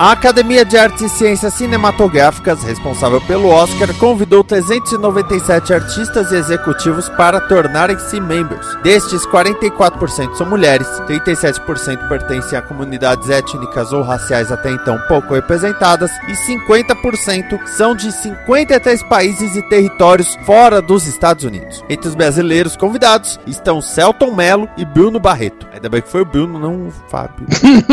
A 0.00 0.12
Academia 0.12 0.64
de 0.64 0.78
Artes 0.78 1.02
e 1.02 1.08
Ciências 1.10 1.52
Cinematográficas, 1.52 2.62
responsável 2.62 3.20
pelo 3.20 3.48
Oscar, 3.48 3.94
convidou 3.98 4.42
397 4.42 5.74
artistas 5.74 6.32
e 6.32 6.36
executivos 6.36 7.06
para 7.10 7.38
tornarem-se 7.38 8.18
membros. 8.18 8.66
Destes, 8.82 9.26
44% 9.26 10.36
são 10.36 10.48
mulheres, 10.48 10.86
37% 11.06 12.08
pertencem 12.08 12.58
a 12.58 12.62
comunidades 12.62 13.28
étnicas 13.28 13.92
ou 13.92 14.00
raciais 14.00 14.50
até 14.50 14.70
então 14.70 14.98
pouco 15.06 15.34
representadas 15.34 16.10
e 16.28 16.32
50% 16.32 17.66
são 17.66 17.94
de 17.94 18.10
53 18.10 19.02
países 19.02 19.54
e 19.54 19.60
territórios 19.68 20.34
fora 20.46 20.80
dos 20.80 21.06
Estados 21.06 21.44
Unidos. 21.44 21.84
Entre 21.90 22.08
os 22.08 22.14
brasileiros 22.14 22.74
convidados 22.74 23.38
estão 23.46 23.82
Celton 23.82 24.34
Mello 24.34 24.66
e 24.78 24.84
Bruno 24.86 25.20
Barreto. 25.20 25.68
Ainda 25.74 25.90
bem 25.90 26.00
que 26.00 26.08
foi 26.08 26.22
o 26.22 26.24
Bruno, 26.26 26.58
não 26.58 26.86
o 26.86 26.90
Fábio. 27.10 27.46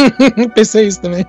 Pensei 0.56 0.88
isso 0.88 1.02
também. 1.02 1.28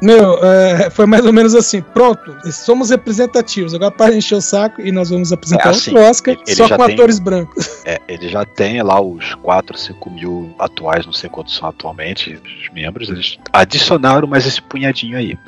Meu, 0.00 0.38
é, 0.44 0.90
foi 0.90 1.06
mais 1.06 1.24
ou 1.24 1.32
menos 1.32 1.54
assim: 1.54 1.80
pronto, 1.80 2.36
somos 2.50 2.90
representativos. 2.90 3.74
Agora 3.74 3.90
para 3.90 4.14
encher 4.14 4.36
o 4.36 4.40
saco 4.40 4.80
e 4.80 4.92
nós 4.92 5.10
vamos 5.10 5.32
apresentar 5.32 5.68
é 5.68 5.70
assim, 5.70 5.90
outro 5.90 6.08
Oscar 6.08 6.36
só 6.46 6.68
com 6.68 6.86
tem, 6.86 6.94
atores 6.94 7.18
brancos. 7.18 7.82
É, 7.84 8.00
ele 8.08 8.28
já 8.28 8.44
tem 8.44 8.82
lá 8.82 9.00
os 9.00 9.34
4, 9.36 9.78
5 9.78 10.10
mil 10.10 10.54
atuais, 10.58 11.06
não 11.06 11.12
sei 11.12 11.30
quantos 11.30 11.54
são 11.56 11.68
atualmente, 11.68 12.34
os 12.34 12.72
membros. 12.72 13.08
Eles 13.08 13.38
adicionaram 13.52 14.26
mais 14.26 14.46
esse 14.46 14.60
punhadinho 14.60 15.16
aí. 15.16 15.38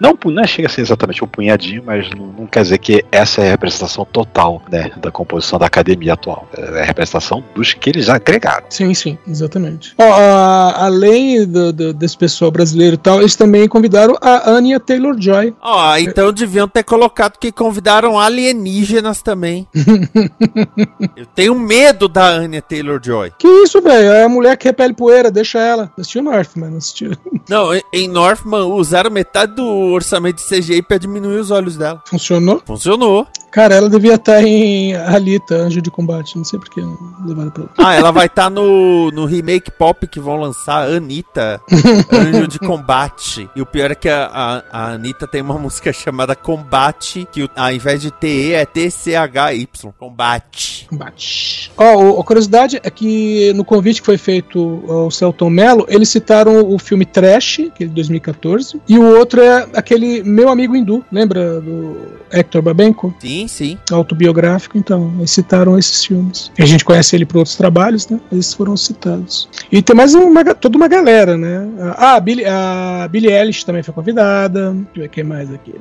Não, 0.00 0.18
não 0.24 0.46
chega 0.46 0.68
a 0.68 0.70
ser 0.70 0.80
exatamente 0.80 1.22
um 1.24 1.28
punhadinho, 1.28 1.82
mas 1.84 2.08
não, 2.10 2.26
não, 2.26 2.46
quer 2.46 2.62
dizer 2.62 2.78
que 2.78 3.04
essa 3.10 3.42
é 3.42 3.48
a 3.48 3.50
representação 3.50 4.04
total 4.04 4.62
né, 4.70 4.90
da 4.96 5.10
composição 5.10 5.58
da 5.58 5.66
academia 5.66 6.14
atual. 6.14 6.48
É 6.56 6.82
a 6.82 6.84
representação 6.84 7.44
dos 7.54 7.74
que 7.74 7.90
eles 7.90 8.08
agregaram. 8.08 8.66
Sim, 8.70 8.92
sim, 8.94 9.18
exatamente. 9.26 9.94
Ó, 9.98 10.04
a, 10.04 10.84
além 10.84 11.46
do, 11.46 11.72
do, 11.72 11.92
desse 11.92 12.16
pessoal 12.16 12.50
brasileiro 12.50 12.94
e 12.94 12.98
tal, 12.98 13.20
eles 13.20 13.36
também 13.36 13.65
convidaram 13.68 14.16
a 14.20 14.50
Anya 14.50 14.80
Taylor-Joy. 14.80 15.54
Ó, 15.60 15.92
oh, 15.92 15.96
então 15.96 16.32
deviam 16.32 16.68
ter 16.68 16.82
colocado 16.82 17.38
que 17.38 17.52
convidaram 17.52 18.18
alienígenas 18.18 19.22
também. 19.22 19.66
Eu 21.16 21.26
tenho 21.26 21.54
medo 21.54 22.08
da 22.08 22.26
Anya 22.28 22.62
Taylor-Joy. 22.62 23.32
Que 23.38 23.48
isso, 23.48 23.80
velho? 23.80 24.10
É 24.12 24.24
a 24.24 24.28
mulher 24.28 24.56
que 24.56 24.68
repele 24.68 24.94
poeira, 24.94 25.30
deixa 25.30 25.58
ela. 25.58 25.90
Assistiu 25.98 26.22
Northman, 26.22 26.70
não 26.70 26.78
assistiu. 26.78 27.12
Não, 27.48 27.68
em 27.92 28.08
Northman 28.08 28.64
usaram 28.64 29.08
metade 29.08 29.54
do 29.54 29.64
orçamento 29.64 30.36
de 30.36 30.48
CGI 30.48 30.82
pra 30.82 30.98
diminuir 30.98 31.36
os 31.36 31.52
olhos 31.52 31.76
dela. 31.76 32.02
Funcionou? 32.04 32.60
Funcionou. 32.66 33.26
Cara, 33.56 33.74
ela 33.74 33.88
devia 33.88 34.16
estar 34.16 34.42
em 34.42 34.94
Alita, 34.94 35.54
Anjo 35.54 35.80
de 35.80 35.90
Combate. 35.90 36.36
Não 36.36 36.44
sei 36.44 36.58
porque 36.58 36.78
levaram 37.24 37.50
pra 37.50 37.64
Ah, 37.78 37.94
ela 37.94 38.10
vai 38.10 38.26
estar 38.26 38.50
no, 38.50 39.10
no 39.12 39.24
remake 39.24 39.70
pop 39.70 40.06
que 40.06 40.20
vão 40.20 40.36
lançar, 40.36 40.86
Anitta, 40.88 41.58
Anjo 42.12 42.46
de 42.48 42.58
Combate. 42.58 43.45
E 43.54 43.60
o 43.60 43.66
pior 43.66 43.90
é 43.90 43.94
que 43.94 44.08
a, 44.08 44.26
a, 44.26 44.62
a 44.70 44.92
Anitta 44.92 45.26
tem 45.26 45.42
uma 45.42 45.54
música 45.58 45.92
chamada 45.92 46.34
Combate, 46.34 47.26
que 47.30 47.48
ao 47.54 47.72
invés 47.72 48.00
de 48.00 48.10
TE 48.10 48.54
é 48.54 48.64
TCHY. 48.64 49.68
Combate. 49.98 50.86
Combate. 50.88 51.70
Ó, 51.76 51.94
oh, 51.96 52.20
a 52.20 52.24
curiosidade 52.24 52.80
é 52.82 52.90
que 52.90 53.52
no 53.54 53.64
convite 53.64 54.00
que 54.00 54.06
foi 54.06 54.18
feito 54.18 54.84
ao 54.88 55.10
Celton 55.10 55.50
Mello, 55.50 55.86
eles 55.88 56.08
citaram 56.08 56.68
o 56.68 56.78
filme 56.78 57.04
Trash, 57.04 57.60
que 57.74 57.84
é 57.84 57.86
de 57.86 57.92
2014, 57.92 58.80
e 58.88 58.98
o 58.98 59.04
outro 59.16 59.40
é 59.40 59.66
aquele 59.74 60.22
Meu 60.22 60.48
Amigo 60.48 60.76
Hindu, 60.76 61.04
lembra 61.10 61.60
do 61.60 61.96
Hector 62.30 62.62
Babenco? 62.62 63.14
Sim, 63.20 63.46
sim, 63.48 63.78
Autobiográfico, 63.90 64.76
então. 64.78 65.12
Eles 65.18 65.30
citaram 65.30 65.78
esses 65.78 66.04
filmes. 66.04 66.50
E 66.58 66.62
a 66.62 66.66
gente 66.66 66.84
conhece 66.84 67.16
ele 67.16 67.24
por 67.24 67.38
outros 67.38 67.56
trabalhos, 67.56 68.08
né? 68.08 68.20
Eles 68.30 68.52
foram 68.52 68.76
citados. 68.76 69.48
E 69.70 69.82
tem 69.82 69.96
mais 69.96 70.14
uma, 70.14 70.44
toda 70.54 70.76
uma 70.76 70.88
galera, 70.88 71.36
né? 71.36 71.68
Ah, 71.96 72.14
a 72.14 72.20
Billie, 72.20 72.44
a 72.46 73.08
Billie 73.10 73.30
Eilish 73.36 73.64
também 73.64 73.82
foi 73.82 73.94
convidada. 73.94 74.72
Deixa 74.72 74.88
eu 74.94 75.02
ver 75.02 75.08
quem 75.08 75.24
mais 75.24 75.52
aqui. 75.52 75.74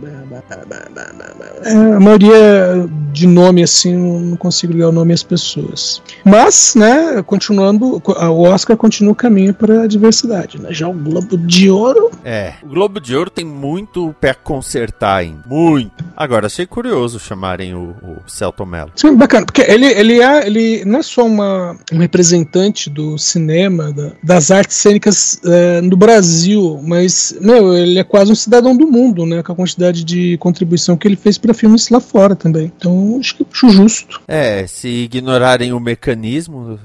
É, 1.64 1.72
a 1.96 2.00
maioria 2.00 2.88
de 3.12 3.28
nome, 3.28 3.64
assim, 3.64 3.96
não 3.96 4.38
consigo 4.38 4.74
ligar 4.74 4.90
o 4.90 4.92
nome 4.92 5.14
às 5.14 5.24
pessoas. 5.24 6.02
Mas, 6.24 6.76
né, 6.76 7.24
continuando, 7.24 8.02
o 8.06 8.42
Oscar 8.44 8.76
continua 8.76 9.14
o 9.14 9.16
caminho 9.16 9.54
para 9.54 9.84
a 9.84 9.88
diversidade, 9.88 10.62
né? 10.62 10.70
Já 10.72 10.88
o 10.88 10.94
Globo 10.94 11.38
de 11.38 11.70
Ouro. 11.70 12.12
É, 12.24 12.54
o 12.64 12.68
Globo 12.68 13.00
de 13.00 13.16
Ouro 13.16 13.30
tem 13.30 13.46
muito 13.46 14.14
pé 14.20 14.34
consertar 14.34 15.18
ainda. 15.18 15.44
Muito. 15.46 16.04
Agora, 16.16 16.48
achei 16.48 16.66
curioso 16.66 17.20
chamarem 17.20 17.74
o, 17.74 17.96
o 18.02 18.18
Celton 18.28 18.66
Mello. 18.66 18.92
Sim, 18.96 19.16
bacana, 19.16 19.46
porque 19.46 19.62
ele, 19.62 19.86
ele, 19.86 20.22
é, 20.22 20.46
ele 20.46 20.84
não 20.86 21.00
é 21.00 21.04
só 21.04 21.26
uma, 21.26 21.76
um 21.92 21.98
representante 21.98 22.90
do 22.90 23.18
cinema, 23.18 23.92
da, 23.92 24.12
das 24.24 24.52
artes 24.52 24.78
cênicas 24.78 25.40
é, 25.46 25.82
no 25.82 25.96
Brasil, 25.96 26.80
mas, 26.84 27.36
meu, 27.46 27.78
ele 27.78 28.00
é 28.00 28.04
quase 28.04 28.32
um 28.32 28.36
cidadão 28.36 28.76
do 28.76 28.88
mundo, 28.88 29.26
né? 29.26 29.42
Com 29.44 29.52
a 29.52 29.56
quantidade 29.56 30.04
de 30.04 30.38
contribuição 30.38 30.98
que 30.98 31.08
ele 31.08 31.16
fez 31.16 31.38
para 31.38 31.54
filmes 31.54 31.90
lá 31.90 32.00
fora 32.00 32.36
também. 32.36 32.72
Então, 32.76 33.18
acho 33.20 33.36
que 33.36 33.46
acho 33.52 33.70
justo. 33.70 34.22
É, 34.28 34.66
se 34.68 34.88
ignorarem 34.88 35.74
o 35.74 35.80
mecanismo. 35.80 36.80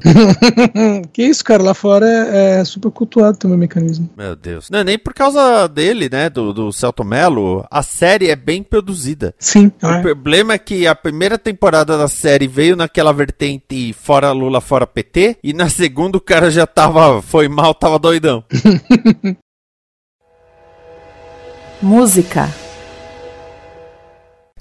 que 1.12 1.23
isso, 1.23 1.44
cara, 1.44 1.62
lá 1.62 1.75
fora 1.75 2.07
é, 2.07 2.61
é, 2.61 2.64
super 2.64 2.90
cultuado 2.90 3.38
também 3.38 3.57
o 3.57 3.61
mecanismo. 3.61 4.09
Meu 4.16 4.37
Deus. 4.37 4.68
Não, 4.70 4.85
nem 4.85 4.99
por 4.99 5.14
causa 5.14 5.66
dele, 5.66 6.09
né, 6.11 6.29
do, 6.29 6.53
do 6.53 6.73
Celto 6.73 7.05
Mello, 7.05 7.64
a 7.70 7.83
série 7.83 8.29
é 8.29 8.37
bem 8.37 8.62
produzida. 8.62 9.35
Sim. 9.38 9.73
O 9.83 9.87
é. 9.87 10.03
problema 10.03 10.55
é 10.55 10.59
que 10.59 10.87
a 10.87 10.94
primeira 10.94 11.38
temporada 11.38 11.96
da 11.96 12.09
série 12.09 12.46
veio 12.46 12.77
naquela 12.77 13.12
vertente 13.12 13.92
fora 13.92 14.33
Lula, 14.33 14.61
fora 14.61 14.87
PT, 14.87 15.38
e 15.42 15.53
na 15.53 15.68
segunda 15.68 16.18
o 16.18 16.20
cara 16.20 16.51
já 16.51 16.66
tava, 16.66 17.23
foi 17.23 17.49
mal, 17.49 17.75
tava 17.75 17.99
doidão. 17.99 18.44
Música 21.83 22.49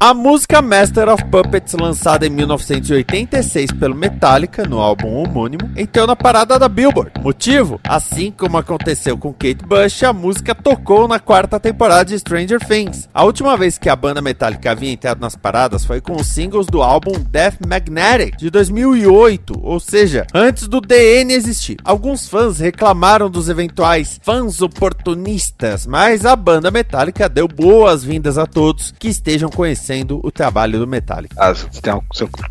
a 0.02 0.14
música 0.14 0.62
Master 0.62 1.10
of 1.10 1.26
Puppets, 1.26 1.74
lançada 1.74 2.26
em 2.26 2.30
1986 2.30 3.74
pelo 3.74 3.94
Metallica 3.94 4.64
no 4.64 4.80
álbum 4.80 5.14
homônimo, 5.14 5.70
entrou 5.76 6.08
na 6.08 6.16
parada 6.16 6.58
da 6.58 6.70
Billboard. 6.70 7.12
Motivo? 7.22 7.82
Assim 7.84 8.32
como 8.32 8.58
aconteceu 8.58 9.18
com 9.18 9.34
Kate 9.34 9.66
Bush, 9.66 10.04
a 10.04 10.14
música 10.14 10.56
tocou 10.56 11.06
na 11.06 11.20
quarta 11.20 11.60
temporada 11.60 12.06
de 12.06 12.18
Stranger 12.18 12.66
Things. 12.66 13.10
A 13.14 13.26
última 13.26 13.58
vez 13.58 13.78
que 13.78 13.90
a 13.90 13.96
banda 13.96 14.22
Metallica 14.22 14.72
havia 14.72 14.90
entrado 14.90 15.20
nas 15.20 15.36
paradas 15.36 15.84
foi 15.84 16.00
com 16.00 16.16
os 16.16 16.28
singles 16.28 16.68
do 16.68 16.82
álbum 16.82 17.20
Death 17.30 17.58
Magnetic 17.68 18.38
de 18.38 18.50
2008, 18.50 19.60
ou 19.62 19.82
seja, 19.82 20.26
antes 20.34 20.70
do 20.70 20.80
DN 20.80 21.34
existir. 21.34 21.76
Alguns 21.84 22.30
fãs 22.30 22.60
reclamaram 22.60 23.30
dos 23.30 23.50
eventuais 23.50 24.18
fãs 24.24 24.62
oportunistas, 24.62 25.86
mas 25.86 26.26
a 26.26 26.38
banda 26.38 26.72
Metallica 26.72 27.28
deu 27.28 27.50
boas-vindas 27.50 28.38
a 28.38 28.46
todos 28.46 28.94
que 28.98 29.10
estejam 29.10 29.50
conhecendo 29.50 29.89
conhecendo 29.90 30.20
o 30.24 30.32
trabalho 30.32 30.78
do 30.78 30.88
Metallica. 30.88 31.36
Ah, 31.38 31.54
tem, 31.54 31.94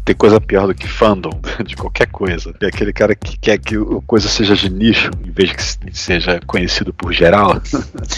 tem 0.05 0.17
coisa 0.17 0.41
pior 0.41 0.67
do 0.67 0.75
que 0.75 0.89
fandom 0.89 1.31
de 1.65 1.77
qualquer 1.77 2.09
coisa. 2.09 2.53
É 2.61 2.67
aquele 2.67 2.93
cara 2.93 3.15
que 3.15 3.39
quer 3.39 3.59
que 3.59 3.77
a 3.77 4.03
coisa 4.07 4.29
seja 4.29 4.57
de 4.57 4.69
nicho, 4.69 5.11
em 5.25 5.31
vez 5.31 5.53
que 5.53 5.97
seja 5.97 6.41
conhecido 6.47 6.93
por 6.93 7.13
geral. 7.13 7.61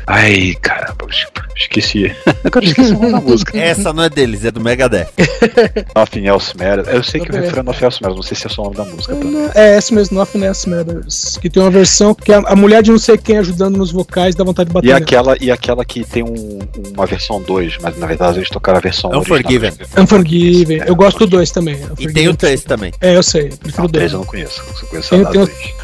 Ai, 0.06 0.54
caramba, 0.60 1.06
esqueci. 1.56 2.14
Agora 2.44 2.64
esqueci 2.64 2.92
o 2.92 2.98
nome 2.98 3.12
da 3.12 3.20
música. 3.20 3.58
Essa 3.58 3.92
não 3.92 4.02
é 4.02 4.10
deles, 4.10 4.44
é 4.44 4.50
do 4.50 4.60
Megadeth. 4.60 5.08
Nothing 5.96 6.26
Else 6.26 6.56
Matters. 6.56 6.88
Eu 6.88 7.02
sei 7.02 7.20
que 7.20 7.30
o 7.30 7.34
refrão 7.34 7.60
é 7.60 7.62
Nothing 7.64 7.84
Else 7.84 8.02
Matters, 8.02 8.16
não 8.16 8.22
sei 8.22 8.36
se 8.36 8.46
é 8.46 8.50
só 8.50 8.65
nome 8.70 8.76
da 8.76 8.84
música. 8.84 9.16
É, 9.54 9.76
essa 9.76 9.94
mesmo, 9.94 10.18
Nothing 10.18 10.44
Else 10.44 10.68
Matters. 10.68 11.38
Que 11.38 11.48
tem 11.48 11.62
uma 11.62 11.70
versão 11.70 12.14
que 12.14 12.32
a, 12.32 12.38
a, 12.38 12.56
mulher 12.56 12.82
de 12.82 12.90
não 12.90 12.98
sei 12.98 13.16
quem 13.16 13.38
ajudando 13.38 13.76
nos 13.76 13.90
vocais 13.90 14.34
dá 14.34 14.44
vontade 14.44 14.68
de 14.68 14.74
bater. 14.74 14.88
E 14.88 14.92
aquela, 14.92 15.36
e 15.40 15.50
aquela 15.50 15.84
que 15.84 16.04
tem 16.04 16.22
um, 16.22 16.58
uma 16.94 17.06
versão 17.06 17.40
2, 17.42 17.78
mas 17.80 17.98
na 17.98 18.06
verdade 18.06 18.38
eles 18.38 18.50
tocaram 18.50 18.78
a 18.78 18.80
versão 18.80 19.10
Unforgiven. 19.10 19.70
original. 19.70 20.04
Unforgiven. 20.04 20.80
É, 20.82 20.90
eu 20.90 20.96
gosto 20.96 21.18
do 21.20 21.26
2 21.26 21.50
também. 21.50 21.78
E 21.98 22.12
tem 22.12 22.28
o 22.28 22.36
3 22.36 22.64
também. 22.64 22.92
É, 23.00 23.16
eu 23.16 23.22
sei. 23.22 23.50
Prefiro 23.50 23.86
o 23.86 23.88
3 23.88 24.12
eu 24.12 24.18
não 24.18 24.26
conheço. 24.26 24.62
Eu 24.92 25.22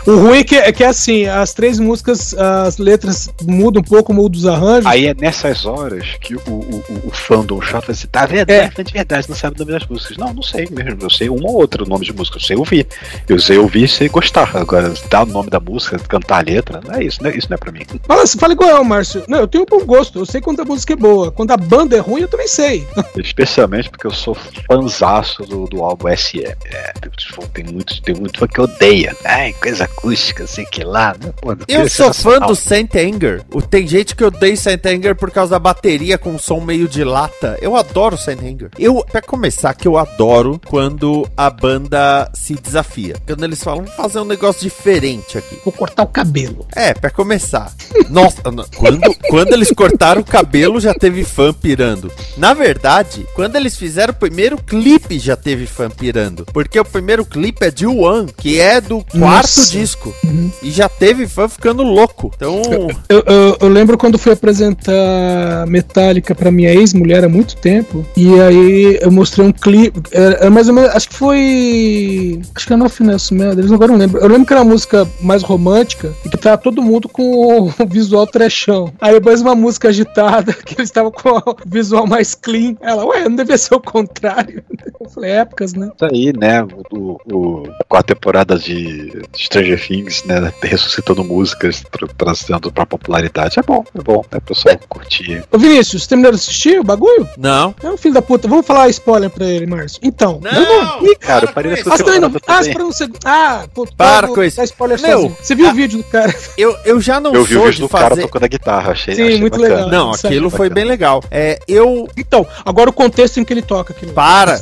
o, 0.07 0.11
o 0.13 0.19
ruim 0.19 0.39
é 0.39 0.45
que, 0.45 0.57
é 0.57 0.73
que 0.73 0.85
é 0.85 0.89
assim, 0.89 1.27
as 1.27 1.53
três 1.53 1.79
músicas, 1.79 2.35
as 2.35 2.79
letras 2.79 3.31
mudam 3.43 3.81
um 3.81 3.85
pouco, 3.85 4.13
mudam 4.13 4.39
os 4.39 4.47
arranjos. 4.47 4.87
Aí 4.87 5.07
é 5.07 5.15
nessas 5.15 5.65
horas 5.65 6.17
que 6.21 6.35
o, 6.35 6.41
o, 6.47 6.85
o, 6.89 7.09
o 7.09 7.11
fandom 7.11 7.61
chato 7.61 7.87
vai 7.87 7.95
dizer, 7.95 8.09
tá 8.09 8.27
vendo? 8.27 8.51
É. 8.51 8.71
é 8.77 8.83
de 8.83 8.93
verdade, 8.93 9.29
não 9.29 9.37
sabe 9.37 9.57
o 9.57 9.59
nome 9.61 9.73
das 9.73 9.87
músicas. 9.89 10.17
Não, 10.17 10.33
não 10.35 10.43
sei 10.43 10.69
mesmo. 10.71 11.03
Eu 11.03 11.11
sei 11.11 11.29
uma 11.29 11.49
ou 11.49 11.57
outra 11.57 11.83
o 11.85 11.87
nome 11.87 12.05
de 12.05 12.13
música, 12.13 12.37
eu 12.37 12.41
sei 12.41 12.57
ouvir. 12.73 12.87
Eu 13.29 13.39
sei 13.39 13.59
ouvir 13.59 13.85
e 13.85 13.89
sei 13.89 14.09
gostar. 14.09 14.51
Agora, 14.57 14.93
dar 15.09 15.23
o 15.23 15.27
nome 15.27 15.51
da 15.51 15.61
música, 15.61 15.99
cantar 15.99 16.39
a 16.39 16.43
letra, 16.43 16.81
não 16.85 16.95
é 16.95 17.05
isso, 17.05 17.23
né? 17.23 17.33
Isso 17.37 17.49
não 17.51 17.55
é 17.55 17.59
pra 17.59 17.71
mim. 17.71 17.83
Fala, 18.07 18.27
fala 18.27 18.53
igual 18.53 18.71
eu, 18.71 18.85
Márcio. 18.85 19.23
Não, 19.29 19.39
eu 19.39 19.47
tenho 19.47 19.65
um 19.65 19.67
bom 19.67 19.85
gosto. 19.85 20.19
Eu 20.19 20.27
sei 20.27 20.41
quando 20.41 20.61
a 20.61 20.65
música 20.65 20.95
é 20.95 20.97
boa. 20.97 21.31
Quando 21.31 21.51
a 21.51 21.57
banda 21.57 21.97
é 21.97 22.01
ruim, 22.01 22.23
eu 22.23 22.29
também 22.29 22.49
sei. 22.49 22.87
Especialmente 23.17 23.91
porque 23.91 24.07
eu 24.07 24.11
sou 24.11 24.35
fãzaço 24.35 25.45
do, 25.45 25.67
do 25.67 25.83
álbum 25.83 26.09
SM. 26.15 26.39
É, 26.65 26.93
tipo, 27.17 27.47
tem 27.49 27.65
muito, 27.65 28.01
tem 28.03 28.15
muito 28.15 28.39
fã 28.39 28.47
que 28.47 28.61
odeia. 28.61 29.15
Ai, 29.25 29.53
coisa 29.55 29.85
acústica, 29.85 30.47
sei 30.47 30.65
que 30.65 30.83
lá. 30.83 31.15
Né? 31.23 31.33
Pô, 31.41 31.55
eu 31.69 31.89
sou 31.89 32.13
fã 32.15 32.39
do 32.39 32.55
Saint 32.55 32.95
Anger. 32.95 33.43
Tem 33.71 33.87
gente 33.87 34.15
que 34.15 34.25
odeia 34.25 34.57
Saint 34.57 34.85
Anger 34.87 35.15
por 35.15 35.31
causa 35.31 35.53
da 35.53 35.59
bateria 35.59 36.17
com 36.17 36.39
som 36.39 36.61
meio 36.61 36.89
de 36.89 37.05
lata. 37.05 37.59
Eu 37.61 37.77
adoro 37.77 38.17
Saint 38.17 38.41
Anger. 38.43 38.71
Eu, 38.79 39.05
pra 39.11 39.21
começar, 39.21 39.75
que 39.75 39.87
eu 39.87 39.99
adoro 39.99 40.61
quando 40.67 41.29
a 41.37 41.51
banda 41.51 42.31
se 42.35 42.52
desafia. 42.55 43.17
Quando 43.27 43.45
eles 43.45 43.63
falam, 43.63 43.85
vamos 43.85 43.97
fazer 43.97 44.19
um 44.21 44.25
negócio 44.25 44.63
diferente 44.63 45.39
aqui. 45.39 45.59
Vou 45.65 45.73
cortar 45.73 46.03
o 46.03 46.07
cabelo. 46.07 46.67
É, 46.75 46.95
pra 46.95 47.11
começar. 47.11 47.73
Nossa, 48.11 48.43
quando, 48.77 49.01
quando 49.29 49.53
eles 49.53 49.71
cortaram 49.71 50.21
o 50.21 50.25
cabelo, 50.25 50.81
já 50.81 50.95
teve 50.95 51.25
fã 51.25 51.53
pirando. 51.53 52.11
Na 52.37 52.55
verdade, 52.55 53.27
quando 53.35 53.57
eles 53.57 53.77
fizeram 53.77 54.13
o 54.13 54.17
primeiro 54.17 54.57
clipe, 54.59 55.19
já 55.19 55.37
teve 55.37 55.67
fã 55.67 55.89
pirando. 55.91 56.45
Porque 56.53 56.79
o 56.79 56.85
primeiro 56.85 57.25
clipe 57.25 57.65
é 57.65 57.71
de 57.71 57.87
One, 57.87 58.33
que 58.37 58.61
é 58.61 58.81
do 58.81 58.99
quarto 59.05 59.19
Nossa. 59.19 59.71
disco. 59.71 60.15
Uhum. 60.25 60.51
E 60.63 60.71
já 60.71 60.89
teve 60.89 61.27
fã 61.27 61.49
ficando 61.49 61.83
louco. 61.83 62.31
Então. 62.37 62.63
Eu, 63.09 63.23
eu, 63.27 63.57
eu 63.61 63.69
lembro 63.69 63.97
quando 63.99 64.19
fui 64.19 64.33
apresentar 64.33 65.67
Metallica 65.67 66.35
pra 66.35 66.51
minha 66.51 66.73
ex-mulher 66.73 67.25
há 67.25 67.29
muito 67.29 67.57
tempo. 67.57 68.07
E 68.17 68.41
aí 68.41 68.99
eu 69.01 69.11
mostrei 69.11 69.47
um 69.47 69.53
clipe. 69.53 70.01
Era, 70.11 70.51
mais 70.51 70.69
ou 70.69 70.75
menos. 70.75 70.91
Acho 70.91 71.09
que 71.09 71.15
foi. 71.15 72.42
Acho 72.55 72.67
que 72.67 72.73
é 72.73 72.77
no 72.77 72.89
Finesse 72.89 73.35
Eles 73.35 73.73
agora 73.73 73.93
não 73.93 73.99
lembro. 73.99 74.21
Eu 74.21 74.29
lembro 74.29 74.47
que 74.47 74.53
era 74.53 74.63
uma 74.63 74.73
música 74.73 75.09
mais 75.21 75.43
romântica 75.43 76.13
e 76.25 76.29
que 76.29 76.37
tava 76.37 76.59
todo 76.59 76.83
mundo 76.83 77.09
com 77.09 77.69
o 77.69 77.73
visual 77.87 78.27
trechão. 78.27 78.93
Aí 79.01 79.15
depois 79.15 79.41
uma 79.41 79.55
música 79.55 79.89
agitada, 79.89 80.53
que 80.53 80.75
eles 80.75 80.89
estavam 80.89 81.11
com 81.11 81.31
o 81.31 81.57
visual 81.67 82.07
mais 82.07 82.35
clean. 82.35 82.77
Ela, 82.81 83.05
ué, 83.07 83.29
não 83.29 83.37
devia 83.37 83.59
ser 83.59 83.75
o 83.75 83.81
contrário. 83.81 84.63
Eu 85.01 85.09
falei, 85.09 85.31
épocas, 85.31 85.75
né? 85.75 85.91
Isso 85.95 86.05
aí, 86.05 86.33
né? 86.33 86.63
O, 86.91 87.19
o, 87.33 87.63
com 87.89 87.97
a 87.97 88.03
temporada 88.03 88.59
de 88.59 89.23
Stranger 89.37 89.87
Things, 89.87 90.25
né? 90.25 90.53
Ressuscitando 90.63 91.25
músicas, 91.25 91.83
trazendo 92.17 92.73
pra 92.73 92.87
popularidade. 92.87 93.59
É 93.59 93.63
bom, 93.63 93.85
é 93.95 94.03
bom, 94.03 94.25
né? 94.31 94.39
O 94.39 94.43
pessoal 94.43 94.79
curtir. 94.89 95.45
Ô 95.51 95.59
Vinícius, 95.59 96.07
terminaram 96.07 96.37
de 96.37 96.43
assistir 96.43 96.81
o 96.81 96.85
bagulho? 96.85 97.29
Não. 97.37 97.75
É 97.83 97.89
um 97.89 97.97
filho 97.97 98.15
da 98.15 98.23
puta. 98.23 98.49
Vamos 98.49 98.67
falar 98.67 98.89
spoiler 98.89 99.31
pra 99.31 99.47
ele, 99.47 99.67
Márcio. 99.67 100.01
Então. 100.03 100.41
Não, 100.43 100.53
não 100.53 101.01
vi, 101.01 101.17
cara. 101.17 101.47
Eu 101.47 101.53
parei 101.53 101.73
na 101.73 102.29
Ah, 102.47 102.61
espera 102.61 102.85
um 102.85 102.93
segundo. 102.93 103.19
Ah, 103.25 103.65
pô, 103.75 103.87
para 103.97 104.29
com 104.29 104.43
isso. 104.43 104.63
spoiler 104.63 105.01
Meu, 105.01 105.13
sozinho. 105.23 105.37
Você 105.41 105.55
viu 105.55 105.67
ah, 105.67 105.71
o 105.71 105.75
vídeo 105.75 105.99
do 105.99 106.05
cara? 106.05 106.35
Eu, 106.57 106.77
eu 106.85 107.01
já 107.01 107.21
não 107.21 107.35
eu 107.35 107.45
vi 107.45 107.57
o 107.57 107.65
vídeo 107.65 107.81
do 107.81 107.89
fazer... 107.89 108.09
cara 108.09 108.17
tocando 108.21 108.45
a 108.45 108.49
guitarra, 108.49 108.93
achei 108.93 109.15
Sim, 109.15 109.23
achei 109.23 109.41
muito 109.41 109.59
bacana. 109.59 109.87
legal. 109.87 109.91
Não, 109.91 110.13
aquilo 110.13 110.51
foi 110.51 110.69
bem 110.71 110.85
legal. 110.85 111.23
É, 111.31 111.59
eu... 111.67 112.09
Então, 112.17 112.47
agora 112.65 112.91
o 112.91 112.93
contexto 112.93 113.39
em 113.39 113.45
que 113.45 113.53
ele 113.53 113.63
toca. 113.63 113.93
Aquilo. 113.93 114.13
Para! 114.13 114.61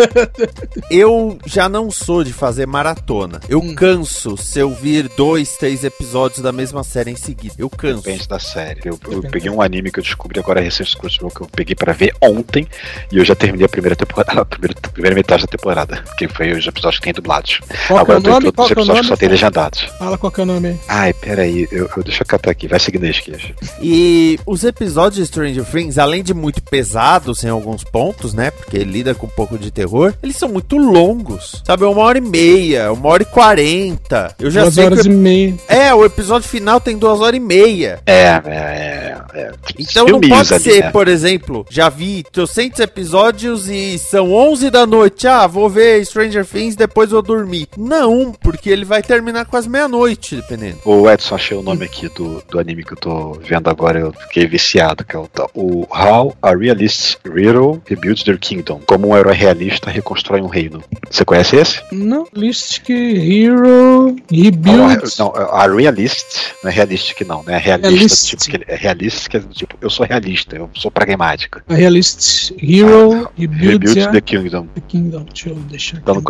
Eu 0.90 1.38
já 1.46 1.68
não 1.68 1.90
sou 1.90 2.24
de 2.24 2.32
fazer 2.32 2.66
maratona. 2.66 3.40
Eu 3.48 3.60
Hum. 3.60 3.74
canso 3.74 4.36
se 4.36 4.58
eu 4.58 4.70
vir 4.70 5.08
dois, 5.16 5.56
três 5.56 5.84
episódios 5.84 6.40
da 6.40 6.52
mesma 6.52 6.82
série 6.82 7.10
em 7.10 7.16
seguida. 7.16 7.54
Eu 7.58 7.68
canso. 7.68 8.02
Depende 8.02 8.26
da 8.26 8.38
série. 8.38 8.80
Eu, 8.84 8.98
eu 9.10 9.22
peguei 9.22 9.50
um 9.50 9.60
anime 9.60 9.90
que 9.90 10.00
eu 10.00 10.04
descobri 10.04 10.40
agora 10.40 10.60
recente 10.60 10.96
que 10.96 11.40
eu 11.42 11.46
peguei 11.52 11.74
pra 11.74 11.92
ver 11.92 12.14
ontem 12.20 12.66
e 13.12 13.18
eu 13.18 13.24
já 13.24 13.34
terminei 13.34 13.66
a 13.66 13.68
primeira 13.68 13.96
temporada, 13.96 14.32
a 14.40 14.44
primeira, 14.44 14.74
a 14.82 14.88
primeira 14.88 15.14
metade 15.14 15.42
da 15.42 15.48
temporada, 15.48 16.04
que 16.16 16.28
foi 16.28 16.52
os 16.52 16.66
episódios 16.80 16.98
que 16.98 17.04
tem 17.04 17.12
dublados. 17.12 17.60
Qual 17.86 17.98
é 17.98 18.02
agora 18.02 18.18
o 18.18 18.20
eu 18.20 18.22
tô 18.22 18.30
nome? 18.30 18.48
em 18.48 18.52
Qual 18.52 18.68
todos 18.68 18.70
os 18.70 18.74
que 18.74 18.78
é 18.78 18.82
episódios 18.82 19.00
que 19.00 19.06
só 19.06 19.10
nome? 19.10 19.20
tem 19.20 19.28
legendados. 19.28 19.80
Fala 19.98 20.18
qual 20.18 20.32
que 20.32 20.40
é 20.40 20.42
o 20.42 20.46
nome 20.46 20.68
aí. 20.68 20.76
Ai, 20.88 21.12
peraí, 21.12 21.68
eu, 21.70 21.88
eu, 21.96 22.02
deixa 22.02 22.22
eu 22.22 22.26
catar 22.26 22.50
aqui, 22.50 22.66
vai 22.66 22.80
seguindo 22.80 23.04
a 23.04 23.10
esquerda. 23.10 23.42
E 23.80 24.38
os 24.46 24.64
episódios 24.64 25.16
de 25.16 25.26
Stranger 25.26 25.64
Things, 25.64 25.98
além 25.98 26.22
de 26.22 26.34
muito 26.34 26.62
pesados 26.62 27.44
em 27.44 27.48
alguns 27.48 27.84
pontos, 27.84 28.34
né? 28.34 28.50
Porque 28.50 28.78
lida 28.78 29.14
com 29.14 29.26
um 29.26 29.30
pouco 29.30 29.58
de 29.58 29.70
terror, 29.70 30.14
eles 30.22 30.36
são 30.36 30.48
muito 30.48 30.76
longos. 30.76 31.62
Sabe, 31.64 31.84
uma 31.84 32.02
hora 32.02 32.18
e 32.18 32.20
meia, 32.20 32.92
uma 32.92 33.08
hora 33.08 33.22
e 33.22 33.26
quarenta. 33.26 34.34
Eu 34.38 34.50
já 34.50 34.62
Duas 34.62 34.74
sei 34.74 34.84
horas 34.84 35.02
que. 35.02 35.08
e 35.08 35.10
meia. 35.10 35.54
É, 35.68 35.94
o 35.94 36.04
episódio 36.04 36.48
final 36.48 36.80
tem 36.80 36.96
duas 36.96 37.20
horas 37.20 37.36
e 37.36 37.40
meia. 37.40 38.00
É, 38.06 38.12
é, 38.12 38.40
é. 38.44 39.16
é. 39.34 39.52
Então 39.78 40.06
não 40.06 40.20
pode 40.20 40.54
ali, 40.54 40.62
ser, 40.62 40.84
né? 40.84 40.90
por 40.90 41.08
exemplo, 41.08 41.66
já 41.70 41.88
vi 41.88 42.24
300 42.32 42.80
episódios 42.80 43.68
e 43.68 43.98
são 43.98 44.32
11 44.32 44.70
da 44.70 44.86
noite. 44.86 45.26
Ah, 45.26 45.46
vou 45.46 45.68
ver 45.68 46.04
Stranger 46.04 46.44
Things, 46.46 46.69
depois 46.76 47.10
vou 47.10 47.22
dormir. 47.22 47.68
Não, 47.76 48.32
porque 48.32 48.70
ele 48.70 48.84
vai 48.84 49.02
terminar 49.02 49.44
quase 49.46 49.68
meia-noite, 49.68 50.36
dependendo. 50.36 50.78
O 50.84 51.08
Edson, 51.10 51.34
achei 51.34 51.56
o 51.56 51.62
nome 51.62 51.84
aqui 51.84 52.08
do, 52.08 52.42
do 52.50 52.58
anime 52.58 52.84
que 52.84 52.92
eu 52.92 52.96
tô 52.96 53.32
vendo 53.42 53.68
agora, 53.68 53.98
eu 54.00 54.12
fiquei 54.12 54.46
viciado, 54.46 55.04
que 55.04 55.16
é 55.16 55.18
o, 55.18 55.28
o 55.54 55.86
How 55.90 56.36
a 56.42 56.54
Realist 56.54 57.16
Hero 57.24 57.80
Rebuilds 57.86 58.22
Their 58.24 58.38
Kingdom. 58.38 58.80
Como 58.86 59.08
um 59.08 59.16
herói 59.16 59.34
realista 59.34 59.90
reconstrói 59.90 60.40
um 60.40 60.46
reino. 60.46 60.82
Você 61.10 61.24
conhece 61.24 61.56
esse? 61.56 61.80
Não, 61.92 62.26
Listic 62.34 62.88
Hero 62.90 64.06
Não, 64.08 64.16
Rebuild. 64.30 65.14
não, 65.18 65.34
a 65.34 65.66
Realist, 65.66 66.52
não 66.62 66.70
é 66.70 66.74
realistic 66.74 67.20
não, 67.26 67.42
né? 67.42 67.54
É 67.54 67.58
realista, 67.58 67.90
Realist. 67.90 68.26
tipo, 68.36 68.58
que 68.64 68.72
é 68.72 68.76
realista, 68.76 69.28
que 69.30 69.36
é 69.36 69.40
tipo, 69.40 69.76
eu 69.80 69.90
sou 69.90 70.06
realista, 70.06 70.56
eu 70.56 70.70
sou 70.74 70.90
pragmática. 70.90 71.62
A 71.68 71.74
Realist 71.74 72.52
Hero 72.62 73.28
Rebuild 73.36 73.86
Rebuilds 73.86 73.94
the 73.94 74.12
the 74.12 74.20
Kingdom. 74.20 74.68
Kingdom. 74.88 75.24
Deixa 75.32 75.50
eu 75.50 75.54
deixar 75.56 76.00
Tá 76.00 76.12
no 76.12 76.18
aqui. 76.18 76.26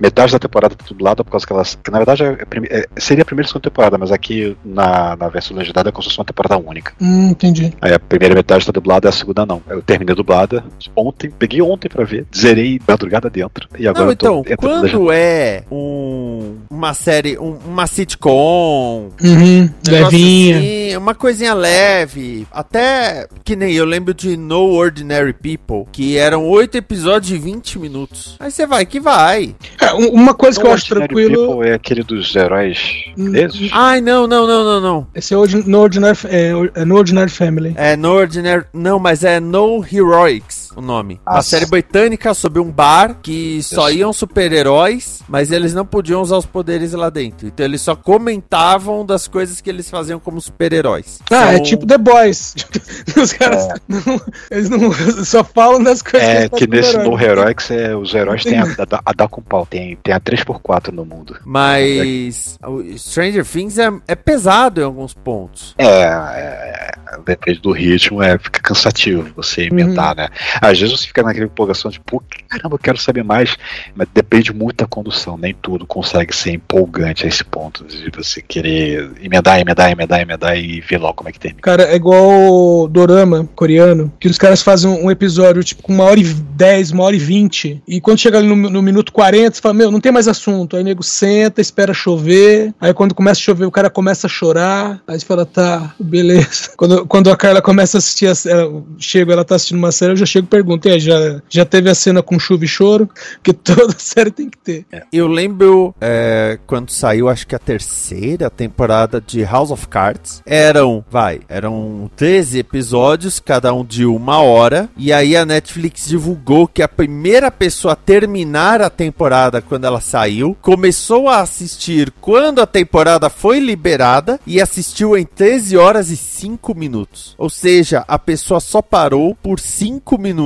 Metade 0.00 0.32
da 0.32 0.38
temporada 0.38 0.74
tá 0.74 0.84
dublada 0.88 1.22
por 1.24 1.30
causa 1.30 1.46
que 1.46 1.52
elas. 1.52 1.78
Que 1.82 1.90
na 1.90 1.98
verdade 1.98 2.22
é, 2.24 2.28
a 2.42 2.46
prime- 2.46 2.68
é- 2.70 2.86
seria 2.96 3.22
a 3.22 3.24
primeira 3.24 3.46
e 3.46 3.48
segunda 3.48 3.70
temporada, 3.70 3.98
mas 3.98 4.10
aqui 4.12 4.56
na, 4.64 5.16
na 5.16 5.28
versão 5.28 5.56
legendada 5.56 5.88
é 5.88 5.92
como 5.92 6.02
se 6.02 6.08
fosse 6.08 6.18
uma 6.18 6.24
temporada 6.24 6.56
única. 6.58 6.92
Hum, 7.00 7.30
entendi. 7.30 7.72
Aí 7.80 7.92
a 7.92 7.98
primeira 7.98 8.34
metade 8.34 8.64
tá 8.66 8.72
dublada, 8.72 9.08
a 9.08 9.12
segunda 9.12 9.44
não. 9.46 9.62
Eu 9.68 9.82
terminei 9.82 10.14
dublada 10.14 10.64
ontem, 10.96 11.30
peguei 11.30 11.60
ontem 11.62 11.88
pra 11.88 12.04
ver, 12.04 12.26
zerei 12.34 12.80
madrugada 12.86 13.28
dentro. 13.30 13.68
E 13.78 13.86
agora 13.88 14.04
Não, 14.06 14.12
eu 14.12 14.16
tô 14.16 14.40
então, 14.40 14.56
quando 14.56 15.12
é 15.12 15.62
um, 15.70 16.56
uma 16.70 16.94
série, 16.94 17.38
um- 17.38 17.58
uma 17.66 17.86
sitcom, 17.86 19.10
Uhum, 19.22 19.70
levinha. 19.86 20.58
assim, 20.58 20.96
uma 20.96 21.14
coisinha 21.14 21.54
leve, 21.54 22.46
até 22.52 23.26
que 23.44 23.54
nem 23.56 23.72
eu 23.74 23.84
lembro 23.84 24.14
de 24.14 24.36
No 24.36 24.70
Ordinary 24.72 25.32
People, 25.32 25.84
que 25.92 26.16
eram 26.16 26.46
oito 26.48 26.76
episódios 26.76 27.26
de 27.28 27.38
20 27.38 27.78
minutos. 27.78 28.36
Aí 28.38 28.50
você 28.50 28.66
vai 28.66 28.84
que 28.86 29.00
vai. 29.00 29.33
É, 29.80 29.92
um- 29.94 30.08
uma 30.10 30.34
coisa 30.34 30.60
que 30.60 30.66
eu 30.66 30.72
acho 30.72 30.86
tranquilo. 30.88 31.48
People 31.48 31.68
é 31.68 31.74
aquele 31.74 32.02
dos 32.02 32.34
heróis 32.34 32.78
Hum, 33.18 33.30
desses? 33.32 33.70
Ai, 33.72 34.00
não, 34.00 34.26
não, 34.26 34.46
não, 34.46 34.64
não, 34.64 34.80
não. 34.80 35.06
Esse 35.14 35.34
é 35.34 35.36
o 35.36 35.46
No 35.66 35.80
Ordinary, 35.80 36.18
é, 36.26 36.52
é 36.74 36.84
No 36.84 36.96
Ordinary 36.96 37.30
Family. 37.30 37.74
É 37.76 37.96
No 37.96 38.12
Ordinary. 38.12 38.64
Não, 38.72 38.98
mas 38.98 39.24
é 39.24 39.40
No 39.40 39.84
Heroics 39.90 40.63
o 40.76 40.80
nome. 40.82 41.20
Uma 41.26 41.36
Nossa. 41.36 41.50
série 41.50 41.66
britânica 41.66 42.34
sobre 42.34 42.60
um 42.60 42.70
bar 42.70 43.18
que 43.22 43.62
só 43.62 43.90
iam 43.90 44.12
super-heróis, 44.12 45.20
mas 45.28 45.50
eles 45.50 45.72
não 45.74 45.84
podiam 45.86 46.20
usar 46.20 46.36
os 46.36 46.46
poderes 46.46 46.92
lá 46.92 47.10
dentro. 47.10 47.46
Então 47.46 47.64
eles 47.64 47.80
só 47.80 47.94
comentavam 47.96 49.04
das 49.04 49.26
coisas 49.28 49.60
que 49.60 49.70
eles 49.70 49.88
faziam 49.90 50.18
como 50.20 50.40
super-heróis. 50.40 51.20
Ah, 51.30 51.52
é 51.52 51.56
São- 51.56 51.62
tipo 51.64 51.86
The 51.86 51.98
Boys. 51.98 52.54
Os 53.16 53.32
caras 53.32 53.68
não, 53.88 54.20
eles 54.50 54.68
não 54.68 54.92
só 55.24 55.44
falam 55.44 55.82
das 55.82 56.02
coisas 56.02 56.28
É, 56.28 56.38
eles 56.40 56.50
que 56.50 56.66
fazem 56.66 56.68
nesse 56.68 56.96
com 56.96 57.02
No 57.04 57.20
herói. 57.20 57.42
Heroics 57.44 57.70
é, 57.70 57.94
os 57.96 58.14
heróis 58.14 58.42
têm 58.42 58.58
a, 58.58 58.64
a, 58.64 59.00
a 59.06 59.12
dar 59.12 59.28
com 59.28 59.42
pau, 59.42 59.66
tem, 59.66 59.96
tem 60.02 60.14
a 60.14 60.20
3x4 60.20 60.90
no 60.92 61.04
mundo. 61.04 61.36
Mas 61.44 62.58
o 62.66 62.82
Stranger 62.98 63.44
Things 63.46 63.78
é, 63.78 63.90
é 64.08 64.14
pesado 64.14 64.80
em 64.80 64.84
alguns 64.84 65.14
pontos. 65.14 65.74
É, 65.78 65.86
é, 65.86 66.92
depende 67.24 67.60
do 67.60 67.72
ritmo, 67.72 68.22
é, 68.22 68.38
fica 68.38 68.60
cansativo 68.60 69.30
você 69.36 69.62
emendar, 69.62 70.16
né? 70.16 70.28
Às 70.70 70.78
vezes 70.78 70.98
você 70.98 71.06
fica 71.06 71.22
naquela 71.22 71.46
empolgação 71.46 71.90
de, 71.90 72.00
pô, 72.00 72.22
caramba, 72.48 72.74
eu 72.74 72.78
quero 72.78 72.98
saber 72.98 73.22
mais, 73.22 73.56
mas 73.94 74.08
depende 74.12 74.52
muito 74.52 74.78
da 74.78 74.86
condução, 74.86 75.36
nem 75.36 75.54
tudo 75.54 75.86
consegue 75.86 76.34
ser 76.34 76.52
empolgante 76.52 77.24
a 77.24 77.28
esse 77.28 77.44
ponto 77.44 77.84
de 77.84 78.10
você 78.10 78.40
querer 78.40 79.10
emendar, 79.20 79.60
emendar, 79.60 79.90
emendar, 79.90 80.20
emendar 80.20 80.58
e 80.58 80.80
ver 80.80 80.98
logo 80.98 81.14
como 81.14 81.28
é 81.28 81.32
que 81.32 81.38
termina. 81.38 81.62
Cara, 81.62 81.84
é 81.84 81.96
igual 81.96 82.88
Dorama 82.88 83.48
coreano, 83.54 84.12
que 84.18 84.28
os 84.28 84.38
caras 84.38 84.62
fazem 84.62 84.90
um, 84.90 85.10
episódio 85.10 85.62
tipo 85.62 85.82
com 85.82 85.92
uma 85.92 86.04
hora 86.04 86.18
e 86.18 86.24
dez, 86.24 86.90
uma 86.90 87.04
hora 87.04 87.16
e 87.16 87.18
vinte, 87.18 87.82
e 87.86 88.00
quando 88.00 88.18
chega 88.18 88.40
no, 88.40 88.56
no 88.56 88.82
minuto 88.82 89.12
40, 89.12 89.56
você 89.56 89.60
fala, 89.60 89.74
meu, 89.74 89.90
não 89.90 90.00
tem 90.00 90.12
mais 90.12 90.28
assunto. 90.28 90.76
Aí 90.76 90.82
o 90.82 90.84
nego 90.84 91.02
senta, 91.02 91.60
espera 91.60 91.92
chover, 91.92 92.72
aí 92.80 92.92
quando 92.94 93.14
começa 93.14 93.40
a 93.40 93.44
chover, 93.44 93.66
o 93.66 93.70
cara 93.70 93.90
começa 93.90 94.26
a 94.26 94.30
chorar, 94.30 95.00
aí 95.06 95.18
você 95.18 95.26
fala, 95.26 95.44
tá, 95.44 95.94
beleza. 95.98 96.70
Quando, 96.76 97.06
quando 97.06 97.30
a 97.30 97.36
Carla 97.36 97.62
começa 97.62 97.96
a 97.96 97.98
assistir, 97.98 98.26
a, 98.26 98.50
ela, 98.50 98.82
chega, 98.98 99.32
ela 99.32 99.44
tá 99.44 99.54
assistindo 99.54 99.78
uma 99.78 99.92
série, 99.92 100.12
eu 100.12 100.16
já 100.16 100.26
chego 100.26 100.46
pergunto, 100.54 100.88
aí, 100.88 101.00
já, 101.00 101.42
já 101.48 101.64
teve 101.64 101.90
a 101.90 101.94
cena 101.94 102.22
com 102.22 102.38
chuva 102.38 102.64
e 102.64 102.68
choro? 102.68 103.08
Que 103.42 103.52
toda 103.74 103.92
série 103.98 104.30
tem 104.30 104.48
que 104.48 104.58
ter. 104.58 104.86
Eu 105.12 105.26
lembro 105.26 105.92
é, 106.00 106.58
quando 106.64 106.90
saiu, 106.90 107.28
acho 107.28 107.46
que 107.46 107.56
a 107.56 107.58
terceira 107.58 108.48
temporada 108.48 109.20
de 109.20 109.42
House 109.42 109.72
of 109.72 109.88
Cards. 109.88 110.42
Eram, 110.46 111.04
vai, 111.10 111.40
eram 111.48 112.08
13 112.14 112.60
episódios, 112.60 113.40
cada 113.40 113.74
um 113.74 113.84
de 113.84 114.04
uma 114.04 114.40
hora. 114.40 114.88
E 114.96 115.12
aí 115.12 115.36
a 115.36 115.44
Netflix 115.44 116.06
divulgou 116.06 116.68
que 116.68 116.82
a 116.82 116.88
primeira 116.88 117.50
pessoa 117.50 117.94
a 117.94 117.96
terminar 117.96 118.80
a 118.80 118.90
temporada 118.90 119.60
quando 119.60 119.84
ela 119.84 120.00
saiu 120.00 120.56
começou 120.60 121.28
a 121.28 121.40
assistir 121.40 122.12
quando 122.20 122.60
a 122.60 122.66
temporada 122.66 123.28
foi 123.28 123.58
liberada 123.58 124.38
e 124.46 124.60
assistiu 124.60 125.16
em 125.16 125.24
13 125.24 125.76
horas 125.76 126.10
e 126.10 126.16
5 126.16 126.74
minutos. 126.74 127.34
Ou 127.38 127.50
seja, 127.50 128.04
a 128.06 128.18
pessoa 128.18 128.60
só 128.60 128.80
parou 128.80 129.36
por 129.42 129.58
5 129.58 130.18
minutos 130.18 130.43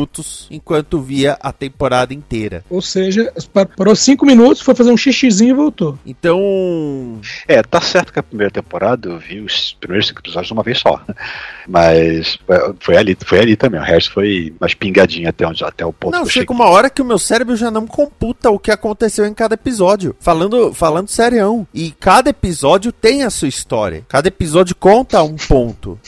enquanto 0.51 1.01
via 1.01 1.37
a 1.41 1.53
temporada 1.53 2.13
inteira. 2.15 2.65
Ou 2.71 2.81
seja, 2.83 3.33
pa- 3.53 3.67
parou 3.67 3.95
cinco 3.97 4.25
minutos, 4.27 4.61
foi 4.63 4.75
fazer 4.75 4.91
um 4.91 4.97
xixizinho 4.97 5.51
e 5.51 5.55
voltou. 5.55 5.99
Então, 6.07 7.21
É, 7.47 7.63
tá 7.63 7.81
certo 7.81 8.13
que 8.13 8.19
a 8.19 8.23
primeira 8.23 8.51
temporada 8.51 9.09
eu 9.09 9.19
vi 9.19 9.41
os 9.41 9.77
primeiros 9.81 10.07
cinco 10.09 10.21
episódios 10.21 10.49
de 10.49 10.53
uma 10.53 10.63
vez 10.63 10.79
só. 10.79 11.01
Mas 11.69 12.39
é, 12.49 12.73
foi 12.81 12.97
ali, 12.97 13.17
foi 13.25 13.39
ali 13.39 13.57
também. 13.57 13.81
O 13.81 13.85
resto 13.85 14.13
foi 14.13 14.55
mais 14.61 14.75
pingadinho 14.75 15.29
até, 15.29 15.47
onde, 15.47 15.63
até 15.65 15.85
o 15.85 15.93
ponto 15.93 16.13
não, 16.13 16.23
que 16.23 16.29
eu 16.29 16.33
chega 16.33 16.47
cheguei. 16.47 16.57
uma 16.57 16.71
hora 16.71 16.89
que 16.91 17.03
o 17.03 17.05
meu 17.05 17.19
cérebro 17.19 17.57
já 17.57 17.71
não 17.71 17.87
computa 17.87 18.51
o 18.51 18.59
que 18.59 18.71
aconteceu 18.71 19.27
em 19.27 19.35
cada 19.35 19.55
episódio. 19.55 20.15
Falando, 20.21 20.73
falando 20.73 21.09
serião. 21.09 21.67
E 21.75 21.91
cada 21.91 22.31
episódio 22.31 22.93
tem 22.93 23.23
a 23.25 23.31
sua 23.31 23.49
história. 23.49 24.05
Cada 24.09 24.29
episódio 24.29 24.75
conta 24.75 25.23
um 25.23 25.37
ponto. 25.37 25.99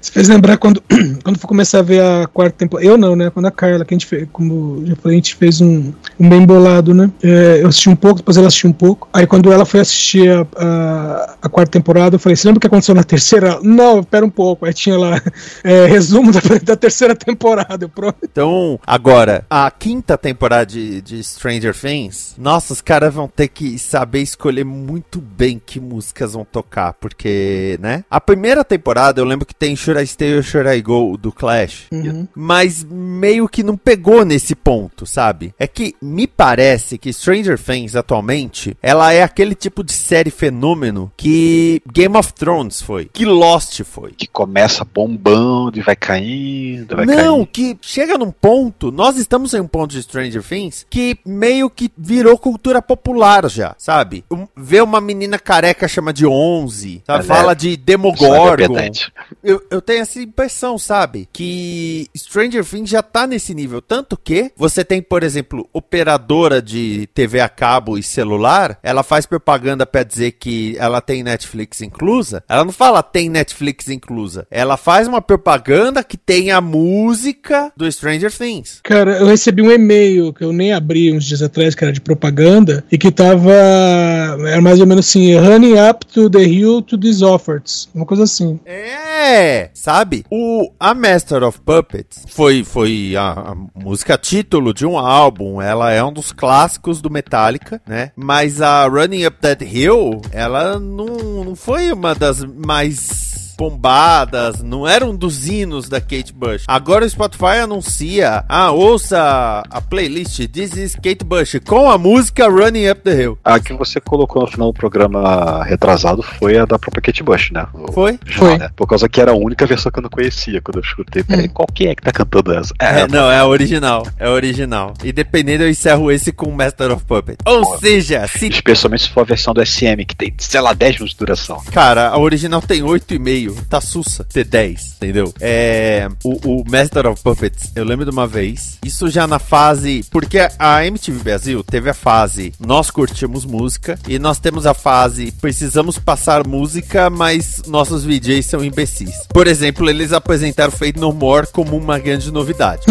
Você 0.00 0.10
fez 0.10 0.28
lembrar 0.28 0.56
quando, 0.58 0.82
quando 1.22 1.38
for 1.38 1.46
começar 1.46 1.78
a 1.78 1.82
ver 1.82 2.02
a 2.02 2.26
quarta 2.26 2.56
temporada. 2.58 2.88
Eu 2.88 2.96
não, 2.98 3.07
né? 3.16 3.30
Quando 3.30 3.46
a 3.46 3.50
Carla, 3.50 3.84
que 3.84 3.94
a 3.94 3.96
gente 3.96 4.06
fez, 4.06 4.28
como 4.32 4.84
já 4.86 4.96
falei, 4.96 5.16
a 5.16 5.20
gente 5.20 5.34
fez 5.34 5.60
um, 5.60 5.92
um 6.18 6.28
bem 6.28 6.44
bolado, 6.44 6.94
né? 6.94 7.10
É, 7.22 7.60
eu 7.62 7.68
assisti 7.68 7.88
um 7.88 7.96
pouco, 7.96 8.18
depois 8.18 8.36
ela 8.36 8.48
assistiu 8.48 8.70
um 8.70 8.72
pouco. 8.72 9.08
Aí 9.12 9.26
quando 9.26 9.52
ela 9.52 9.64
foi 9.64 9.80
assistir 9.80 10.30
a, 10.30 10.46
a, 10.56 11.36
a 11.42 11.48
quarta 11.48 11.72
temporada, 11.72 12.16
eu 12.16 12.18
falei: 12.18 12.36
Você 12.36 12.46
lembra 12.46 12.58
o 12.58 12.60
que 12.60 12.66
aconteceu 12.66 12.94
na 12.94 13.04
terceira? 13.04 13.58
Não, 13.62 14.02
pera 14.02 14.24
um 14.24 14.30
pouco. 14.30 14.64
Aí 14.66 14.72
tinha 14.72 14.98
lá 14.98 15.20
é, 15.64 15.86
resumo 15.86 16.32
da, 16.32 16.40
da 16.62 16.76
terceira 16.76 17.14
temporada. 17.14 17.84
Eu, 17.84 17.88
pronto. 17.88 18.16
Então, 18.22 18.78
agora, 18.86 19.44
a 19.48 19.70
quinta 19.70 20.16
temporada 20.16 20.66
de, 20.66 21.00
de 21.00 21.22
Stranger 21.22 21.74
Things, 21.74 22.34
nossa, 22.38 22.72
os 22.72 22.80
caras 22.80 23.12
vão 23.12 23.28
ter 23.28 23.48
que 23.48 23.78
saber 23.78 24.20
escolher 24.20 24.64
muito 24.64 25.20
bem 25.20 25.60
que 25.64 25.80
músicas 25.80 26.32
vão 26.32 26.44
tocar, 26.44 26.94
porque, 26.94 27.78
né? 27.80 28.04
A 28.10 28.20
primeira 28.20 28.64
temporada, 28.64 29.20
eu 29.20 29.24
lembro 29.24 29.46
que 29.46 29.54
tem 29.54 29.74
Should 29.76 30.02
I 30.02 30.06
Stay 30.06 30.38
or 30.38 30.42
Should 30.42 30.68
I 30.68 30.80
Go, 30.80 31.16
do 31.16 31.32
Clash. 31.32 31.86
Uhum. 31.92 32.28
mas 32.34 32.84
meio 32.98 33.48
que 33.48 33.62
não 33.62 33.76
pegou 33.76 34.24
nesse 34.24 34.54
ponto, 34.54 35.06
sabe? 35.06 35.54
É 35.58 35.66
que 35.66 35.94
me 36.02 36.26
parece 36.26 36.98
que 36.98 37.12
Stranger 37.12 37.58
Things 37.58 37.96
atualmente, 37.96 38.76
ela 38.82 39.12
é 39.12 39.22
aquele 39.22 39.54
tipo 39.54 39.82
de 39.82 39.92
série 39.92 40.30
fenômeno 40.30 41.10
que 41.16 41.80
Game 41.90 42.16
of 42.16 42.32
Thrones 42.34 42.82
foi, 42.82 43.06
que 43.12 43.24
Lost 43.24 43.82
foi. 43.84 44.12
Que 44.12 44.26
começa 44.26 44.84
bombando 44.84 45.78
e 45.78 45.82
vai 45.82 45.96
caindo, 45.96 46.96
vai 46.96 47.06
Não, 47.06 47.36
caindo. 47.36 47.46
que 47.46 47.78
chega 47.80 48.18
num 48.18 48.30
ponto, 48.30 48.92
nós 48.92 49.16
estamos 49.16 49.54
em 49.54 49.60
um 49.60 49.66
ponto 49.66 49.92
de 49.92 50.02
Stranger 50.02 50.42
Things 50.42 50.86
que 50.90 51.18
meio 51.24 51.70
que 51.70 51.90
virou 51.96 52.36
cultura 52.36 52.82
popular 52.82 53.48
já, 53.48 53.74
sabe? 53.78 54.24
Um, 54.30 54.46
vê 54.56 54.80
uma 54.82 55.00
menina 55.00 55.38
careca 55.38 55.88
chama 55.88 56.12
de 56.12 56.26
11, 56.26 57.02
sabe? 57.06 57.20
É- 57.20 57.26
fala 57.26 57.54
de 57.54 57.72
é 57.72 57.76
Demogorgon. 57.76 58.56
pedante. 58.74 59.10
Eu, 59.42 59.62
eu 59.70 59.78
eu 59.78 59.82
tenho 59.82 60.02
essa 60.02 60.20
impressão, 60.20 60.76
sabe? 60.76 61.28
Que 61.32 62.08
Stranger 62.16 62.64
Things 62.64 62.87
já 62.88 63.02
tá 63.02 63.26
nesse 63.26 63.54
nível. 63.54 63.80
Tanto 63.80 64.16
que 64.16 64.50
você 64.56 64.84
tem, 64.84 65.02
por 65.02 65.22
exemplo, 65.22 65.68
operadora 65.72 66.60
de 66.60 67.08
TV 67.14 67.40
a 67.40 67.48
cabo 67.48 67.98
e 67.98 68.02
celular, 68.02 68.78
ela 68.82 69.02
faz 69.02 69.26
propaganda 69.26 69.86
pra 69.86 70.02
dizer 70.02 70.32
que 70.32 70.76
ela 70.78 71.00
tem 71.00 71.22
Netflix 71.22 71.80
inclusa. 71.80 72.42
Ela 72.48 72.64
não 72.64 72.72
fala 72.72 73.02
tem 73.02 73.28
Netflix 73.28 73.88
inclusa. 73.88 74.46
Ela 74.50 74.76
faz 74.76 75.08
uma 75.08 75.20
propaganda 75.20 76.02
que 76.02 76.16
tem 76.16 76.50
a 76.50 76.60
música 76.60 77.72
do 77.76 77.90
Stranger 77.90 78.32
Things. 78.32 78.80
Cara, 78.82 79.18
eu 79.18 79.26
recebi 79.26 79.62
um 79.62 79.70
e-mail 79.70 80.32
que 80.32 80.44
eu 80.44 80.52
nem 80.52 80.72
abri 80.72 81.12
uns 81.12 81.24
dias 81.24 81.42
atrás, 81.42 81.74
que 81.74 81.84
era 81.84 81.92
de 81.92 82.00
propaganda, 82.00 82.84
e 82.90 82.96
que 82.96 83.10
tava. 83.10 83.52
Era 83.52 84.60
mais 84.60 84.80
ou 84.80 84.86
menos 84.86 85.06
assim: 85.06 85.36
running 85.36 85.74
up 85.78 86.06
to 86.06 86.30
the 86.30 86.42
hill 86.42 86.82
to 86.82 86.96
these 86.98 87.24
offers. 87.24 87.88
Uma 87.94 88.06
coisa 88.06 88.24
assim. 88.24 88.58
É, 88.64 89.70
sabe? 89.74 90.24
O 90.30 90.70
A 90.78 90.94
Master 90.94 91.42
of 91.42 91.60
Puppets 91.60 92.24
foi, 92.28 92.64
foi 92.64 92.77
a, 93.16 93.52
a 93.52 93.54
música 93.74 94.16
título 94.16 94.72
de 94.72 94.86
um 94.86 94.98
álbum. 94.98 95.60
Ela 95.60 95.92
é 95.92 96.02
um 96.02 96.12
dos 96.12 96.32
clássicos 96.32 97.00
do 97.00 97.10
Metallica, 97.10 97.80
né? 97.86 98.12
Mas 98.16 98.60
a 98.60 98.86
Running 98.86 99.26
Up 99.26 99.38
That 99.40 99.64
Hill, 99.64 100.22
ela 100.32 100.78
não, 100.78 101.44
não 101.44 101.56
foi 101.56 101.92
uma 101.92 102.14
das 102.14 102.44
mais 102.44 103.27
bombadas, 103.58 104.62
não 104.62 104.86
era 104.86 105.04
um 105.04 105.14
dos 105.16 105.48
hinos 105.48 105.88
da 105.88 106.00
Kate 106.00 106.32
Bush. 106.32 106.62
Agora 106.68 107.04
o 107.04 107.10
Spotify 107.10 107.58
anuncia, 107.62 108.44
ah, 108.48 108.70
ouça 108.70 109.64
a 109.68 109.80
playlist 109.80 110.46
This 110.46 110.76
is 110.76 110.94
Kate 110.94 111.24
Bush 111.24 111.56
com 111.66 111.90
a 111.90 111.98
música 111.98 112.46
Running 112.48 112.88
Up 112.88 113.02
the 113.02 113.20
Hill. 113.20 113.38
A 113.44 113.58
que 113.58 113.72
você 113.72 114.00
colocou 114.00 114.42
no 114.42 114.48
final 114.48 114.72
do 114.72 114.78
programa 114.78 115.64
retrasado 115.64 116.22
foi 116.22 116.56
a 116.56 116.64
da 116.64 116.78
própria 116.78 117.02
Kate 117.02 117.22
Bush, 117.24 117.50
né? 117.50 117.66
O 117.74 117.90
Foi? 117.92 118.12
original, 118.24 118.48
Foi. 118.48 118.58
né? 118.58 118.70
Por 118.76 118.86
causa 118.86 119.08
que 119.08 119.20
era 119.20 119.32
a 119.32 119.34
única 119.34 119.66
versão 119.66 119.90
que 119.90 119.98
eu 119.98 120.02
não 120.02 120.10
conhecia 120.10 120.60
quando 120.60 120.76
eu 120.76 120.82
escutei. 120.82 121.24
Peraí, 121.24 121.48
qual 121.48 121.66
que 121.66 121.88
é 121.88 121.94
que 121.96 122.02
tá 122.02 122.12
cantando 122.12 122.52
essa? 122.54 122.72
É, 122.78 123.08
não, 123.08 123.28
é 123.28 123.38
a 123.38 123.46
original. 123.46 124.06
É 124.18 124.26
a 124.26 124.30
original. 124.30 124.94
E 125.02 125.10
dependendo, 125.10 125.64
eu 125.64 125.68
encerro 125.68 126.12
esse 126.12 126.30
com 126.30 126.50
Master 126.52 126.92
of 126.92 127.04
Puppets. 127.04 127.38
Ou 127.44 127.62
Boa. 127.62 127.78
seja, 127.78 128.26
se. 128.28 128.46
Especialmente 128.48 129.02
se 129.02 129.08
for 129.08 129.22
a 129.22 129.24
versão 129.24 129.52
do 129.52 129.64
SM, 129.64 130.04
que 130.06 130.14
tem, 130.14 130.32
sei 130.38 130.60
lá, 130.60 130.72
10 130.72 130.94
minutos 130.94 131.12
de 131.12 131.18
duração. 131.18 131.60
Cara, 131.72 132.08
a 132.08 132.18
original 132.18 132.62
tem 132.62 132.82
8,5. 132.82 133.47
Tá 133.68 133.80
sussa 133.80 134.24
ter 134.24 134.44
10, 134.44 134.94
entendeu? 134.96 135.32
É. 135.40 136.08
O, 136.24 136.60
o 136.60 136.64
Master 136.68 137.06
of 137.06 137.22
Puppets, 137.22 137.72
eu 137.74 137.84
lembro 137.84 138.04
de 138.04 138.10
uma 138.10 138.26
vez. 138.26 138.78
Isso 138.84 139.08
já 139.08 139.26
na 139.26 139.38
fase. 139.38 140.04
Porque 140.10 140.38
a 140.58 140.84
MTV 140.84 141.22
Brasil 141.22 141.62
teve 141.62 141.90
a 141.90 141.94
fase 141.94 142.52
Nós 142.58 142.90
curtimos 142.90 143.44
música. 143.44 143.98
E 144.06 144.18
nós 144.18 144.38
temos 144.38 144.66
a 144.66 144.74
fase 144.74 145.32
Precisamos 145.32 145.98
passar 145.98 146.46
música, 146.46 147.10
mas 147.10 147.62
nossos 147.66 148.04
VJs 148.04 148.46
são 148.46 148.64
imbecis. 148.64 149.26
Por 149.28 149.46
exemplo, 149.46 149.88
eles 149.88 150.12
apresentaram 150.12 150.72
Fade 150.72 150.98
No 150.98 151.12
More 151.12 151.46
como 151.52 151.76
uma 151.76 151.98
grande 151.98 152.30
novidade. 152.32 152.82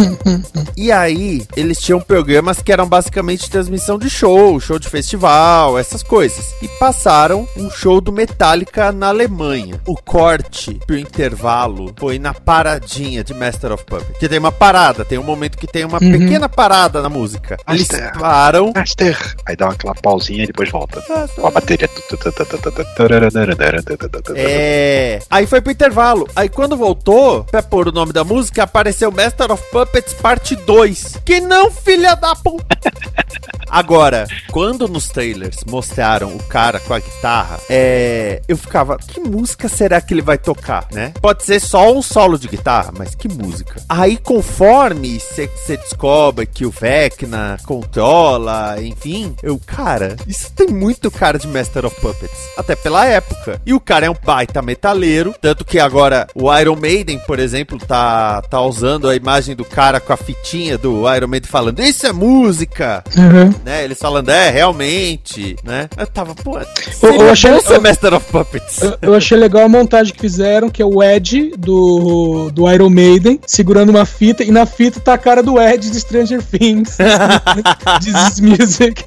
E 0.76 0.92
aí, 0.92 1.46
eles 1.56 1.80
tinham 1.80 2.00
programas 2.00 2.62
que 2.62 2.72
eram 2.72 2.88
basicamente 2.88 3.50
transmissão 3.50 3.98
de 3.98 4.10
show, 4.10 4.60
show 4.60 4.78
de 4.78 4.88
festival, 4.88 5.78
essas 5.78 6.04
coisas. 6.04 6.46
E 6.62 6.68
passaram 6.80 7.48
um 7.58 7.70
show 7.70 8.00
do 8.00 8.12
Metallica 8.12 8.92
na 8.92 9.08
Alemanha. 9.08 9.80
O 9.86 9.96
corte 9.96 10.47
pro 10.86 10.98
intervalo 10.98 11.94
foi 11.98 12.18
na 12.20 12.34
paradinha 12.34 13.24
de 13.24 13.34
Master 13.34 13.72
of 13.72 13.84
Puppets. 13.86 14.18
Que 14.20 14.28
tem 14.30 14.40
uma 14.40 14.52
parada, 14.52 15.04
tem 15.06 15.18
um 15.18 15.24
momento 15.24 15.58
que 15.58 15.68
tem 15.68 15.84
uma 15.86 15.98
Uhum. 16.02 16.12
pequena 16.12 16.48
parada 16.50 17.02
na 17.02 17.10
música. 17.10 17.58
Eles 17.68 17.88
Master. 17.90 18.20
param. 18.20 18.72
Master! 18.76 19.36
Aí 19.46 19.56
dá 19.56 19.70
aquela 19.70 19.96
pausinha 19.96 20.44
e 20.44 20.48
depois 20.48 20.70
volta. 20.70 21.02
Com 21.36 21.48
a 21.48 21.52
bateria. 21.52 21.90
É. 24.36 25.20
Aí 25.30 25.46
foi 25.48 25.62
pro 25.62 25.72
intervalo. 25.72 26.28
Aí 26.36 26.50
quando 26.50 26.76
voltou, 26.78 27.44
pra 27.46 27.62
pôr 27.64 27.88
o 27.88 27.92
nome 27.92 28.14
da 28.14 28.24
música, 28.24 28.64
apareceu 28.64 29.12
Master 29.12 29.52
of 29.52 29.64
Puppets 29.72 30.14
Parte 30.14 30.56
2. 30.56 31.18
Que 31.26 31.40
não, 31.42 31.72
filha 31.72 32.16
da 32.16 32.36
puta! 32.36 32.78
Agora, 33.70 34.28
quando 34.50 34.88
nos 34.88 35.10
trailers 35.10 35.58
mostraram 35.70 36.34
o 36.34 36.42
cara 36.44 36.80
com 36.80 36.94
a 36.94 37.00
guitarra, 37.00 37.60
é, 37.70 38.42
eu 38.48 38.56
ficava, 38.58 38.98
que 38.98 39.20
música 39.20 39.68
será 39.68 40.00
que 40.00 40.14
ele 40.14 40.22
vai 40.38 40.56
tocar, 40.56 40.86
né? 40.92 41.12
Pode 41.22 41.44
ser 41.44 41.60
só 41.60 41.92
um 41.92 42.02
solo 42.02 42.38
de 42.38 42.48
guitarra, 42.48 42.92
mas 42.98 43.16
que 43.16 43.28
música? 43.28 43.82
Aí, 43.90 44.18
conforme 44.18 45.20
você 45.20 45.50
descobre 45.78 46.46
que 46.46 46.66
o 46.66 46.70
Vecna 46.72 47.58
controla, 47.66 48.76
enfim, 48.82 49.36
eu, 49.42 49.60
cara, 49.66 50.16
isso 50.28 50.52
tem 50.54 50.68
muito 50.68 51.10
cara 51.10 51.40
de 51.40 51.48
Master 51.48 51.86
of 51.86 52.00
Puppets, 52.00 52.38
até 52.58 52.76
pela 52.76 53.06
época. 53.06 53.60
E 53.66 53.74
o 53.74 53.80
cara 53.80 54.06
é 54.06 54.10
um 54.10 54.16
baita 54.24 54.62
metaleiro, 54.62 55.34
tanto 55.42 55.66
que 55.66 55.80
agora 55.80 56.28
o 56.36 56.54
Iron 56.58 56.76
Maiden, 56.76 57.20
por 57.26 57.40
exemplo, 57.40 57.78
tá, 57.80 58.42
tá 58.44 58.62
usando 58.62 59.10
a 59.10 59.16
imagem 59.16 59.56
do 59.56 59.66
cara 59.66 60.00
com 60.00 60.14
a 60.14 60.18
fitinha 60.18 60.78
do 60.78 61.04
Iron 61.16 61.28
Maiden 61.28 61.50
falando, 61.50 61.80
isso 61.80 62.06
é 62.06 62.12
música! 62.12 63.04
Uhum. 63.18 63.54
né? 63.66 63.84
Eles 63.84 63.98
falando, 63.98 64.30
é, 64.30 64.50
realmente, 64.50 65.56
né? 65.64 65.90
Eu 65.98 66.06
tava, 66.08 66.36
pô, 66.36 66.60
eu 66.60 66.66
seria 66.94 67.32
achei- 67.32 67.52
bom 67.52 67.60
ser 67.62 67.76
eu- 67.76 67.82
Master 67.82 68.14
of 68.14 68.26
Puppets. 68.32 68.82
Eu, 68.82 68.98
eu 69.02 69.14
achei 69.16 69.38
legal 69.38 69.64
a 69.64 69.70
montagem 69.70 70.14
que 70.18 70.22
fizeram, 70.22 70.70
que 70.70 70.82
é 70.82 70.86
o 70.86 71.02
Ed 71.02 71.54
do, 71.58 72.50
do 72.52 72.70
Iron 72.70 72.90
Maiden 72.90 73.40
segurando 73.46 73.90
uma 73.90 74.06
fita, 74.06 74.44
e 74.44 74.52
na 74.52 74.66
fita 74.66 75.00
tá 75.00 75.14
a 75.14 75.18
cara 75.18 75.44
do 75.44 75.62
Ed 75.62 75.90
de 75.90 76.00
Stranger 76.00 76.44
Things. 76.44 76.98
Is 78.08 78.40
music. 78.40 79.04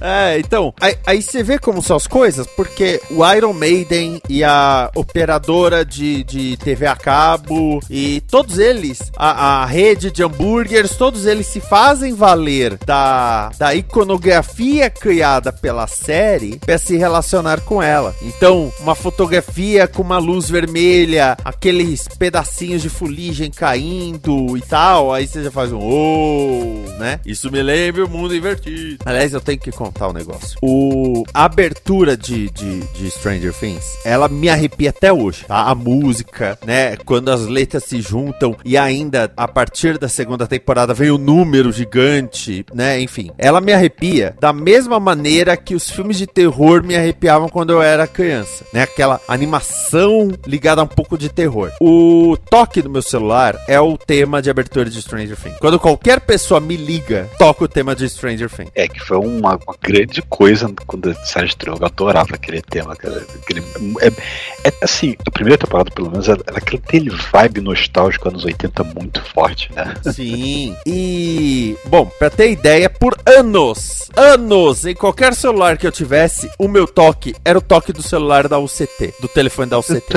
É, 0.00 0.38
então, 0.38 0.72
aí, 0.80 0.96
aí 1.06 1.22
você 1.22 1.42
vê 1.42 1.58
como 1.58 1.82
são 1.82 1.96
as 1.96 2.06
coisas, 2.06 2.46
porque 2.56 3.00
o 3.10 3.26
Iron 3.32 3.52
Maiden 3.52 4.20
e 4.28 4.42
a 4.42 4.90
operadora 4.94 5.84
de, 5.84 6.24
de 6.24 6.56
TV 6.56 6.86
a 6.86 6.96
cabo 6.96 7.80
e 7.90 8.22
todos 8.22 8.58
eles, 8.58 9.10
a, 9.16 9.62
a 9.62 9.66
rede 9.66 10.10
de 10.10 10.22
hambúrgueres, 10.22 10.96
todos 10.96 11.26
eles 11.26 11.46
se 11.46 11.60
fazem 11.60 12.14
valer 12.14 12.78
da, 12.86 13.50
da 13.58 13.74
iconografia 13.74 14.88
criada 14.88 15.52
pela 15.52 15.86
série 15.86 16.58
para 16.58 16.78
se 16.78 16.96
relacionar 16.96 17.60
com 17.60 17.82
ela. 17.82 18.14
Então, 18.22 18.72
uma 18.80 18.94
fotografia 18.94 19.86
com 19.86 20.02
uma 20.02 20.18
luz 20.18 20.29
vermelha, 20.38 21.36
aqueles 21.44 22.06
pedacinhos 22.06 22.82
de 22.82 22.88
fuligem 22.88 23.50
caindo 23.50 24.56
e 24.56 24.60
tal, 24.60 25.12
aí 25.12 25.26
você 25.26 25.42
já 25.42 25.50
faz 25.50 25.72
um 25.72 25.78
oh, 25.80 26.98
né? 26.98 27.18
Isso 27.26 27.50
me 27.50 27.62
lembra 27.62 28.04
o 28.04 28.08
mundo 28.08 28.34
invertido. 28.34 28.98
Aliás, 29.04 29.32
eu 29.32 29.40
tenho 29.40 29.58
que 29.58 29.72
contar 29.72 30.08
um 30.08 30.12
negócio. 30.12 30.58
O 30.62 31.24
a 31.32 31.44
abertura 31.44 32.16
de, 32.16 32.50
de, 32.50 32.80
de 32.80 33.10
Stranger 33.10 33.52
Things, 33.52 33.84
ela 34.04 34.28
me 34.28 34.48
arrepia 34.48 34.90
até 34.90 35.12
hoje, 35.12 35.44
tá? 35.46 35.70
A 35.70 35.74
música, 35.74 36.58
né? 36.64 36.96
Quando 36.96 37.30
as 37.30 37.46
letras 37.46 37.84
se 37.84 38.00
juntam 38.00 38.56
e 38.64 38.76
ainda 38.76 39.32
a 39.36 39.48
partir 39.48 39.98
da 39.98 40.08
segunda 40.08 40.46
temporada 40.46 40.94
vem 40.94 41.10
o 41.10 41.18
número 41.18 41.72
gigante, 41.72 42.64
né? 42.74 43.00
Enfim, 43.00 43.30
ela 43.38 43.60
me 43.60 43.72
arrepia 43.72 44.34
da 44.40 44.52
mesma 44.52 45.00
maneira 45.00 45.56
que 45.56 45.74
os 45.74 45.90
filmes 45.90 46.18
de 46.18 46.26
terror 46.26 46.82
me 46.82 46.96
arrepiavam 46.96 47.48
quando 47.48 47.70
eu 47.70 47.82
era 47.82 48.06
criança, 48.06 48.64
né? 48.72 48.82
Aquela 48.82 49.20
animação 49.28 50.19
ligada 50.46 50.80
a 50.80 50.84
um 50.84 50.88
pouco 50.88 51.16
de 51.16 51.28
terror. 51.28 51.70
O 51.80 52.36
toque 52.48 52.82
do 52.82 52.90
meu 52.90 53.02
celular 53.02 53.56
é 53.68 53.80
o 53.80 53.96
tema 53.96 54.40
de 54.40 54.50
abertura 54.50 54.88
de 54.88 55.00
Stranger 55.00 55.36
Things. 55.36 55.58
Quando 55.58 55.78
qualquer 55.78 56.20
pessoa 56.20 56.60
me 56.60 56.76
liga, 56.76 57.28
toca 57.38 57.64
o 57.64 57.68
tema 57.68 57.94
de 57.94 58.08
Stranger 58.08 58.50
Things. 58.50 58.70
É, 58.74 58.88
que 58.88 59.00
foi 59.00 59.18
uma, 59.18 59.56
uma 59.56 59.76
grande 59.80 60.22
coisa 60.22 60.72
quando 60.86 61.10
a 61.10 61.14
série 61.24 61.46
estreou. 61.46 61.76
Eu 61.78 61.86
adorava 61.86 62.34
aquele 62.34 62.62
tema, 62.62 62.96
cara. 62.96 63.24
Aquele, 63.42 63.62
é, 64.00 64.68
é, 64.68 64.72
assim, 64.82 65.16
a 65.26 65.30
primeira 65.30 65.58
temporada, 65.58 65.90
pelo 65.90 66.10
menos, 66.10 66.28
era, 66.28 66.40
era 66.46 66.58
aquele 66.58 67.10
vibe 67.10 67.60
nostálgico 67.60 68.28
anos 68.28 68.44
80 68.44 68.84
muito 68.84 69.22
forte, 69.22 69.70
né? 69.74 69.94
Sim. 70.12 70.76
E, 70.86 71.76
bom, 71.86 72.06
pra 72.18 72.30
ter 72.30 72.50
ideia, 72.50 72.88
por 72.88 73.16
anos, 73.26 74.10
anos, 74.16 74.86
em 74.86 74.94
qualquer 74.94 75.34
celular 75.34 75.76
que 75.76 75.86
eu 75.86 75.92
tivesse, 75.92 76.50
o 76.58 76.68
meu 76.68 76.86
toque 76.86 77.34
era 77.44 77.58
o 77.58 77.62
toque 77.62 77.92
do 77.92 78.02
celular 78.02 78.48
da 78.48 78.58
UCT, 78.58 79.14
do 79.20 79.28
telefone 79.28 79.70
da 79.70 79.78
UCT. 79.78 80.09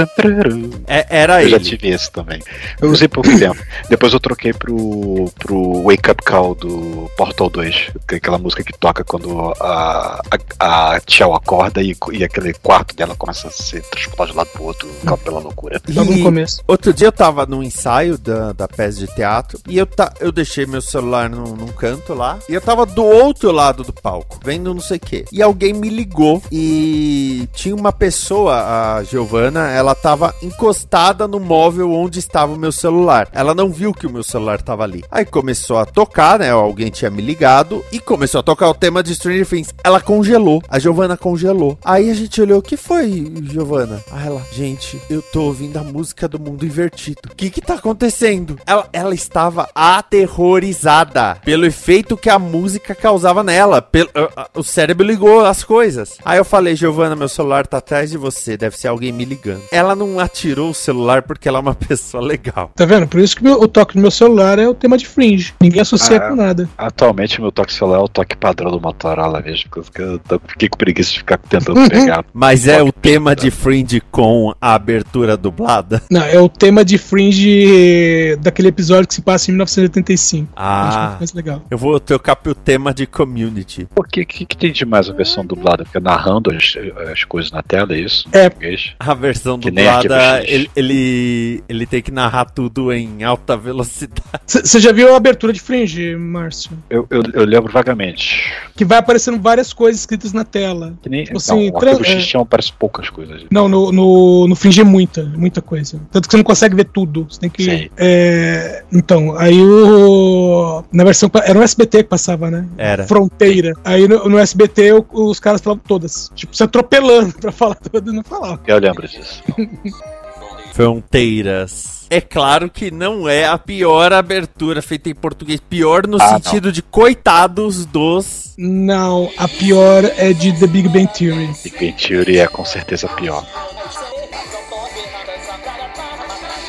É, 0.87 1.05
era 1.09 1.43
Eu 1.43 1.49
já 1.49 1.55
ele. 1.57 1.65
tive 1.65 1.89
esse 1.89 2.11
também. 2.11 2.41
Eu 2.81 2.89
usei 2.91 3.07
pouco 3.07 3.29
tempo. 3.37 3.59
Depois 3.89 4.13
eu 4.13 4.19
troquei 4.19 4.53
pro, 4.53 5.31
pro 5.39 5.83
Wake 5.83 6.11
Up 6.11 6.23
Call 6.23 6.55
do 6.55 7.09
Portal 7.17 7.49
2, 7.49 7.91
que 8.07 8.15
é 8.15 8.17
aquela 8.17 8.37
música 8.37 8.63
que 8.63 8.73
toca 8.77 9.03
quando 9.03 9.53
a, 9.59 10.21
a, 10.59 10.93
a 10.95 10.99
Tchau 11.01 11.35
acorda 11.35 11.81
e, 11.81 11.95
e 12.11 12.23
aquele 12.23 12.53
quarto 12.53 12.95
dela 12.95 13.15
começa 13.15 13.47
a 13.47 13.51
se 13.51 13.81
transportar 13.81 14.27
de 14.27 14.33
um 14.33 14.37
lado 14.37 14.49
pro 14.49 14.63
outro 14.63 14.89
pela 15.23 15.39
loucura. 15.39 15.81
Logo 15.89 16.11
no 16.11 16.23
começo. 16.23 16.61
Outro 16.67 16.93
dia 16.93 17.07
eu 17.07 17.11
tava 17.11 17.45
num 17.45 17.61
ensaio 17.61 18.17
da, 18.17 18.53
da 18.53 18.67
peça 18.67 18.99
de 18.99 19.07
teatro 19.07 19.59
e 19.67 19.77
eu, 19.77 19.85
ta, 19.85 20.13
eu 20.19 20.31
deixei 20.31 20.65
meu 20.65 20.81
celular 20.81 21.29
num, 21.29 21.55
num 21.55 21.67
canto 21.67 22.13
lá 22.13 22.39
e 22.47 22.53
eu 22.53 22.61
tava 22.61 22.85
do 22.85 23.03
outro 23.03 23.51
lado 23.51 23.83
do 23.83 23.93
palco, 23.93 24.39
vendo 24.43 24.73
não 24.73 24.81
sei 24.81 24.97
o 24.97 24.99
que. 24.99 25.25
E 25.31 25.41
alguém 25.41 25.73
me 25.73 25.89
ligou 25.89 26.41
e 26.51 27.47
tinha 27.53 27.75
uma 27.75 27.91
pessoa, 27.91 28.97
a 28.97 29.03
Giovana, 29.03 29.69
ela 29.71 29.82
ela 29.83 29.93
tava 29.93 30.33
encostada 30.41 31.27
no 31.27 31.41
móvel 31.41 31.91
onde 31.91 32.17
estava 32.17 32.53
o 32.53 32.57
meu 32.57 32.71
celular. 32.71 33.27
Ela 33.33 33.53
não 33.53 33.69
viu 33.69 33.93
que 33.93 34.07
o 34.07 34.09
meu 34.09 34.23
celular 34.23 34.61
tava 34.61 34.83
ali. 34.83 35.03
Aí 35.11 35.25
começou 35.25 35.77
a 35.77 35.85
tocar, 35.85 36.39
né? 36.39 36.51
Alguém 36.51 36.89
tinha 36.89 37.11
me 37.11 37.21
ligado 37.21 37.83
e 37.91 37.99
começou 37.99 38.39
a 38.39 38.43
tocar 38.43 38.69
o 38.69 38.73
tema 38.73 39.03
de 39.03 39.13
Stranger 39.13 39.45
Things. 39.45 39.73
Ela 39.83 39.99
congelou. 39.99 40.63
A 40.69 40.79
Giovana 40.79 41.17
congelou. 41.17 41.77
Aí 41.83 42.09
a 42.09 42.13
gente 42.13 42.41
olhou, 42.41 42.59
o 42.59 42.61
que 42.61 42.77
foi, 42.77 43.29
Giovana? 43.43 44.01
Aí 44.09 44.25
ela, 44.25 44.41
gente, 44.53 45.01
eu 45.09 45.21
tô 45.21 45.43
ouvindo 45.43 45.75
a 45.77 45.83
música 45.83 46.29
do 46.29 46.39
mundo 46.39 46.65
invertido. 46.65 47.19
O 47.29 47.35
que 47.35 47.49
que 47.49 47.59
tá 47.59 47.73
acontecendo? 47.73 48.57
Ela, 48.65 48.87
ela 48.93 49.13
estava 49.13 49.67
aterrorizada 49.75 51.35
pelo 51.43 51.65
efeito 51.65 52.15
que 52.15 52.29
a 52.29 52.39
música 52.39 52.95
causava 52.95 53.43
nela. 53.43 53.81
Pelo, 53.81 54.09
uh, 54.11 54.41
uh, 54.41 54.59
o 54.61 54.63
cérebro 54.63 55.05
ligou 55.05 55.45
as 55.45 55.61
coisas. 55.61 56.17
Aí 56.23 56.37
eu 56.37 56.45
falei, 56.45 56.73
Giovana, 56.73 57.17
meu 57.17 57.27
celular 57.27 57.67
tá 57.67 57.79
atrás 57.79 58.11
de 58.11 58.17
você. 58.17 58.55
Deve 58.55 58.77
ser 58.77 58.87
alguém 58.87 59.11
me 59.11 59.25
ligando. 59.25 59.72
Ela 59.73 59.95
não 59.95 60.19
atirou 60.19 60.69
o 60.69 60.73
celular 60.73 61.23
porque 61.23 61.47
ela 61.47 61.57
é 61.57 61.61
uma 61.61 61.73
pessoa 61.75 62.23
legal. 62.23 62.71
Tá 62.75 62.85
vendo? 62.85 63.07
Por 63.07 63.19
isso 63.19 63.35
que 63.35 63.43
meu- 63.43 63.59
o 63.61 63.67
toque 63.67 63.95
do 63.95 63.99
meu 64.01 64.11
celular 64.11 64.59
é 64.59 64.67
o 64.67 64.73
tema 64.73 64.97
de 64.97 65.05
Fringe. 65.07 65.53
Ninguém 65.59 65.81
associa 65.81 66.17
Ah. 66.17 66.29
com 66.29 66.35
nada. 66.35 66.69
Atualmente, 66.77 67.41
meu 67.41 67.51
toque 67.51 67.73
celular 67.73 67.97
é 67.99 68.01
o 68.01 68.07
toque 68.07 68.37
padrão 68.37 68.71
do 68.71 68.79
Motorola 68.79 69.41
mesmo, 69.41 69.69
porque 69.71 70.01
eu 70.01 70.19
tô- 70.19 70.39
fiquei 70.47 70.69
com 70.69 70.77
preguiça 70.77 71.11
de 71.11 71.17
ficar 71.19 71.37
tentando 71.37 71.89
pegar. 71.89 72.23
Mas 72.33 72.67
é 72.67 72.81
o 72.83 72.91
tema 72.91 73.35
de 73.35 73.49
Fringe 73.49 74.01
com 74.11 74.53
a 74.61 74.73
abertura 74.75 75.35
dublada? 75.35 76.01
Não, 76.11 76.21
é 76.23 76.39
o 76.39 76.47
tema 76.49 76.85
de 76.85 76.97
Fringe 76.97 78.35
daquele 78.41 78.67
episódio 78.69 79.07
que 79.07 79.13
se 79.15 79.21
passa 79.21 79.49
em 79.49 79.53
1985. 79.53 80.49
Acho 80.55 80.97
Ah, 80.97 81.07
muito 81.09 81.19
mais 81.19 81.33
legal. 81.33 81.61
eu 81.69 81.77
vou 81.77 81.99
trocar 81.99 82.35
pro 82.35 82.53
tema 82.55 82.93
de 82.93 83.05
Community. 83.05 83.87
Por 83.93 84.07
que, 84.07 84.25
que, 84.25 84.45
que 84.45 84.57
tem 84.57 84.71
demais 84.71 85.09
a 85.09 85.13
versão 85.13 85.45
dublada? 85.45 85.85
Fica 85.85 85.99
narrando 85.99 86.51
as, 86.51 86.75
as 87.11 87.23
coisas 87.23 87.51
na 87.51 87.61
tela, 87.61 87.93
é 87.93 87.99
isso? 87.99 88.27
É. 88.31 88.51
A 88.99 89.13
versão 89.13 89.57
dublada, 89.71 90.43
ele, 90.45 90.69
ele, 90.75 91.63
ele 91.67 91.85
tem 91.85 92.01
que 92.01 92.11
narrar 92.11 92.45
tudo 92.45 92.91
em 92.91 93.23
alta 93.23 93.55
velocidade. 93.57 94.21
Você 94.45 94.79
já 94.79 94.91
viu 94.91 95.13
a 95.13 95.17
abertura 95.17 95.51
de 95.53 95.59
Fringe, 95.59 96.15
Márcio? 96.15 96.71
Eu, 96.89 97.05
eu, 97.09 97.23
eu 97.33 97.45
lembro 97.45 97.71
vagamente. 97.71 98.51
Que 98.75 98.83
vai 98.85 98.97
aparecendo 98.97 99.39
várias 99.39 99.73
coisas 99.73 99.99
escritas 100.01 100.33
na 100.33 100.43
tela. 100.43 100.93
Que 101.01 101.09
nem. 101.09 101.23
Tipo 101.23 101.37
assim, 101.37 101.69
não, 101.69 101.75
o 101.77 101.79
tran- 101.79 101.91
Arquivo 101.97 102.37
é. 102.37 102.41
Aparece 102.41 102.73
poucas 102.73 103.09
coisas. 103.09 103.43
Não, 103.51 103.67
no, 103.69 103.91
no, 103.91 104.47
no 104.47 104.55
Fringe 104.55 104.81
é 104.81 104.83
muita, 104.83 105.23
muita 105.23 105.61
coisa. 105.61 105.99
Tanto 106.11 106.27
que 106.27 106.31
você 106.31 106.37
não 106.37 106.43
consegue 106.43 106.75
ver 106.75 106.85
tudo. 106.85 107.25
Você 107.29 107.39
tem 107.39 107.49
que. 107.49 107.89
É, 107.97 108.83
então, 108.91 109.35
aí 109.37 109.59
o. 109.61 110.83
Na 110.91 111.03
versão. 111.03 111.29
Era 111.45 111.57
um 111.57 111.61
SBT 111.63 112.03
que 112.03 112.09
passava, 112.09 112.49
né? 112.51 112.67
Era. 112.77 113.05
Fronteira. 113.07 113.73
Aí 113.83 114.07
no, 114.07 114.27
no 114.29 114.37
SBT 114.39 114.91
os 115.11 115.39
caras 115.39 115.61
falavam 115.61 115.83
todas. 115.87 116.31
Tipo, 116.35 116.55
se 116.55 116.63
atropelando 116.63 117.33
pra 117.39 117.51
falar 117.51 117.75
todas 117.75 118.11
e 118.11 118.15
não 118.15 118.23
falavam. 118.23 118.59
Eu 118.67 118.79
lembro 118.79 119.07
disso. 119.07 119.43
Fronteiras. 120.73 122.05
É 122.09 122.19
claro 122.21 122.69
que 122.69 122.91
não 122.91 123.27
é 123.27 123.45
a 123.45 123.57
pior 123.57 124.11
abertura 124.13 124.81
feita 124.81 125.09
em 125.09 125.15
português. 125.15 125.59
Pior 125.59 126.05
no 126.07 126.17
Ah, 126.21 126.27
sentido 126.39 126.71
de 126.71 126.81
coitados 126.81 127.85
dos. 127.85 128.53
Não, 128.57 129.31
a 129.37 129.47
pior 129.47 130.03
é 130.17 130.31
de 130.33 130.51
The 130.59 130.67
Big 130.67 130.87
Bang 130.89 131.07
Theory. 131.07 131.47
Big 131.63 131.77
Bang 131.79 131.93
Theory 131.93 132.39
é 132.39 132.47
com 132.47 132.63
certeza 132.65 133.07
pior. 133.09 133.45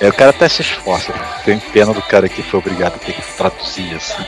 É, 0.00 0.08
o 0.08 0.12
cara 0.12 0.30
até 0.30 0.48
se 0.48 0.62
esforça. 0.62 1.12
né? 1.12 1.18
Tem 1.44 1.58
pena 1.58 1.92
do 1.94 2.02
cara 2.02 2.28
que 2.28 2.42
foi 2.42 2.60
obrigado 2.60 2.94
a 2.96 2.98
ter 2.98 3.12
que 3.14 3.22
traduzir 3.36 3.94
assim. 3.94 4.22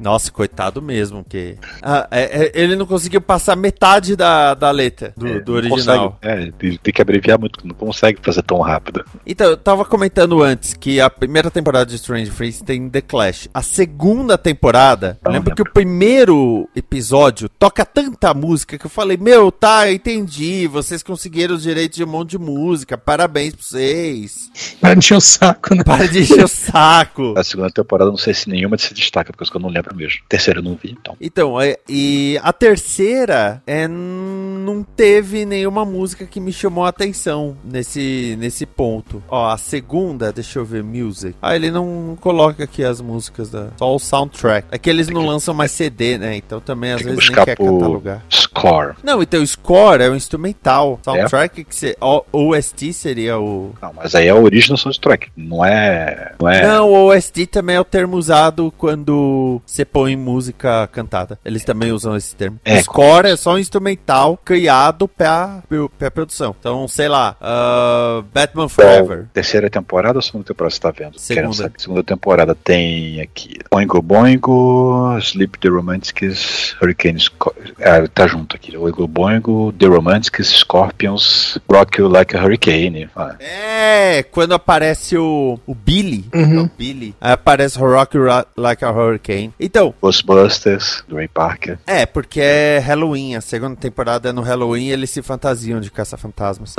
Nossa, 0.00 0.30
coitado 0.30 0.80
mesmo, 0.82 1.22
porque. 1.22 1.56
Ah, 1.82 2.06
é- 2.10 2.44
é- 2.46 2.52
ele 2.54 2.76
não 2.76 2.86
conseguiu 2.86 3.20
passar 3.20 3.56
metade 3.56 4.16
da, 4.16 4.54
da 4.54 4.70
letra 4.70 5.12
do, 5.16 5.26
É, 5.26 5.40
do 5.40 5.52
original. 5.54 6.18
consegue- 6.20 6.52
é, 6.60 6.66
ele 6.66 6.78
tem 6.78 6.92
que 6.92 7.02
abreviar 7.02 7.38
muito, 7.38 7.66
não 7.66 7.74
consegue 7.74 8.18
fazer 8.22 8.42
tão 8.42 8.60
rápido. 8.60 9.04
Então, 9.26 9.48
eu 9.48 9.56
tava 9.56 9.84
comentando 9.84 10.42
antes 10.42 10.74
que 10.74 11.00
a 11.00 11.08
primeira 11.08 11.50
temporada 11.50 11.86
de 11.86 11.96
Strange 11.96 12.30
Things 12.30 12.62
tem 12.62 12.88
The 12.88 13.00
Clash. 13.00 13.48
A 13.54 13.62
segunda 13.62 14.36
temporada, 14.38 15.18
eu 15.24 15.28
Não 15.30 15.32
lembro 15.38 15.54
que 15.54 15.60
lembro. 15.62 15.70
o 15.70 15.74
primeiro 15.74 16.68
episódio 16.74 17.48
toca 17.48 17.84
tanta 17.84 18.32
música 18.34 18.76
que 18.78 18.86
eu 18.86 18.90
falei, 18.90 19.16
meu, 19.16 19.50
tá, 19.52 19.88
eu 19.88 19.94
entendi, 19.94 20.66
vocês 20.66 21.02
conseguiram 21.02 21.54
os 21.54 21.62
direitos 21.62 21.96
de 21.96 22.04
um 22.04 22.06
monte 22.08 22.30
de 22.30 22.38
música, 22.38 22.96
parabéns 22.98 23.54
pra 23.54 23.62
vocês. 23.64 24.50
Para 24.80 24.94
encher 24.94 25.16
o 25.16 25.20
saco, 25.20 25.74
né? 25.74 25.82
Para 25.84 26.06
de 26.08 26.20
encher 26.20 26.44
o 26.44 26.48
saco. 26.48 27.34
A 27.36 27.44
segunda 27.44 27.70
temporada, 27.70 28.10
não 28.10 28.16
sei 28.16 28.34
se 28.34 28.48
nenhuma 28.48 28.76
se 28.78 28.92
destaca, 28.94 29.32
porque 29.32 29.56
eu 29.56 29.60
não 29.60 29.68
lembro 29.68 29.83
mesmo. 29.92 30.20
Terceira 30.28 30.60
eu 30.60 30.62
não 30.62 30.78
vi, 30.80 30.92
então. 30.92 31.16
Então, 31.20 31.60
é, 31.60 31.76
e 31.88 32.38
a 32.42 32.52
terceira 32.52 33.62
é, 33.66 33.88
não 33.88 34.82
teve 34.82 35.44
nenhuma 35.44 35.84
música 35.84 36.24
que 36.24 36.40
me 36.40 36.52
chamou 36.52 36.84
a 36.84 36.88
atenção 36.88 37.56
nesse, 37.64 38.36
nesse 38.38 38.64
ponto. 38.64 39.22
Ó, 39.28 39.50
a 39.50 39.56
segunda, 39.56 40.32
deixa 40.32 40.58
eu 40.58 40.64
ver, 40.64 40.82
music. 40.82 41.36
Ah, 41.42 41.56
ele 41.56 41.70
não 41.70 42.16
coloca 42.20 42.64
aqui 42.64 42.84
as 42.84 43.00
músicas, 43.00 43.50
da, 43.50 43.68
só 43.76 43.94
o 43.94 43.98
soundtrack. 43.98 44.68
É 44.70 44.78
que 44.78 44.88
eles 44.88 45.08
não 45.08 45.26
lançam 45.26 45.52
mais 45.52 45.72
CD, 45.72 46.18
né? 46.18 46.36
Então 46.36 46.60
também 46.60 46.92
às 46.92 47.02
Tem 47.02 47.10
que 47.10 47.14
vezes 47.16 47.30
nem 47.30 47.44
quer 47.44 47.56
por 47.56 47.72
catalogar. 47.72 48.24
Score. 48.56 48.94
Não, 49.02 49.22
então 49.22 49.42
o 49.42 49.46
score 49.46 50.02
é 50.02 50.08
o 50.08 50.14
instrumental. 50.14 50.98
Soundtrack, 51.02 51.64
que 51.64 51.74
se, 51.74 51.96
o, 52.00 52.24
OST 52.32 52.92
seria 52.92 53.38
o. 53.38 53.74
Não, 53.80 53.92
mas 53.92 54.14
aí 54.14 54.26
é 54.26 54.30
a 54.30 54.34
original 54.36 54.76
soundtrack. 54.76 55.28
Não 55.36 55.64
é. 55.64 56.32
Não 56.40 56.48
é. 56.48 56.66
Não, 56.66 56.90
o 56.90 57.08
OST 57.08 57.46
também 57.46 57.76
é 57.76 57.80
o 57.80 57.84
termo 57.84 58.16
usado 58.16 58.72
quando 58.78 59.60
você 59.64 59.84
põe 59.84 60.16
música 60.16 60.88
cantada. 60.92 61.38
Eles 61.44 61.64
também 61.64 61.92
usam 61.92 62.16
esse 62.16 62.34
termo. 62.34 62.58
É, 62.64 62.80
Score 62.82 63.28
é 63.28 63.36
só 63.36 63.54
um 63.54 63.58
instrumental 63.58 64.38
criado 64.44 65.08
pra, 65.08 65.62
pra 65.98 66.10
produção. 66.10 66.54
Então, 66.58 66.86
sei 66.88 67.08
lá, 67.08 67.36
ah, 67.40 68.22
Batman 68.32 68.68
Forever. 68.68 69.26
Terceira 69.32 69.68
temporada 69.68 70.18
ou 70.18 70.22
segunda 70.22 70.44
temporada 70.44 70.74
você 70.74 70.80
tá 70.80 70.90
vendo? 70.90 71.18
Segunda. 71.18 71.72
Segunda 71.76 72.02
temporada 72.02 72.54
tem 72.54 73.20
aqui 73.20 73.58
Oingo 73.70 74.00
Boingo, 74.00 75.16
Sleep 75.20 75.58
the 75.58 75.68
Romantics, 75.68 76.76
Hurricane 76.80 77.18
Sco- 77.18 77.54
é, 77.78 78.06
tá 78.08 78.26
junto 78.26 78.43
aqui. 78.54 78.76
Oingo 78.76 79.06
Boingo, 79.06 79.72
The 79.78 79.86
Romantics, 79.86 80.48
Scorpions, 80.48 81.58
Rock 81.70 82.00
You 82.00 82.08
Like 82.08 82.36
a 82.36 82.42
Hurricane. 82.44 83.08
Ah, 83.16 83.34
É, 83.38 84.22
quando 84.24 84.52
aparece 84.54 85.16
o, 85.16 85.58
o 85.66 85.74
Billy, 85.74 86.24
Uhum. 86.34 86.58
é 86.58 86.62
o 86.62 86.70
Billy, 86.76 87.14
aí 87.20 87.32
aparece 87.32 87.78
Rock 87.78 88.18
Ra- 88.18 88.46
Like 88.56 88.84
a 88.84 88.90
Hurricane. 88.90 89.52
Então, 89.58 89.94
Ghostbusters, 90.02 91.02
do 91.08 91.16
Ray 91.16 91.28
Parker. 91.28 91.78
é, 91.86 92.04
porque 92.06 92.40
é 92.40 92.78
Halloween, 92.78 93.34
a 93.36 93.40
segunda 93.40 93.76
temporada 93.76 94.28
é 94.28 94.32
no 94.32 94.42
Halloween 94.42 94.88
eles 94.88 95.10
se 95.10 95.22
fantasiam 95.22 95.80
de 95.80 95.90
caça-fantasmas. 95.90 96.74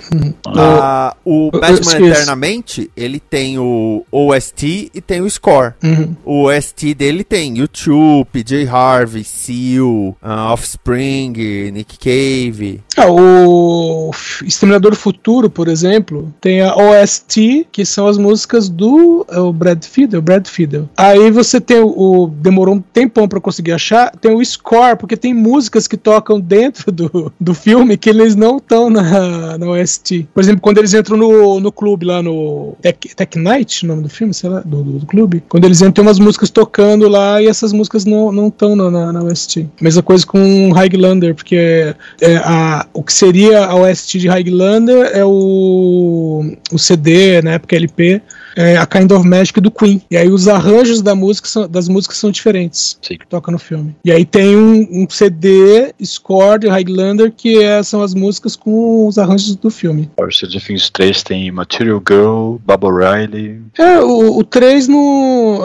Ah, 0.48 1.16
o 1.26 1.50
eu 1.54 1.60
Batman. 1.60 2.08
Eternamente, 2.10 2.92
ele 2.96 3.20
tem 3.20 3.58
o 3.58 4.06
OST 4.12 4.92
e 4.94 5.02
tem 5.02 5.22
o 5.22 5.30
score. 5.30 5.74
Uhum. 5.84 6.16
O 6.26 6.44
OST 6.44 6.94
dele 6.94 7.24
tem 7.24 7.58
YouTube, 7.58 8.28
PJ 8.32 8.68
Harvey, 8.68 9.24
Seal, 9.24 10.16
ah, 10.22 10.52
Offspring, 10.54 11.34
Nick 11.72 11.98
Cave. 11.98 12.82
Ah, 12.98 13.10
o 13.10 14.12
Exterminador 14.46 14.92
do 14.92 14.98
Futuro, 14.98 15.50
por 15.50 15.68
exemplo, 15.68 16.34
tem 16.40 16.62
a 16.62 16.74
OST, 16.76 17.68
que 17.72 17.86
são 17.86 18.08
as 18.08 18.18
músicas 18.18 18.70
do 18.70 19.26
é 19.30 19.40
o 19.40 19.52
Brad 19.52 19.84
Fiedel, 19.84 20.22
Brad 20.22 20.48
Fiedel. 20.48 20.90
Aí 20.96 21.30
você 21.32 21.60
tem 21.60 21.80
o, 21.80 21.88
o- 21.88 22.28
demorou 22.28 22.76
um 22.76 22.80
tempão 22.82 23.28
pra 23.28 23.40
conseguir 23.42 23.72
achar, 23.74 24.12
tem 24.20 24.34
o 24.34 24.44
score, 24.44 24.98
porque 24.98 25.18
tem 25.18 25.34
músicas 25.34 25.88
que 25.88 25.98
tocam 25.98 26.40
dentro 26.40 26.92
do, 26.92 27.32
do 27.40 27.54
filme 27.54 27.98
que 27.98 28.10
eles 28.10 28.36
não 28.36 28.58
estão 28.58 28.90
na, 28.90 29.58
na 29.58 29.68
OST. 29.70 30.28
Por 30.34 30.42
exemplo, 30.42 30.62
quando 30.62 30.78
eles 30.78 30.94
entram 30.94 31.18
no, 31.18 31.60
no 31.60 31.72
clube 31.72 32.06
lá 32.06 32.22
no 32.24 32.76
Tech, 32.82 33.16
Tech 33.16 33.38
Night, 33.40 33.84
o 33.86 33.88
nome 33.88 34.04
do 34.04 34.10
filme, 34.10 34.34
sei 34.34 34.50
lá, 34.50 34.62
do, 34.62 34.84
do, 34.84 34.92
do 35.00 35.06
clube. 35.06 35.44
Quando 35.50 35.66
eles 35.66 35.80
entram, 35.82 35.92
tem 35.94 36.04
umas 36.04 36.20
músicas 36.20 36.50
tocando 36.50 37.08
lá 37.08 37.42
e 37.42 37.48
essas 37.48 37.74
músicas 37.74 38.06
não 38.06 38.48
estão 38.48 38.76
na, 38.76 38.90
na, 38.90 39.14
na 39.14 39.24
OST. 39.24 39.68
Mesma 39.82 40.02
coisa 40.04 40.26
com 40.26 40.72
Highlander, 40.72 41.36
porque 41.46 41.94
é, 42.22 42.38
a, 42.38 42.88
o 42.92 43.04
que 43.04 43.14
seria 43.14 43.66
a 43.68 43.76
OST 43.76 44.18
de 44.18 44.28
Highlander 44.28 45.12
é 45.14 45.24
o, 45.24 46.44
o 46.72 46.80
CD, 46.80 47.40
na 47.44 47.52
época 47.52 47.76
LP, 47.76 48.20
é 48.58 48.78
a 48.78 48.86
Kind 48.88 49.12
of 49.12 49.28
Magic 49.28 49.62
do 49.62 49.70
Queen. 49.70 50.02
E 50.10 50.18
aí 50.18 50.28
os 50.30 50.48
arranjos 50.48 51.02
da 51.04 51.14
música 51.14 51.48
são- 51.48 51.68
das 51.68 51.88
músicas 51.88 52.18
são 52.18 52.32
diferentes. 52.32 52.98
Sim. 53.02 53.18
Que 53.18 53.28
toca 53.28 53.52
no 53.52 53.60
filme. 53.60 53.96
E 54.04 54.12
aí 54.12 54.26
tem 54.26 54.56
um, 54.58 55.04
um 55.04 55.08
CD 55.10 55.94
score 56.04 56.60
de 56.62 56.68
Highlander 56.68 57.32
que 57.32 57.62
é- 57.62 57.84
são 57.84 58.02
as 58.02 58.16
músicas 58.16 58.56
com 58.56 59.08
os 59.08 59.18
arranjos 59.20 59.56
do 59.56 59.70
filme. 59.70 60.10
Power 60.16 60.34
Stranger 60.34 60.66
Things 60.66 60.90
3 60.90 61.22
tem 61.22 61.52
Material 61.52 62.02
Girl, 62.08 62.56
Bob 62.66 62.86
O'Reilly. 62.86 63.62
É, 63.78 64.00
o, 64.00 64.40
o 64.40 64.44
3 64.44 64.88
no 64.88 65.62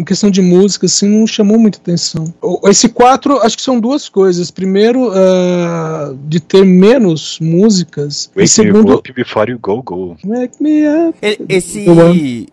em 0.00 0.04
questão 0.04 0.30
de 0.30 0.40
música 0.40 0.86
assim 0.86 1.08
não 1.08 1.26
chamou 1.26 1.58
muita 1.58 1.78
atenção. 1.78 2.32
O- 2.40 2.68
Esse 2.70 2.88
4 2.88 3.38
acho 3.42 3.56
que 3.56 3.62
são 3.62 3.78
duas 3.80 4.08
coisas. 4.08 4.50
Primeiro, 4.50 5.09
ah, 5.14 6.14
de 6.26 6.40
ter 6.40 6.64
menos 6.64 7.38
músicas. 7.40 8.24
E 8.36 8.40
Wake 8.40 8.40
You 8.42 8.48
segundo, 8.48 8.94
Up 8.94 9.12
Before 9.12 9.50
You 9.50 9.58
Go 9.58 9.82
Go. 9.82 10.16
Wake 10.24 10.62
Me 10.62 10.82
Up. 11.08 11.18
E- 11.22 11.38
Esse. 11.48 11.86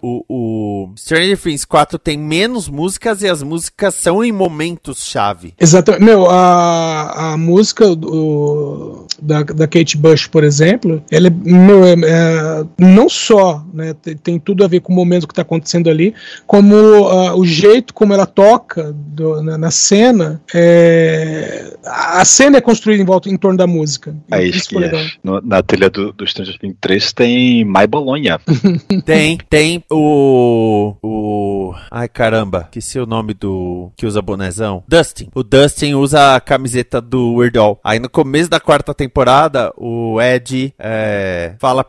O, 0.01 0.23
o 0.29 0.89
Stranger 0.97 1.37
Things 1.37 1.65
4 1.65 1.97
tem 1.99 2.17
menos 2.17 2.69
músicas 2.69 3.21
e 3.21 3.27
as 3.27 3.41
músicas 3.43 3.95
são 3.95 4.23
em 4.23 4.31
momentos-chave. 4.31 5.53
Exatamente. 5.59 6.03
Meu, 6.03 6.29
a, 6.29 7.33
a 7.33 7.37
música 7.37 7.95
do, 7.95 9.05
da, 9.21 9.43
da 9.43 9.67
Kate 9.67 9.97
Bush, 9.97 10.27
por 10.27 10.43
exemplo, 10.43 11.03
ela 11.11 11.27
é, 11.27 11.29
meu, 11.29 11.83
é- 11.85 11.95
é, 12.03 12.65
não 12.79 13.09
só 13.09 13.63
né, 13.73 13.93
tem, 14.01 14.15
tem 14.15 14.39
tudo 14.39 14.63
a 14.63 14.67
ver 14.67 14.79
com 14.81 14.93
o 14.93 14.95
momento 14.95 15.27
que 15.27 15.31
está 15.33 15.41
acontecendo 15.41 15.89
ali, 15.89 16.13
como 16.45 16.75
ah, 17.07 17.35
o 17.35 17.45
jeito 17.45 17.93
como 17.93 18.13
ela 18.13 18.25
toca 18.25 18.93
do- 18.93 19.41
na, 19.41 19.57
na 19.57 19.71
cena, 19.71 20.41
é, 20.53 21.73
a 21.85 22.23
cena 22.25 22.46
é 22.55 22.61
construída 22.61 23.01
em 23.01 23.05
volta 23.05 23.29
em 23.29 23.37
torno 23.37 23.57
da 23.57 23.67
música. 23.67 24.15
É 24.31 24.43
Isso 24.43 24.69
que 24.69 24.77
é. 24.83 24.91
No- 25.23 25.41
na 25.41 25.61
trilha 25.61 25.89
do, 25.89 26.13
do 26.13 26.25
Stranger 26.25 26.57
Things 26.57 26.77
3 26.79 27.13
tem 27.13 27.65
My 27.65 27.85
Bologna. 27.87 28.39
Tem, 29.05 29.37
tem 29.49 29.83
o. 29.91 30.95
O. 31.01 31.73
Ai 31.91 32.07
caramba, 32.07 32.63
esqueci 32.65 32.99
o 32.99 33.05
nome 33.05 33.33
do. 33.33 33.91
Que 33.95 34.05
usa 34.05 34.21
bonezão. 34.21 34.83
Dustin. 34.87 35.29
O 35.33 35.43
Dustin 35.43 35.93
usa 35.93 36.35
a 36.35 36.39
camiseta 36.41 37.01
do 37.01 37.35
Weird 37.35 37.57
Al. 37.57 37.79
Aí 37.83 37.99
no 37.99 38.09
começo 38.09 38.49
da 38.49 38.59
quarta 38.59 38.93
temporada, 38.93 39.71
o 39.77 40.21
Ed 40.21 40.73
é, 40.79 41.55
fala. 41.59 41.85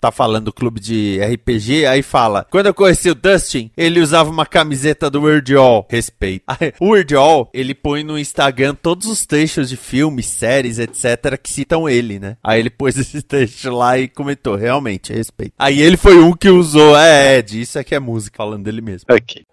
Tá 0.00 0.10
falando 0.10 0.46
do 0.46 0.52
clube 0.52 0.80
de 0.80 1.20
RPG, 1.22 1.86
aí 1.86 2.02
fala. 2.02 2.46
Quando 2.50 2.66
eu 2.66 2.74
conheci 2.74 3.10
o 3.10 3.14
Dustin, 3.14 3.70
ele 3.76 4.00
usava 4.00 4.30
uma 4.30 4.46
camiseta 4.46 5.08
do 5.10 5.22
Weird 5.22 5.54
Al. 5.56 5.86
Respeito. 5.88 6.42
Aí, 6.52 6.72
o 6.80 6.90
Weird 6.90 7.14
Al, 7.14 7.50
ele 7.54 7.74
põe 7.74 8.02
no 8.02 8.18
Instagram 8.18 8.74
todos 8.74 9.06
os 9.06 9.24
trechos 9.24 9.68
de 9.68 9.76
filmes, 9.92 10.24
séries, 10.24 10.78
etc., 10.78 11.36
que 11.36 11.52
citam 11.52 11.86
ele, 11.86 12.18
né? 12.18 12.38
Aí 12.42 12.58
ele 12.58 12.70
pôs 12.70 12.96
esse 12.96 13.20
trecho 13.20 13.70
lá 13.70 13.98
e 13.98 14.08
comentou, 14.08 14.56
realmente, 14.56 15.12
respeito. 15.12 15.52
Aí 15.58 15.82
ele 15.82 15.98
foi 15.98 16.18
um 16.18 16.32
que 16.32 16.48
usou, 16.48 16.96
é, 16.96 17.36
Ed, 17.36 17.60
isso 17.60 17.78
aqui 17.78 17.94
é 17.94 18.00
música, 18.00 18.38
falando 18.38 18.64
dele 18.64 18.80
mesmo. 18.80 19.14
Aqui. 19.14 19.44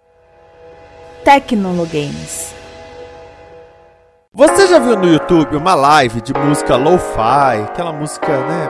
Tecnologames. 1.25 2.55
Você 4.33 4.67
já 4.67 4.79
viu 4.79 4.95
no 4.95 5.11
YouTube 5.11 5.57
uma 5.57 5.75
live 5.75 6.21
de 6.21 6.33
música 6.33 6.77
lo-fi, 6.77 7.61
aquela 7.65 7.91
música, 7.91 8.27
né, 8.47 8.69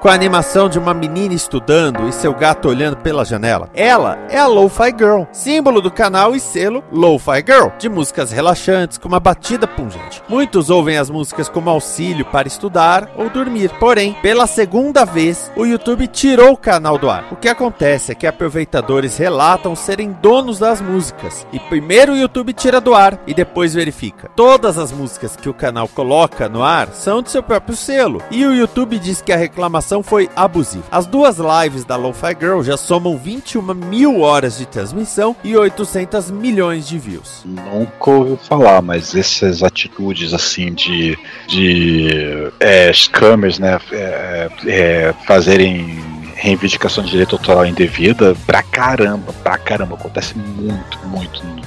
com 0.00 0.08
a 0.08 0.12
animação 0.12 0.68
de 0.68 0.78
uma 0.78 0.94
menina 0.94 1.34
estudando 1.34 2.08
e 2.08 2.12
seu 2.12 2.34
gato 2.34 2.68
olhando 2.68 2.96
pela 2.96 3.24
janela? 3.24 3.68
Ela 3.74 4.18
é 4.28 4.38
a 4.38 4.46
Lo-Fi 4.46 4.94
Girl, 4.98 5.22
símbolo 5.32 5.80
do 5.80 5.90
canal 5.90 6.34
e 6.34 6.40
selo 6.40 6.82
Lo-Fi 6.92 7.44
Girl, 7.46 7.68
de 7.78 7.88
músicas 7.88 8.30
relaxantes 8.30 8.98
com 8.98 9.08
uma 9.08 9.20
batida 9.20 9.66
pungente. 9.66 10.22
Muitos 10.28 10.70
ouvem 10.70 10.96
as 10.96 11.10
músicas 11.10 11.48
como 11.48 11.70
auxílio 11.70 12.24
para 12.24 12.48
estudar 12.48 13.10
ou 13.16 13.28
dormir. 13.28 13.70
Porém, 13.78 14.16
pela 14.22 14.46
segunda 14.46 15.04
vez, 15.04 15.50
o 15.56 15.64
YouTube 15.64 16.06
tirou 16.06 16.52
o 16.52 16.56
canal 16.56 16.98
do 16.98 17.10
ar. 17.10 17.24
O 17.30 17.36
que 17.36 17.48
acontece 17.48 18.12
é 18.12 18.14
que 18.14 18.26
aproveitadores 18.26 19.16
relatam 19.16 19.74
serem 19.74 20.16
donos 20.22 20.58
das 20.58 20.80
músicas. 20.80 21.46
E 21.52 21.58
primeiro 21.58 22.12
o 22.12 22.16
YouTube 22.16 22.52
tira 22.52 22.80
do 22.80 22.94
ar 22.94 23.18
e 23.26 23.34
depois 23.34 23.74
verifica. 23.74 24.30
Todas 24.34 24.78
as 24.78 24.92
músicas 24.92 25.36
que 25.36 25.48
o 25.48 25.54
canal 25.54 25.88
coloca 25.88 26.48
no 26.48 26.62
ar 26.62 26.88
são 26.92 27.22
de 27.22 27.30
seu 27.30 27.42
próprio 27.42 27.76
selo. 27.76 28.22
E 28.30 28.44
o 28.44 28.54
YouTube 28.54 28.98
diz 28.98 29.20
que 29.20 29.32
a 29.32 29.36
reclamação 29.60 30.02
foi 30.02 30.28
abusiva. 30.36 30.84
As 30.92 31.06
duas 31.06 31.38
lives 31.38 31.82
da 31.84 31.96
Lo-Fi 31.96 32.36
Girl 32.38 32.60
já 32.62 32.76
somam 32.76 33.16
21 33.16 33.62
mil 33.74 34.20
horas 34.20 34.58
de 34.58 34.66
transmissão 34.66 35.34
e 35.42 35.56
800 35.56 36.30
milhões 36.30 36.86
de 36.86 36.98
views. 36.98 37.40
Nunca 37.46 38.10
ouvi 38.10 38.38
falar, 38.46 38.82
mas 38.82 39.14
essas 39.14 39.62
atitudes 39.62 40.34
assim 40.34 40.74
de, 40.74 41.18
de 41.48 42.52
é, 42.60 42.92
scammers, 42.92 43.58
né, 43.58 43.78
é, 43.90 44.48
é, 44.66 45.14
fazerem 45.26 46.04
reivindicação 46.34 47.02
de 47.02 47.10
direito 47.10 47.34
autoral 47.34 47.64
indevida, 47.64 48.36
pra 48.46 48.62
caramba, 48.62 49.32
pra 49.42 49.56
caramba, 49.56 49.94
acontece 49.94 50.36
muito, 50.36 50.98
muito. 51.06 51.42
N- 51.42 51.62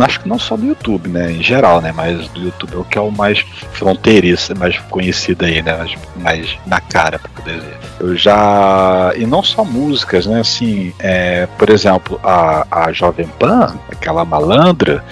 acho 0.00 0.20
que 0.20 0.28
não 0.28 0.38
só 0.38 0.56
no 0.56 0.66
YouTube, 0.66 1.08
né, 1.08 1.32
em 1.32 1.42
geral, 1.42 1.80
né, 1.80 1.92
mas 1.94 2.28
do 2.28 2.40
YouTube 2.40 2.74
é 2.74 2.76
o 2.76 2.84
que 2.84 2.98
é 2.98 3.00
o 3.00 3.10
mais 3.10 3.40
fronteiriço, 3.72 4.56
mais 4.56 4.78
conhecido 4.90 5.44
aí, 5.44 5.62
né, 5.62 5.76
mais, 5.76 5.94
mais 6.16 6.58
na 6.66 6.80
cara, 6.80 7.18
pra 7.18 7.30
poder 7.30 7.60
dizer. 7.60 7.76
Eu 7.98 8.16
já. 8.16 9.12
E 9.16 9.26
não 9.26 9.42
só 9.42 9.64
músicas, 9.64 10.26
né? 10.26 10.40
Assim, 10.40 10.92
é, 10.98 11.46
por 11.58 11.70
exemplo, 11.70 12.20
a, 12.22 12.66
a 12.70 12.92
Jovem 12.92 13.26
Pan, 13.38 13.74
aquela 13.90 14.24
malandra, 14.24 15.02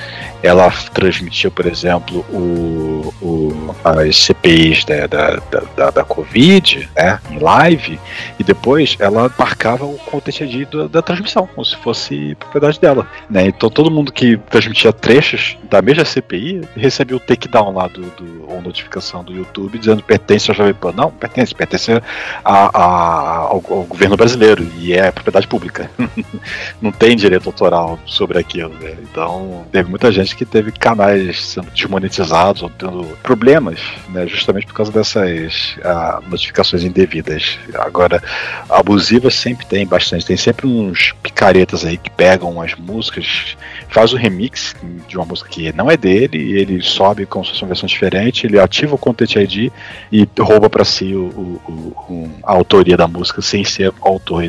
ela 0.45 0.71
transmitia, 0.93 1.51
por 1.51 1.65
exemplo, 1.65 2.19
o, 2.31 3.15
o, 3.23 3.75
as 3.83 4.15
CPIs 4.25 4.85
da, 4.85 5.07
da, 5.07 5.37
da, 5.37 5.61
da, 5.75 5.91
da 5.91 6.05
Covid, 6.05 6.87
né? 6.95 7.19
Em 7.31 7.39
live, 7.39 7.99
e 8.39 8.45
depois 8.45 8.95
ela 8.99 9.33
marcava 9.39 9.87
o 9.87 9.97
content 9.97 10.43
ID 10.43 10.69
da, 10.69 10.87
da 10.87 11.03
transmissão, 11.03 11.47
como 11.47 11.65
se 11.65 11.75
fosse 11.77 12.35
propriedade 12.35 12.79
dela. 12.79 13.09
Né? 13.31 13.47
Então 13.47 13.71
todo 13.71 13.91
mundo 13.91 14.13
que 14.13 14.37
transmitia 14.37 14.93
trechos 14.93 15.57
da 15.71 15.81
mesma 15.81 16.05
CPI 16.05 16.61
recebia 16.77 17.17
o 17.17 17.21
takedown 17.21 17.73
lá 17.73 17.89
do, 17.89 18.03
do 18.03 18.45
ou 18.47 18.61
notificação 18.61 19.25
do 19.25 19.33
YouTube 19.33 19.79
dizendo 19.79 20.03
pertence 20.03 20.51
à 20.51 20.55
Jovem 20.55 20.75
Pan. 20.75 20.93
Não, 20.95 21.11
pertence, 21.11 21.55
pertence 21.55 21.91
a, 21.91 22.03
a, 22.45 23.37
ao, 23.39 23.65
ao 23.71 23.85
governo 23.85 24.15
brasileiro 24.15 24.71
e 24.79 24.93
é 24.93 25.11
propriedade 25.11 25.47
pública. 25.47 25.91
Não 26.83 26.93
tem 26.93 27.17
direito 27.17 27.49
autoral 27.49 27.99
sobre 28.05 28.39
aquilo. 28.39 28.75
Né? 28.75 28.95
Então 29.11 29.65
teve 29.73 29.89
muita 29.89 30.13
gente 30.13 30.34
que 30.35 30.45
teve 30.45 30.73
canais 30.73 31.43
sendo 31.45 31.71
desmonetizados 31.71 32.63
ou 32.63 32.71
tendo 32.71 33.05
problemas, 33.23 33.81
né? 34.09 34.27
justamente 34.27 34.67
por 34.67 34.75
causa 34.75 34.93
dessas 34.93 35.77
ah, 35.85 36.21
notificações 36.29 36.83
indevidas. 36.85 37.59
Agora, 37.75 38.23
abusivas 38.69 39.35
sempre 39.35 39.67
tem 39.67 39.87
bastante. 39.87 40.27
Tem 40.27 40.37
sempre 40.37 40.67
uns 40.67 41.13
picaretas 41.23 41.85
aí 41.85 41.97
que 41.97 42.11
pegam 42.11 42.61
as 42.61 42.75
músicas, 42.75 43.57
faz 43.89 44.13
o 44.13 44.17
remix 44.17 44.75
de 45.09 45.17
uma 45.17 45.25
música 45.27 45.49
que 45.49 45.73
não 45.73 45.91
é 45.91 45.97
dele, 45.97 46.39
e 46.39 46.53
ele 46.59 46.83
sobe 46.83 47.27
como 47.27 47.45
se 47.45 47.53
fosse 47.53 47.63
uma 47.63 47.69
versão 47.69 47.87
diferente, 47.87 48.47
ele 48.47 48.59
ativa 48.59 48.95
o 48.95 48.99
Content 48.99 49.37
ID 49.37 49.71
e 50.13 50.29
rouba 50.39 50.69
para 50.69 50.85
si 50.85 51.15
o, 51.15 51.25
o- 51.69 51.93
o- 52.13 52.31
a 52.45 52.53
autoria 52.53 52.97
da 52.97 53.07
música 53.07 53.41
sem 53.43 53.65
ser 53.65 53.93
autor 54.01 54.45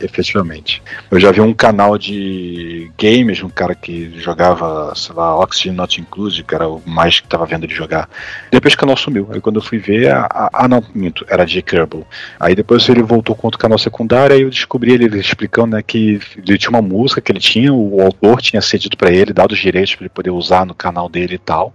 efetivamente. 0.00 0.82
Eu 1.10 1.18
já 1.20 1.30
vi 1.30 1.40
um 1.40 1.52
canal 1.54 1.96
de 1.98 2.90
games, 2.98 3.42
um 3.42 3.48
cara 3.48 3.74
que 3.74 4.12
jogava, 4.20 4.91
sei 4.94 5.14
lá, 5.14 5.38
Oxygen 5.38 5.72
Not 5.72 6.00
Included, 6.00 6.42
que 6.44 6.54
era 6.54 6.68
o 6.68 6.82
mais 6.86 7.20
que 7.20 7.28
tava 7.28 7.46
vendo 7.46 7.64
ele 7.64 7.74
jogar. 7.74 8.08
Depois 8.50 8.74
o 8.74 8.76
canal 8.78 8.96
sumiu. 8.96 9.28
Aí 9.32 9.40
quando 9.40 9.56
eu 9.56 9.62
fui 9.62 9.78
ver, 9.78 10.10
a- 10.10 10.26
a- 10.30 10.50
ah 10.52 10.68
não, 10.68 10.82
minto, 10.94 11.24
era 11.28 11.44
J. 11.46 11.62
Kerbal. 11.62 12.06
Aí 12.38 12.54
depois 12.54 12.88
ele 12.88 13.02
voltou 13.02 13.34
com 13.34 13.46
outro 13.46 13.58
canal 13.58 13.78
secundário, 13.78 14.34
aí 14.36 14.42
eu 14.42 14.50
descobri 14.50 14.92
ele, 14.92 15.04
ele 15.04 15.18
explicando 15.20 15.76
né, 15.76 15.82
que 15.82 16.20
ele 16.46 16.58
tinha 16.58 16.70
uma 16.70 16.82
música 16.82 17.20
que 17.20 17.30
ele 17.32 17.40
tinha, 17.40 17.72
o 17.72 18.00
autor 18.00 18.40
tinha 18.40 18.60
cedido 18.60 18.96
para 18.96 19.10
ele, 19.10 19.32
dado 19.32 19.52
os 19.52 19.58
direitos 19.58 19.94
para 19.94 20.04
ele 20.04 20.10
poder 20.10 20.30
usar 20.30 20.66
no 20.66 20.74
canal 20.74 21.08
dele 21.08 21.34
e 21.34 21.38
tal. 21.38 21.72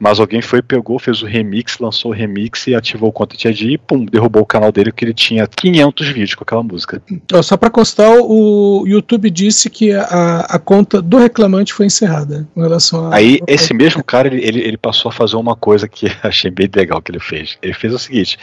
Mas 0.00 0.18
alguém 0.20 0.40
foi, 0.42 0.62
pegou, 0.62 0.98
fez 0.98 1.22
o 1.22 1.26
remix, 1.26 1.78
lançou 1.78 2.10
o 2.10 2.14
remix 2.14 2.66
e 2.66 2.74
ativou 2.74 3.08
o 3.10 3.12
Content 3.12 3.44
ID 3.46 3.60
e 3.72 3.78
pum, 3.78 4.04
derrubou 4.04 4.42
o 4.42 4.46
canal 4.46 4.70
dele 4.72 4.92
que 4.92 5.04
ele 5.04 5.14
tinha 5.14 5.46
500 5.46 6.08
vídeos 6.08 6.34
com 6.34 6.42
aquela 6.44 6.62
música. 6.62 7.02
Só 7.42 7.56
pra 7.56 7.70
constar, 7.70 8.10
o 8.20 8.84
YouTube 8.86 9.30
disse 9.30 9.68
que 9.70 9.92
a, 9.92 10.40
a 10.48 10.58
conta 10.58 11.00
do 11.00 11.18
reclamante 11.18 11.72
foi 11.72 11.86
encerrada 11.86 12.46
com 12.56 12.62
relação 12.62 13.12
a. 13.12 13.16
Aí 13.16 13.38
esse 13.46 13.74
mesmo 13.74 14.02
cara, 14.02 14.28
ele, 14.28 14.60
ele, 14.60 14.78
passou 14.78 15.10
a 15.10 15.12
fazer 15.12 15.36
uma 15.36 15.54
coisa 15.54 15.86
que 15.86 16.06
achei 16.24 16.50
bem 16.50 16.70
legal 16.74 17.02
que 17.02 17.12
ele 17.12 17.20
fez. 17.20 17.58
Ele 17.60 17.74
fez 17.74 17.92
o 17.92 17.98
seguinte, 17.98 18.38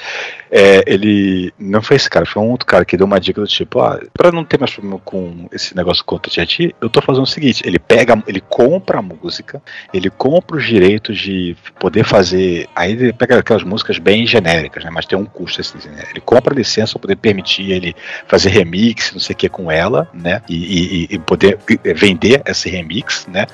é, 0.52 0.84
ele, 0.86 1.52
não 1.58 1.82
foi 1.82 1.96
esse 1.98 2.08
cara, 2.08 2.24
foi 2.24 2.40
um 2.40 2.52
outro 2.52 2.68
cara 2.68 2.86
que 2.86 2.96
deu 2.96 3.08
uma 3.08 3.20
dica 3.20 3.42
do 3.42 3.48
tipo, 3.48 3.80
ah, 3.80 4.00
pra 4.14 4.32
não 4.32 4.46
ter 4.46 4.60
mais 4.60 4.72
problema 4.72 5.00
com 5.04 5.50
esse 5.52 5.76
negócio 5.76 6.06
contra 6.06 6.30
o 6.30 6.40
IT, 6.40 6.76
eu 6.80 6.90
tô 6.92 7.02
fazendo 7.02 7.24
o 7.24 7.28
seguinte, 7.28 7.64
ele 7.66 7.80
pega, 7.80 8.22
ele 8.28 8.40
compra 8.40 9.00
a 9.00 9.02
música, 9.02 9.60
ele 9.92 10.12
compra 10.12 10.58
os 10.58 10.66
direitos 10.66 11.18
de 11.18 11.58
poder 11.80 12.04
fazer, 12.04 12.68
aí 12.76 12.92
ele 12.92 13.14
pega 13.14 13.40
aquelas 13.40 13.64
músicas 13.64 13.98
bem 13.98 14.28
genéricas, 14.28 14.84
né, 14.84 14.92
mas 14.94 15.08
tem 15.08 15.18
um 15.18 15.26
custo 15.26 15.60
assim, 15.60 15.90
né, 15.90 16.04
ele 16.12 16.22
compra 16.22 16.54
a 16.54 16.56
licença 16.56 16.94
para 16.94 17.02
poder 17.02 17.16
permitir 17.16 17.72
ele 17.72 17.96
fazer 18.28 18.50
remix, 18.50 19.12
não 19.12 19.20
sei 19.20 19.34
o 19.34 19.38
que 19.38 19.50
com 19.50 19.72
ela, 19.72 20.08
né, 20.14 20.40
e, 20.48 21.08
e- 21.08 21.16
e 21.16 21.18
poder 21.18 21.58
vender 21.96 22.44
esse 22.46 22.70
remix, 22.70 23.26
né, 23.26 23.48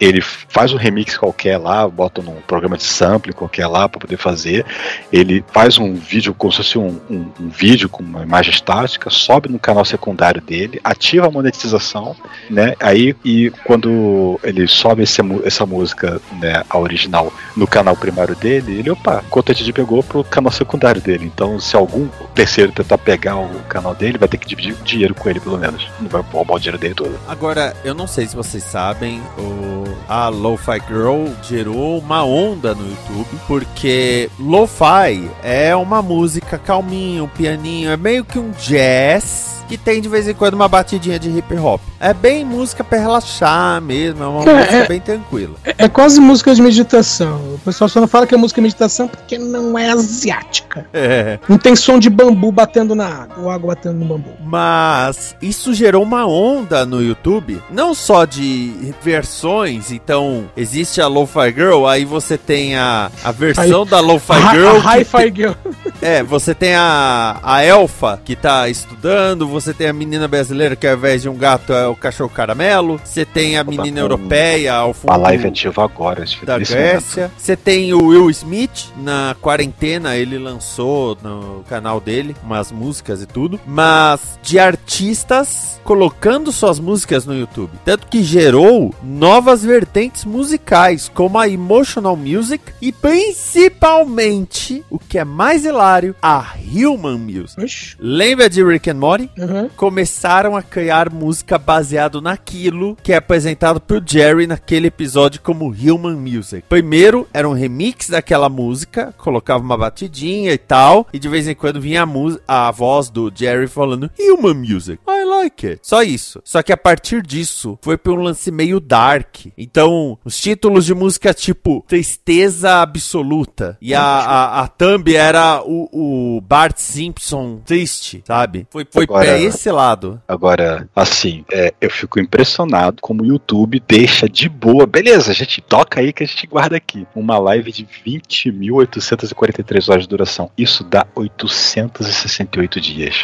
ele 0.00 0.20
faz 0.20 0.72
um 0.72 0.76
remix 0.76 1.16
qualquer 1.16 1.58
lá, 1.58 1.86
bota 1.88 2.22
num 2.22 2.36
programa 2.46 2.76
de 2.76 2.84
sample 2.84 3.32
qualquer 3.32 3.66
lá 3.66 3.88
para 3.88 4.00
poder 4.00 4.16
fazer, 4.16 4.64
ele 5.12 5.44
faz 5.52 5.78
um 5.78 5.94
vídeo 5.94 6.34
como 6.34 6.52
se 6.52 6.58
fosse 6.58 6.78
um, 6.78 7.00
um- 7.10 7.26
um 7.40 7.48
vídeo 7.48 7.88
com 7.88 8.02
uma 8.02 8.22
imagem 8.22 8.52
estática, 8.52 9.10
sobe 9.10 9.48
no 9.48 9.58
canal 9.58 9.84
secundário 9.84 10.40
dele, 10.40 10.80
ativa 10.84 11.26
a 11.26 11.30
monetização, 11.30 12.16
né? 12.50 12.74
Aí 12.80 13.14
e 13.24 13.50
quando 13.64 14.38
ele 14.42 14.66
sobe 14.66 15.02
esse 15.02 15.20
essa 15.44 15.64
música, 15.64 16.20
né, 16.40 16.62
a 16.68 16.78
original, 16.78 17.32
no 17.56 17.66
canal 17.66 17.96
primário 17.96 18.34
dele, 18.34 18.78
ele, 18.78 18.90
opa, 18.90 19.22
Content 19.30 19.72
pegou 19.72 20.02
pro 20.02 20.22
canal 20.24 20.52
secundário 20.52 21.00
dele. 21.00 21.24
Então, 21.32 21.58
se 21.58 21.74
algum 21.76 22.08
terceiro 22.34 22.72
tentar 22.72 22.98
pegar 22.98 23.36
o 23.36 23.48
canal 23.68 23.94
dele, 23.94 24.18
vai 24.18 24.28
ter 24.28 24.36
que 24.38 24.46
dividir 24.46 24.74
dinheiro 24.84 25.14
com 25.14 25.28
ele, 25.30 25.40
pelo 25.40 25.56
menos. 25.58 25.88
Não 26.00 26.08
vai 26.08 26.22
roubar 26.32 26.54
o 26.56 26.58
dinheiro 26.58 26.78
dele 26.78 26.94
todo. 26.94 27.18
Agora, 27.26 27.74
eu 27.84 27.94
não 27.94 28.06
sei 28.06 28.26
se 28.26 28.36
vocês 28.36 28.62
sabem, 28.64 29.22
o 29.38 29.83
a 30.08 30.28
Lo-Fi 30.28 30.80
Girl 30.88 31.26
gerou 31.42 31.98
uma 31.98 32.24
onda 32.24 32.74
no 32.74 32.82
YouTube, 32.88 33.28
porque 33.46 34.30
Lo-Fi 34.38 35.30
é 35.42 35.74
uma 35.76 36.00
música 36.02 36.58
calminha, 36.58 37.22
um 37.24 37.28
pianinho, 37.28 37.90
é 37.90 37.96
meio 37.96 38.24
que 38.24 38.38
um 38.38 38.50
jazz 38.52 39.52
que 39.66 39.78
tem 39.78 39.98
de 40.02 40.10
vez 40.10 40.28
em 40.28 40.34
quando 40.34 40.52
uma 40.54 40.68
batidinha 40.68 41.18
de 41.18 41.30
hip 41.30 41.54
hop. 41.56 41.80
É 41.98 42.12
bem 42.12 42.44
música 42.44 42.84
pra 42.84 42.98
relaxar 42.98 43.80
mesmo, 43.80 44.22
é 44.22 44.26
uma 44.26 44.42
É, 44.44 44.54
música 44.56 44.74
é- 44.76 44.86
bem 44.88 45.00
tranquila. 45.00 45.54
É, 45.64 45.74
é 45.84 45.88
quase 45.88 46.20
música 46.20 46.54
de 46.54 46.60
meditação. 46.60 47.36
O 47.54 47.58
pessoal 47.64 47.88
só 47.88 47.98
não 47.98 48.06
fala 48.06 48.26
que 48.26 48.34
é 48.34 48.38
música 48.38 48.60
de 48.60 48.64
meditação 48.64 49.08
porque 49.08 49.38
não 49.38 49.78
é 49.78 49.90
asiática. 49.90 50.84
É. 50.92 51.38
Não 51.48 51.56
tem 51.56 51.74
som 51.76 51.98
de 51.98 52.10
bambu 52.10 52.50
batendo 52.52 52.94
na 52.94 53.06
água, 53.06 53.36
ou 53.44 53.50
água 53.50 53.74
batendo 53.74 53.98
no 54.00 54.04
bambu. 54.04 54.30
Mas 54.44 55.34
isso 55.40 55.72
gerou 55.72 56.02
uma 56.02 56.26
onda 56.26 56.84
no 56.84 57.02
YouTube, 57.02 57.60
não 57.70 57.94
só 57.94 58.24
de 58.24 58.92
versões, 59.02 59.73
então 59.90 60.44
existe 60.56 61.00
a 61.00 61.06
Lo-Fi 61.06 61.52
Girl, 61.54 61.86
aí 61.86 62.04
você 62.04 62.36
tem 62.38 62.76
a, 62.76 63.10
a 63.22 63.30
versão 63.32 63.84
da 63.86 64.00
Lo-Fi 64.00 64.32
A- 64.32 64.54
Girl. 64.54 64.76
a 64.76 64.80
que 64.80 64.86
Hi-Fi 64.88 65.32
Girl. 65.34 65.52
É, 66.02 66.22
você 66.22 66.54
tem 66.54 66.74
a, 66.74 67.38
a 67.42 67.62
elfa 67.62 68.20
que 68.22 68.36
tá 68.36 68.68
estudando, 68.68 69.48
você 69.48 69.72
tem 69.72 69.88
a 69.88 69.92
menina 69.92 70.28
brasileira 70.28 70.76
que 70.76 70.86
ao 70.86 70.96
invés 70.98 71.22
de 71.22 71.30
um 71.30 71.34
gato 71.36 71.72
é 71.72 71.86
o 71.86 71.96
cachorro 71.96 72.28
caramelo, 72.28 73.00
você 73.02 73.24
tem 73.24 73.56
a 73.56 73.64
menina 73.64 74.00
europeia 74.00 74.74
ao 74.74 74.92
fundo 74.92 75.10
A 75.12 75.16
live 75.16 75.46
ativa 75.46 75.82
agora, 75.82 76.24
da. 76.42 76.58
Grécia. 76.58 77.30
Você 77.38 77.56
tem 77.56 77.94
o 77.94 78.04
Will 78.08 78.28
Smith 78.28 78.92
na 78.98 79.34
quarentena, 79.40 80.14
ele 80.14 80.36
lançou 80.38 81.16
no 81.22 81.64
canal 81.70 82.00
dele 82.00 82.36
umas 82.44 82.70
músicas 82.70 83.22
e 83.22 83.26
tudo, 83.26 83.58
mas 83.66 84.38
de 84.42 84.58
artistas 84.58 85.80
colocando 85.84 86.52
suas 86.52 86.78
músicas 86.78 87.24
no 87.26 87.34
YouTube. 87.34 87.70
Tanto 87.84 88.06
que 88.08 88.22
gerou 88.22 88.94
novas 89.02 89.63
vertentes 89.64 90.24
musicais, 90.24 91.10
como 91.12 91.38
a 91.38 91.48
emotional 91.48 92.16
music 92.16 92.62
e 92.80 92.92
principalmente, 92.92 94.84
o 94.90 94.98
que 94.98 95.18
é 95.18 95.24
mais 95.24 95.64
hilário, 95.64 96.14
a 96.22 96.54
human 96.70 97.18
music. 97.18 97.60
Oxi. 97.62 97.96
Lembra 97.98 98.48
de 98.48 98.62
Rick 98.62 98.90
and 98.90 98.94
Morty? 98.94 99.30
Uhum. 99.38 99.68
começaram 99.76 100.56
a 100.56 100.62
criar 100.62 101.10
música 101.10 101.58
baseado 101.58 102.20
naquilo 102.20 102.96
que 103.02 103.12
é 103.12 103.16
apresentado 103.16 103.80
pro 103.80 104.02
Jerry 104.04 104.46
naquele 104.46 104.88
episódio 104.88 105.40
como 105.40 105.66
Human 105.66 106.16
Music. 106.16 106.64
Primeiro 106.68 107.26
era 107.32 107.48
um 107.48 107.52
remix 107.52 108.10
daquela 108.10 108.48
música, 108.48 109.14
colocava 109.16 109.62
uma 109.62 109.76
batidinha 109.76 110.52
e 110.52 110.58
tal, 110.58 111.06
e 111.12 111.18
de 111.18 111.28
vez 111.28 111.48
em 111.48 111.54
quando 111.54 111.80
vinha 111.80 112.04
a, 112.46 112.68
a 112.68 112.70
voz 112.70 113.08
do 113.08 113.32
Jerry 113.34 113.66
falando 113.66 114.10
Human 114.18 114.54
Music, 114.54 115.00
I 115.08 115.24
like 115.24 115.66
it. 115.66 115.80
Só 115.82 116.02
isso. 116.02 116.40
Só 116.44 116.62
que 116.62 116.72
a 116.72 116.76
partir 116.76 117.22
disso 117.22 117.78
foi 117.82 117.96
pra 117.96 118.12
um 118.12 118.16
lance 118.16 118.50
meio 118.50 118.80
dark. 118.80 119.46
Então, 119.56 120.18
os 120.24 120.38
títulos 120.38 120.84
de 120.86 120.94
música 120.94 121.32
tipo 121.34 121.84
Tristeza 121.86 122.80
Absoluta 122.82 123.76
e 123.80 123.94
a, 123.94 124.00
a, 124.02 124.60
a 124.62 124.68
thumb 124.68 125.14
era 125.14 125.62
o, 125.64 126.36
o 126.36 126.40
Bart 126.40 126.76
Simpson 126.78 127.60
triste, 127.64 128.22
sabe? 128.26 128.66
Foi, 128.70 128.86
foi 128.90 129.04
Agora- 129.04 129.24
pra 129.24 129.38
esse 129.38 129.70
lado. 129.70 130.20
Agora, 130.26 130.88
assim, 130.94 131.44
é, 131.52 131.72
eu 131.80 131.90
fico 131.90 132.18
impressionado 132.20 133.00
como 133.00 133.22
o 133.22 133.26
YouTube 133.26 133.82
deixa 133.86 134.28
de 134.28 134.48
boa. 134.48 134.86
Beleza, 134.86 135.30
a 135.30 135.34
gente 135.34 135.60
toca 135.60 136.00
aí 136.00 136.12
que 136.12 136.22
a 136.22 136.26
gente 136.26 136.46
guarda 136.46 136.76
aqui. 136.76 137.06
Uma 137.14 137.38
live 137.38 137.70
de 137.72 137.86
20.843 138.06 139.88
horas 139.90 140.02
de 140.02 140.08
duração. 140.08 140.50
Isso 140.56 140.84
dá 140.84 141.06
868 141.14 142.80
dias. 142.80 143.14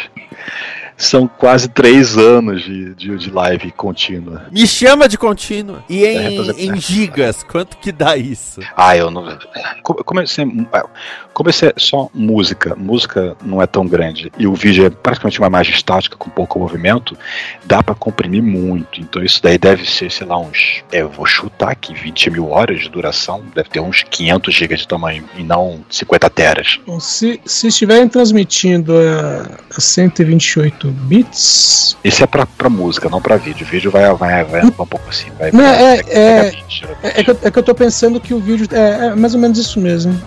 São 1.01 1.27
quase 1.27 1.67
três 1.67 2.17
anos 2.17 2.63
de, 2.63 2.93
de, 2.95 3.17
de 3.17 3.31
live 3.31 3.71
contínua. 3.71 4.45
Me 4.51 4.67
chama 4.67 5.07
de 5.09 5.17
contínua. 5.17 5.83
E 5.89 6.05
É, 6.05 6.13
em, 6.13 6.29
representa- 6.37 6.61
em 6.61 6.79
gigas, 6.79 7.43
quanto 7.43 7.77
que 7.77 7.91
dá 7.91 8.15
isso? 8.15 8.61
Ah, 8.75 8.95
eu 8.95 9.09
não. 9.09 9.37
Como, 9.83 10.03
como, 10.03 10.19
é, 10.19 10.23
é 10.23 11.73
só 11.77 12.09
música, 12.13 12.75
música 12.75 13.35
não 13.43 13.61
é 13.61 13.65
tão 13.65 13.87
grande 13.87 14.31
e 14.37 14.45
o 14.45 14.53
vídeo 14.53 14.85
é 14.85 14.89
praticamente 14.89 15.39
uma 15.39 15.47
imagem 15.47 15.73
estática 15.73 16.15
com 16.17 16.29
pouco 16.29 16.59
movimento, 16.59 17.17
dá 17.65 17.81
pra 17.81 17.95
comprimir 17.95 18.43
muito. 18.43 19.01
Então 19.01 19.23
isso 19.23 19.41
daí 19.41 19.57
deve 19.57 19.89
ser, 19.89 20.11
sei 20.11 20.27
lá, 20.27 20.37
uns. 20.39 20.83
é, 20.91 21.01
Eu 21.01 21.09
vou 21.09 21.25
chutar 21.25 21.71
aqui, 21.71 21.93
20 21.93 22.29
mil 22.29 22.49
horas 22.49 22.81
de 22.81 22.89
duração, 22.89 23.43
deve 23.55 23.69
ter 23.69 23.79
uns 23.79 24.03
500 24.03 24.53
GB 24.53 24.75
de 24.75 24.87
tamanho 24.87 25.23
e 25.37 25.43
não 25.43 25.83
50 25.89 26.29
teras. 26.29 26.79
Se, 26.99 27.41
se 27.45 27.67
estiverem 27.67 28.07
transmitindo 28.07 28.93
a, 28.95 29.57
a 29.75 29.81
128 29.81 30.90
bits. 30.91 31.97
Isso 32.03 32.23
é 32.23 32.27
pra, 32.27 32.45
pra 32.45 32.69
música, 32.69 33.09
não 33.09 33.21
pra 33.21 33.37
vídeo. 33.37 33.65
O 33.65 33.69
vídeo 33.69 33.91
vai, 33.91 34.11
vai, 34.15 34.43
vai 34.43 34.65
um 34.65 34.71
pouco 34.71 35.01
assim. 35.09 35.29
Vai, 35.39 35.51
Não, 35.51 35.63
é- 35.63 36.01
é- 36.07 36.41
vai 36.41 36.49
20, 36.51 36.63
geralmente. 36.79 37.03
É, 37.03 37.19
é 37.19 37.23
que 37.23 37.31
eu, 37.31 37.37
é 37.43 37.51
que 37.51 37.59
eu 37.59 37.63
tô 37.63 37.75
pensando 37.75 38.19
que 38.19 38.33
o 38.33 38.39
vídeo. 38.39 38.67
É, 38.71 39.07
é 39.07 39.15
mais 39.15 39.33
ou 39.35 39.39
menos 39.39 39.57
isso 39.59 39.79
mesmo. 39.79 40.19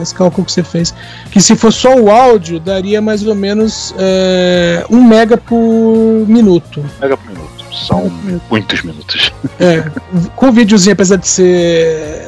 Esse 0.00 0.14
cálculo 0.14 0.44
que 0.46 0.52
você 0.52 0.62
fez. 0.62 0.94
Que 1.30 1.40
se 1.40 1.54
for 1.56 1.72
só 1.72 1.94
o 1.94 2.10
áudio, 2.10 2.58
daria 2.58 3.00
mais 3.02 3.26
ou 3.26 3.34
menos 3.34 3.94
é, 3.98 4.84
um 4.90 5.02
mega 5.02 5.36
por 5.36 5.56
minuto. 6.26 6.84
Mega 7.00 7.16
por 7.16 7.26
minuto. 7.30 7.48
São 7.86 8.10
muitos 8.50 8.82
minutos. 8.82 9.32
É, 9.60 9.84
com 10.34 10.48
o 10.48 10.52
videozinho, 10.52 10.94
apesar 10.94 11.16
de 11.16 11.28
ser 11.28 12.27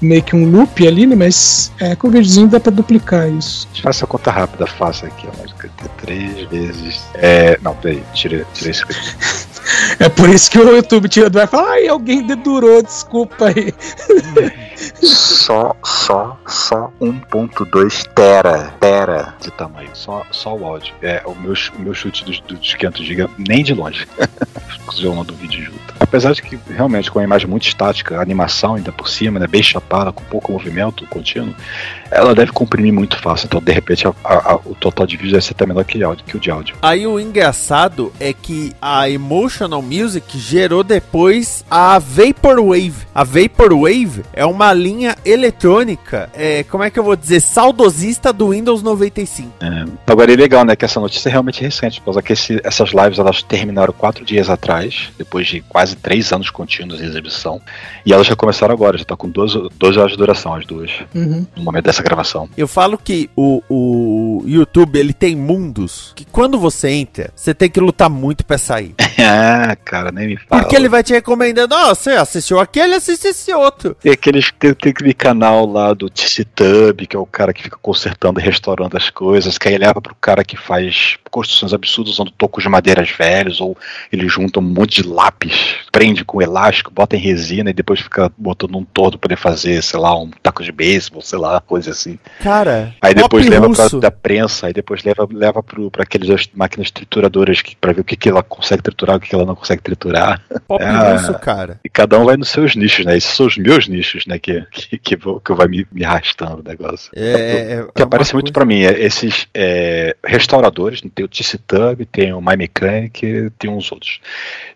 meio 0.00 0.22
que 0.22 0.34
um 0.34 0.50
loop 0.50 0.86
ali, 0.86 1.06
né? 1.06 1.14
Mas 1.14 1.72
é, 1.80 1.94
com 1.96 2.08
o 2.08 2.10
videozinho 2.10 2.48
dá 2.48 2.60
pra 2.60 2.72
duplicar 2.72 3.30
isso. 3.30 3.68
Faça 3.82 4.04
a 4.04 4.08
conta 4.08 4.30
rápida, 4.30 4.66
faça 4.66 5.06
aqui, 5.06 5.26
ó. 5.26 5.32
Mas 5.40 5.52
que 5.52 5.68
ter 5.68 5.88
Três 5.98 6.48
vezes. 6.48 7.02
É. 7.14 7.58
Não, 7.62 7.74
peraí, 7.74 8.02
tirei, 8.14 8.44
tirei 8.54 8.72
isso 8.72 8.84
aqui. 8.84 8.94
É 10.00 10.08
por 10.08 10.30
isso 10.30 10.50
que 10.50 10.58
o 10.58 10.76
YouTube 10.76 11.08
tira 11.08 11.28
do 11.28 11.38
ar 11.38 11.44
e 11.44 11.46
fala, 11.46 11.72
ai, 11.72 11.88
alguém 11.88 12.26
dedurou, 12.26 12.82
desculpa 12.82 13.48
aí. 13.48 13.74
Só, 15.02 15.74
só, 15.84 16.38
só 16.46 16.92
1.2 17.00 18.04
tera, 18.14 18.74
tera 18.80 19.34
de 19.40 19.50
tamanho. 19.50 19.90
Só, 19.94 20.24
só 20.30 20.54
o 20.54 20.64
áudio. 20.64 20.94
É, 21.02 21.22
o 21.24 21.34
meu, 21.34 21.54
o 21.76 21.80
meu 21.80 21.94
chute 21.94 22.24
dos, 22.24 22.40
dos 22.40 22.74
500 22.74 23.04
GB 23.04 23.30
nem 23.38 23.64
de 23.64 23.74
longe. 23.74 24.06
Jogando 24.94 25.28
do 25.28 25.34
vídeo 25.34 25.64
junto. 25.64 25.94
Apesar 26.00 26.32
de 26.32 26.42
que, 26.42 26.58
realmente, 26.68 27.10
com 27.10 27.18
a 27.18 27.24
imagem 27.24 27.48
muito 27.48 27.66
estática, 27.66 28.18
a 28.18 28.22
animação 28.22 28.74
ainda 28.74 28.90
por 28.90 29.08
cima, 29.08 29.38
né, 29.38 29.46
bem 29.46 29.62
chapada, 29.62 30.12
com 30.12 30.24
pouco 30.24 30.52
movimento 30.52 31.06
contínuo, 31.06 31.54
ela 32.10 32.34
deve 32.34 32.52
comprimir 32.52 32.92
muito 32.92 33.18
fácil. 33.20 33.46
Então, 33.46 33.60
de 33.60 33.72
repente, 33.72 34.06
a- 34.06 34.14
a- 34.24 34.52
a- 34.52 34.56
o 34.64 34.74
total 34.74 35.06
de 35.06 35.16
vídeo 35.16 35.32
deve 35.32 35.44
ser 35.44 35.52
até 35.52 35.66
menor 35.66 35.84
que, 35.84 36.02
áudio, 36.02 36.24
que 36.24 36.36
o 36.36 36.40
de 36.40 36.50
áudio. 36.50 36.76
Aí 36.82 37.06
o 37.06 37.18
engraçado 37.20 38.12
é 38.20 38.32
que 38.32 38.72
a 38.80 39.08
Emotional 39.08 39.82
Music 39.82 40.38
gerou 40.38 40.82
depois 40.84 41.64
a 41.70 41.98
Vaporwave. 41.98 43.06
A 43.14 43.24
Vaporwave 43.24 44.22
é 44.32 44.44
uma 44.46 44.72
linha 44.72 45.16
eletrônica, 45.24 46.30
é, 46.34 46.62
como 46.64 46.84
é 46.84 46.90
que 46.90 46.98
eu 46.98 47.04
vou 47.04 47.16
dizer, 47.16 47.40
saudosista 47.40 48.32
do 48.32 48.50
Windows 48.50 48.82
95. 48.82 49.52
Agora 50.06 50.32
é 50.32 50.36
legal, 50.36 50.64
né, 50.64 50.76
que 50.76 50.84
essa 50.84 51.00
notícia 51.00 51.28
é 51.28 51.32
realmente 51.32 51.60
recente, 51.60 52.00
por 52.00 52.06
causa 52.06 52.22
que 52.22 52.32
esse- 52.32 52.60
essas 52.64 52.90
lives 52.90 53.18
elas 53.18 53.42
terminaram 53.42 53.92
quatro 53.92 54.24
dias 54.24 54.48
atrás, 54.48 55.10
depois 55.18 55.46
de 55.46 55.60
quase 55.62 55.96
três 55.96 56.32
anos 56.32 56.50
contínuos 56.50 56.98
de 57.00 57.06
exibição, 57.06 57.60
e 58.04 58.12
elas 58.12 58.26
já 58.26 58.36
começaram 58.36 58.72
agora, 58.74 58.96
já 58.98 59.04
tá 59.04 59.16
com 59.16 59.28
12, 59.28 59.68
12 59.78 59.98
horas 59.98 60.12
de 60.12 60.18
duração 60.18 60.54
as 60.54 60.64
duas, 60.66 60.90
Uhum. 61.14 61.46
no 61.56 61.62
momento 61.62 61.84
dessa 61.84 61.97
gravação. 62.02 62.48
Eu 62.56 62.68
falo 62.68 62.98
que 62.98 63.30
o, 63.36 63.62
o 63.68 64.42
YouTube 64.46 64.98
ele 64.98 65.12
tem 65.12 65.36
mundos 65.36 66.12
que 66.14 66.24
quando 66.24 66.58
você 66.58 66.88
entra, 66.90 67.30
você 67.34 67.54
tem 67.54 67.68
que 67.68 67.80
lutar 67.80 68.10
muito 68.10 68.44
pra 68.44 68.58
sair. 68.58 68.94
ah, 69.18 69.76
cara, 69.76 70.10
nem 70.10 70.28
me 70.28 70.36
fala. 70.36 70.62
Porque 70.62 70.76
ele 70.76 70.88
vai 70.88 71.02
te 71.02 71.12
recomendando, 71.12 71.74
ó, 71.74 71.94
você 71.94 72.10
assistiu 72.10 72.58
aquele, 72.58 72.94
assiste 72.94 73.28
esse 73.28 73.52
outro. 73.52 73.94
Tem, 74.00 74.12
aqueles, 74.12 74.52
tem, 74.58 74.74
tem 74.74 74.90
aquele 74.90 75.14
canal 75.14 75.66
lá 75.66 75.92
do 75.92 76.08
TCTub, 76.08 77.06
que 77.06 77.16
é 77.16 77.18
o 77.18 77.26
cara 77.26 77.52
que 77.52 77.62
fica 77.62 77.78
consertando 77.80 78.40
e 78.40 78.42
restaurando 78.42 78.96
as 78.96 79.10
coisas, 79.10 79.58
que 79.58 79.68
aí 79.68 79.78
leva 79.78 80.00
pro 80.00 80.14
cara 80.14 80.44
que 80.44 80.56
faz 80.56 81.16
construções 81.30 81.72
absurdas 81.72 82.14
usando 82.14 82.30
tocos 82.30 82.62
de 82.62 82.68
madeiras 82.68 83.10
velhos, 83.10 83.60
ou 83.60 83.76
ele 84.12 84.28
junta 84.28 84.60
um 84.60 84.62
monte 84.62 85.02
de 85.02 85.08
lápis, 85.08 85.76
prende 85.92 86.24
com 86.24 86.42
elástico, 86.42 86.90
bota 86.90 87.16
em 87.16 87.20
resina 87.20 87.70
e 87.70 87.74
depois 87.74 88.00
fica 88.00 88.30
botando 88.36 88.76
um 88.76 88.84
pra 88.84 89.18
poder 89.18 89.36
fazer, 89.36 89.82
sei 89.82 89.98
lá, 89.98 90.18
um 90.18 90.30
taco 90.42 90.62
de 90.62 90.72
beisebol, 90.72 91.22
sei 91.22 91.38
lá, 91.38 91.60
coisa 91.60 91.90
assim. 91.90 92.18
Cara, 92.40 92.94
Aí 93.00 93.14
depois 93.14 93.46
leva 93.46 93.70
pra, 93.70 93.88
da 93.98 94.10
prensa, 94.10 94.66
aí 94.66 94.72
depois 94.72 95.02
leva, 95.04 95.26
leva 95.30 95.62
pro, 95.62 95.90
pra 95.90 96.02
aquelas 96.02 96.48
máquinas 96.54 96.90
trituradoras 96.90 97.62
que, 97.62 97.76
pra 97.76 97.92
ver 97.92 98.00
o 98.00 98.04
que, 98.04 98.16
que 98.16 98.28
ela 98.28 98.42
consegue 98.42 98.82
triturar, 98.82 99.16
o 99.16 99.20
que, 99.20 99.28
que 99.28 99.34
ela 99.34 99.46
não 99.46 99.54
consegue 99.54 99.82
triturar. 99.82 100.42
Pop 100.66 100.82
Ah. 100.88 101.12
russo, 101.12 101.34
cara. 101.34 101.80
E 101.84 101.88
cada 101.88 102.18
um 102.18 102.24
vai 102.24 102.36
nos 102.36 102.48
seus 102.48 102.74
nichos, 102.74 103.04
né? 103.04 103.16
Esses 103.16 103.34
são 103.34 103.46
os 103.46 103.56
meus 103.56 103.86
nichos, 103.88 104.26
né? 104.26 104.38
Que, 104.38 104.64
que, 104.70 104.98
que, 104.98 105.16
vou, 105.16 105.40
que 105.40 105.52
vai 105.52 105.68
me, 105.68 105.86
me 105.92 106.04
arrastando 106.04 106.60
o 106.60 106.68
negócio. 106.68 107.10
É, 107.14 107.72
é, 107.72 107.82
O 107.82 107.92
que 107.92 108.02
é 108.02 108.04
aparece 108.04 108.34
muito 108.34 108.52
pra 108.52 108.64
mim 108.64 108.82
é 108.82 109.00
esses 109.02 109.46
é, 109.54 110.16
restauradores, 110.24 111.02
tem 111.18 111.24
o 111.24 111.28
TC 111.28 111.58
Tub, 111.66 112.06
tem 112.12 112.32
o 112.32 112.40
My 112.40 112.56
Mechanic, 112.56 113.50
tem 113.58 113.68
uns 113.68 113.90
outros. 113.90 114.20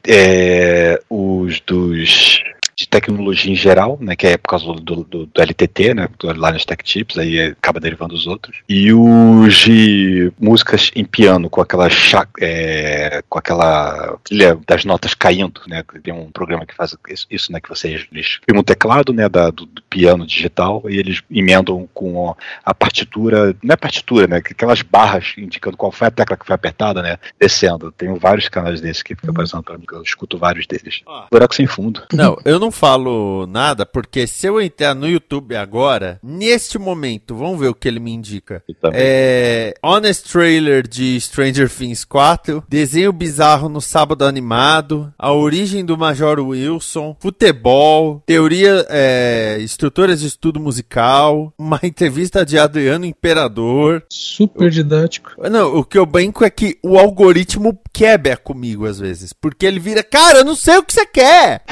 É, 0.07 1.01
os 1.09 1.61
dos 1.61 2.43
de 2.83 2.89
tecnologia 2.89 3.53
em 3.53 3.57
geral, 3.57 3.99
né, 4.01 4.17
que 4.17 4.27
é 4.27 4.37
por 4.37 4.49
causa 4.49 4.67
do, 4.67 5.05
do, 5.05 5.27
do 5.27 5.43
LTT, 5.43 5.95
né, 5.95 6.09
do 6.19 6.33
Linus 6.33 6.65
Tech 6.65 6.83
Tips, 6.83 7.19
aí 7.19 7.41
acaba 7.41 7.81
derivando 7.81 8.15
os 8.15 8.27
outros. 8.27 8.59
E 8.69 8.93
os 8.93 9.55
de 9.55 10.33
músicas 10.39 10.91
em 10.95 11.05
piano 11.05 11.49
com 11.49 11.61
aquela 11.61 11.89
é, 12.41 13.23
com 13.29 13.39
aquela 13.39 14.19
trilha 14.25 14.59
das 14.67 14.85
notas 14.85 15.15
caindo, 15.15 15.61
né, 15.67 15.83
tem 16.03 16.13
um 16.13 16.31
programa 16.31 16.67
que 16.67 16.75
faz 16.75 16.97
isso, 17.31 17.53
né, 17.53 17.61
que 17.61 17.69
vocês 17.69 18.07
eles 18.13 18.41
pegam 18.45 18.61
um 18.61 18.65
teclado, 18.65 19.13
né, 19.13 19.29
da, 19.29 19.51
do, 19.51 19.67
do, 19.67 19.83
piano 19.83 20.27
digital 20.27 20.83
e 20.89 20.99
eles 20.99 21.23
emendam 21.31 21.89
com 21.93 22.35
a 22.65 22.75
partitura, 22.75 23.55
não 23.63 23.75
é 23.75 23.77
partitura, 23.77 24.27
né, 24.27 24.37
aquelas 24.39 24.83
barras 24.83 25.35
indicando 25.37 25.77
qual 25.77 25.93
foi 25.93 26.09
a 26.09 26.11
tecla 26.11 26.37
que 26.37 26.47
foi 26.47 26.55
apertada, 26.55 27.03
né, 27.03 27.19
descendo. 27.39 27.93
Tenho 27.93 28.17
vários 28.17 28.49
canais 28.49 28.81
desses 28.81 29.03
que 29.03 29.15
fica 29.15 29.31
aparecendo 29.31 29.63
para 29.63 29.79
mim, 29.79 29.85
eu 29.93 30.03
escuto 30.03 30.39
vários 30.39 30.67
deles. 30.67 31.03
Ah. 31.07 31.27
Buraco 31.31 31.55
sem 31.55 31.67
fundo. 31.67 32.03
Não, 32.13 32.37
eu 32.45 32.59
não 32.59 32.72
falo 32.73 33.47
nada, 33.47 33.87
porque 33.87 34.27
se 34.27 34.47
eu 34.47 34.61
entrar 34.61 34.95
no 34.95 35.09
YouTube 35.09 35.55
agora, 35.55 36.19
neste 36.23 36.79
momento, 36.79 37.35
vamos 37.35 37.61
ver 37.61 37.69
o 37.69 37.75
que 37.75 37.87
ele 37.87 38.01
me 38.01 38.13
indica. 38.13 38.63
É, 38.93 39.75
honest 39.83 40.31
Trailer 40.31 40.87
de 40.87 41.21
Stranger 41.21 41.71
Things 41.71 42.05
4, 42.05 42.65
desenho 42.69 43.13
bizarro 43.13 43.69
no 43.69 43.81
sábado 43.81 44.25
animado, 44.25 45.13
a 45.19 45.33
origem 45.33 45.85
do 45.85 45.97
Major 45.97 46.41
Wilson, 46.41 47.17
futebol, 47.21 48.23
teoria, 48.27 48.87
é, 48.89 49.59
estruturas 49.61 50.21
de 50.21 50.27
estudo 50.27 50.59
musical, 50.59 51.53
uma 51.59 51.81
entrevista 51.83 52.45
de 52.45 52.59
Adriano 52.59 53.05
Imperador. 53.05 54.05
Super 54.09 54.71
didático. 54.71 55.33
Não, 55.51 55.77
o 55.77 55.85
que 55.85 55.99
eu 55.99 56.07
banco 56.07 56.45
é 56.45 56.51
que 56.51 56.79
o 56.83 56.99
algoritmo 56.99 57.79
quebra 57.93 58.37
comigo 58.37 58.87
às 58.87 58.99
vezes, 58.99 59.33
porque 59.33 59.67
ele 59.67 59.79
vira, 59.79 60.03
cara, 60.03 60.39
eu 60.39 60.45
não 60.45 60.57
sei 60.57 60.79
o 60.79 60.83
que 60.83 60.93
você 60.93 61.07
quer. 61.07 61.63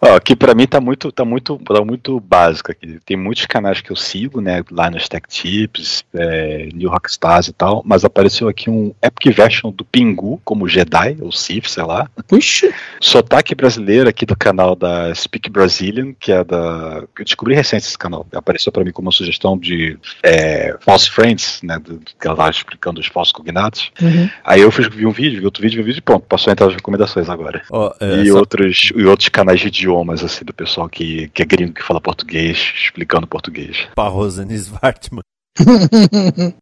Ó, 0.00 0.14
aqui 0.14 0.36
para 0.36 0.54
mim 0.54 0.66
tá 0.66 0.80
muito, 0.80 1.10
tá 1.10 1.24
muito, 1.24 1.58
tá 1.58 1.84
muito 1.84 2.20
básico 2.20 2.70
aqui. 2.70 2.98
Tem 3.04 3.16
muitos 3.16 3.46
canais 3.46 3.80
que 3.80 3.90
eu 3.90 3.96
sigo, 3.96 4.40
né, 4.40 4.62
lá 4.70 4.90
nos 4.90 5.08
Tech 5.08 5.26
Tips, 5.28 6.04
é, 6.14 6.68
New 6.72 6.90
Rockstars 6.90 7.48
e 7.48 7.52
tal, 7.52 7.82
mas 7.84 8.04
apareceu 8.04 8.48
aqui 8.48 8.70
um 8.70 8.94
Epic 9.02 9.34
Version 9.34 9.70
do 9.70 9.84
Pingu 9.84 10.40
como 10.44 10.68
Jedi, 10.68 11.16
ou 11.20 11.32
Sith, 11.32 11.66
sei 11.66 11.84
lá. 11.84 12.08
Puxa! 12.26 12.72
Sotaque 13.00 13.54
brasileiro 13.54 14.08
aqui 14.08 14.24
do 14.24 14.36
canal 14.36 14.76
da 14.76 15.14
Speak 15.14 15.50
Brazilian, 15.50 16.14
que 16.18 16.32
é 16.32 16.44
da. 16.44 17.02
Eu 17.18 17.24
descobri 17.24 17.54
recente 17.54 17.86
esse 17.86 17.98
canal. 17.98 18.26
Apareceu 18.32 18.70
para 18.72 18.84
mim 18.84 18.92
como 18.92 19.06
uma 19.06 19.12
sugestão 19.12 19.58
de 19.58 19.98
é, 20.22 20.76
False 20.80 21.10
Friends, 21.10 21.60
né? 21.62 21.78
Do, 21.78 21.98
que 21.98 22.26
ela 22.26 22.36
tava 22.36 22.50
explicando 22.50 23.00
os 23.00 23.06
falsos 23.06 23.32
cognatos. 23.32 23.90
Uhum. 24.00 24.28
Aí 24.44 24.60
eu 24.60 24.70
fiz, 24.70 24.88
vi 24.88 25.06
um 25.06 25.10
vídeo, 25.10 25.40
vi 25.40 25.44
outro 25.44 25.62
vídeo, 25.62 25.76
vi 25.76 25.82
um 25.82 25.86
vídeo 25.86 25.98
e 25.98 26.02
pronto, 26.02 26.26
passou 26.26 26.50
a 26.50 26.52
entrar 26.52 26.66
as 26.66 26.74
recomendações 26.74 27.28
agora. 27.28 27.62
Oh, 27.70 27.90
é, 28.00 28.24
e, 28.24 28.32
outros, 28.32 28.90
e 28.94 29.04
outros 29.04 29.28
canais 29.28 29.60
de 29.60 29.70
idiomas, 29.88 30.22
assim, 30.22 30.44
do 30.44 30.52
pessoal 30.52 30.88
que, 30.88 31.28
que 31.28 31.42
é 31.42 31.46
gringo 31.46 31.72
que 31.72 31.82
fala 31.82 32.00
português, 32.00 32.72
explicando 32.76 33.26
português. 33.26 33.88
Parrosane 33.94 34.54
Svartman. 34.54 35.22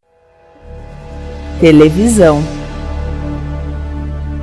Televisão. 1.61 2.41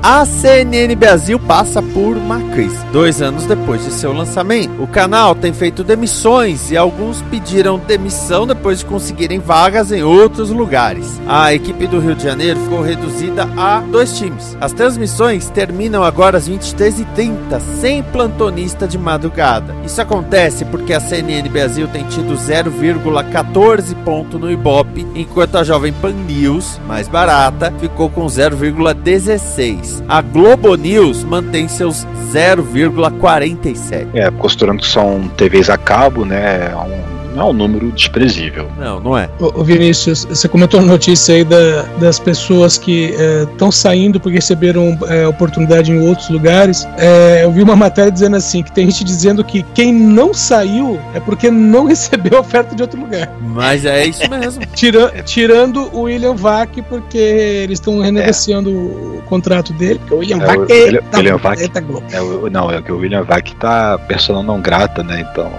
A 0.06 0.26
CNN 0.26 0.94
Brasil 0.94 1.40
passa 1.40 1.80
por 1.80 2.18
uma 2.18 2.38
crise. 2.50 2.84
Dois 2.92 3.22
anos 3.22 3.46
depois 3.46 3.82
de 3.82 3.90
seu 3.90 4.12
lançamento, 4.12 4.82
o 4.82 4.86
canal 4.86 5.34
tem 5.34 5.50
feito 5.50 5.82
demissões 5.82 6.70
e 6.70 6.76
alguns 6.76 7.22
pediram 7.22 7.78
demissão 7.78 8.46
depois 8.46 8.80
de 8.80 8.84
conseguirem 8.84 9.38
vagas 9.38 9.90
em 9.90 10.02
outros 10.02 10.50
lugares. 10.50 11.18
A 11.26 11.54
equipe 11.54 11.86
do 11.86 12.00
Rio 12.00 12.14
de 12.14 12.22
Janeiro 12.22 12.60
ficou 12.60 12.82
reduzida 12.82 13.48
a 13.56 13.80
dois 13.80 14.18
times. 14.18 14.54
As 14.60 14.74
transmissões 14.74 15.48
terminam 15.48 16.04
agora 16.04 16.36
às 16.36 16.50
23h30, 16.50 17.58
sem 17.80 18.02
plantonista 18.02 18.86
de 18.86 18.98
madrugada. 18.98 19.74
Isso 19.86 20.02
acontece 20.02 20.66
porque 20.66 20.92
a 20.92 21.00
CNN 21.00 21.48
Brasil 21.48 21.88
tem 21.88 22.04
tido 22.08 22.34
0,14 22.34 23.94
ponto 24.04 24.38
no 24.38 24.52
Ibope, 24.52 25.06
enquanto 25.14 25.56
a 25.56 25.64
Jovem 25.64 25.94
Pan 25.94 26.12
News, 26.12 26.78
mais 26.86 27.08
barata, 27.08 27.72
ficou 27.80 28.10
com 28.10 28.26
0,16. 28.26 29.93
A 30.08 30.20
Globo 30.20 30.74
News 30.76 31.24
mantém 31.24 31.68
seus 31.68 32.06
0,47. 32.32 34.08
É, 34.14 34.30
considerando 34.30 34.80
que 34.80 34.86
são 34.86 35.28
TVs 35.36 35.70
a 35.70 35.76
cabo, 35.76 36.24
né? 36.24 36.70
É 36.70 36.76
um 36.76 37.13
não 37.34 37.48
é 37.48 37.50
um 37.50 37.52
número 37.52 37.90
desprezível. 37.92 38.68
Não, 38.78 39.00
não 39.00 39.18
é. 39.18 39.28
Ô, 39.40 39.60
ô 39.60 39.64
Vinícius, 39.64 40.24
você 40.24 40.48
comentou 40.48 40.80
a 40.80 40.82
notícia 40.82 41.34
aí 41.34 41.44
da, 41.44 41.82
das 42.00 42.18
pessoas 42.18 42.78
que 42.78 43.14
estão 43.50 43.68
é, 43.68 43.72
saindo 43.72 44.20
porque 44.20 44.36
receberam 44.36 44.96
é, 45.08 45.26
oportunidade 45.26 45.92
em 45.92 46.00
outros 46.06 46.28
lugares. 46.28 46.86
É, 46.96 47.44
eu 47.44 47.50
vi 47.50 47.62
uma 47.62 47.76
matéria 47.76 48.10
dizendo 48.10 48.36
assim, 48.36 48.62
que 48.62 48.72
tem 48.72 48.90
gente 48.90 49.04
dizendo 49.04 49.42
que 49.44 49.62
quem 49.74 49.92
não 49.92 50.32
saiu 50.32 51.00
é 51.14 51.20
porque 51.20 51.50
não 51.50 51.86
recebeu 51.86 52.38
oferta 52.38 52.74
de 52.74 52.82
outro 52.82 53.00
lugar. 53.00 53.30
Mas 53.40 53.84
é 53.84 54.06
isso 54.06 54.28
mesmo. 54.30 54.64
Tira, 54.74 55.22
tirando 55.24 55.90
o 55.92 56.02
William 56.02 56.34
Vac, 56.34 56.70
porque 56.88 57.18
eles 57.18 57.78
estão 57.78 58.00
renegociando 58.00 58.70
o 58.70 59.22
contrato 59.26 59.72
dele, 59.72 59.98
porque 59.98 60.14
o 60.14 60.18
William 60.18 60.38
é, 60.38 60.46
Vac 60.46 60.58
o, 60.58 60.72
é, 60.72 61.00
tá, 61.00 61.18
William 61.18 61.36
Vac, 61.36 61.68
tá 61.68 61.82
é, 62.12 62.20
o, 62.20 62.50
não, 62.50 62.70
é 62.70 62.80
que 62.80 62.92
o 62.92 62.98
William 62.98 63.22
Vac 63.22 63.50
tá 63.58 63.98
persona 63.98 64.42
não 64.42 64.60
grata, 64.60 65.02
né? 65.02 65.26
Então 65.30 65.50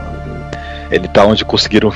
ele 0.92 1.08
tá 1.08 1.26
onde 1.26 1.44
conseguiram, 1.44 1.92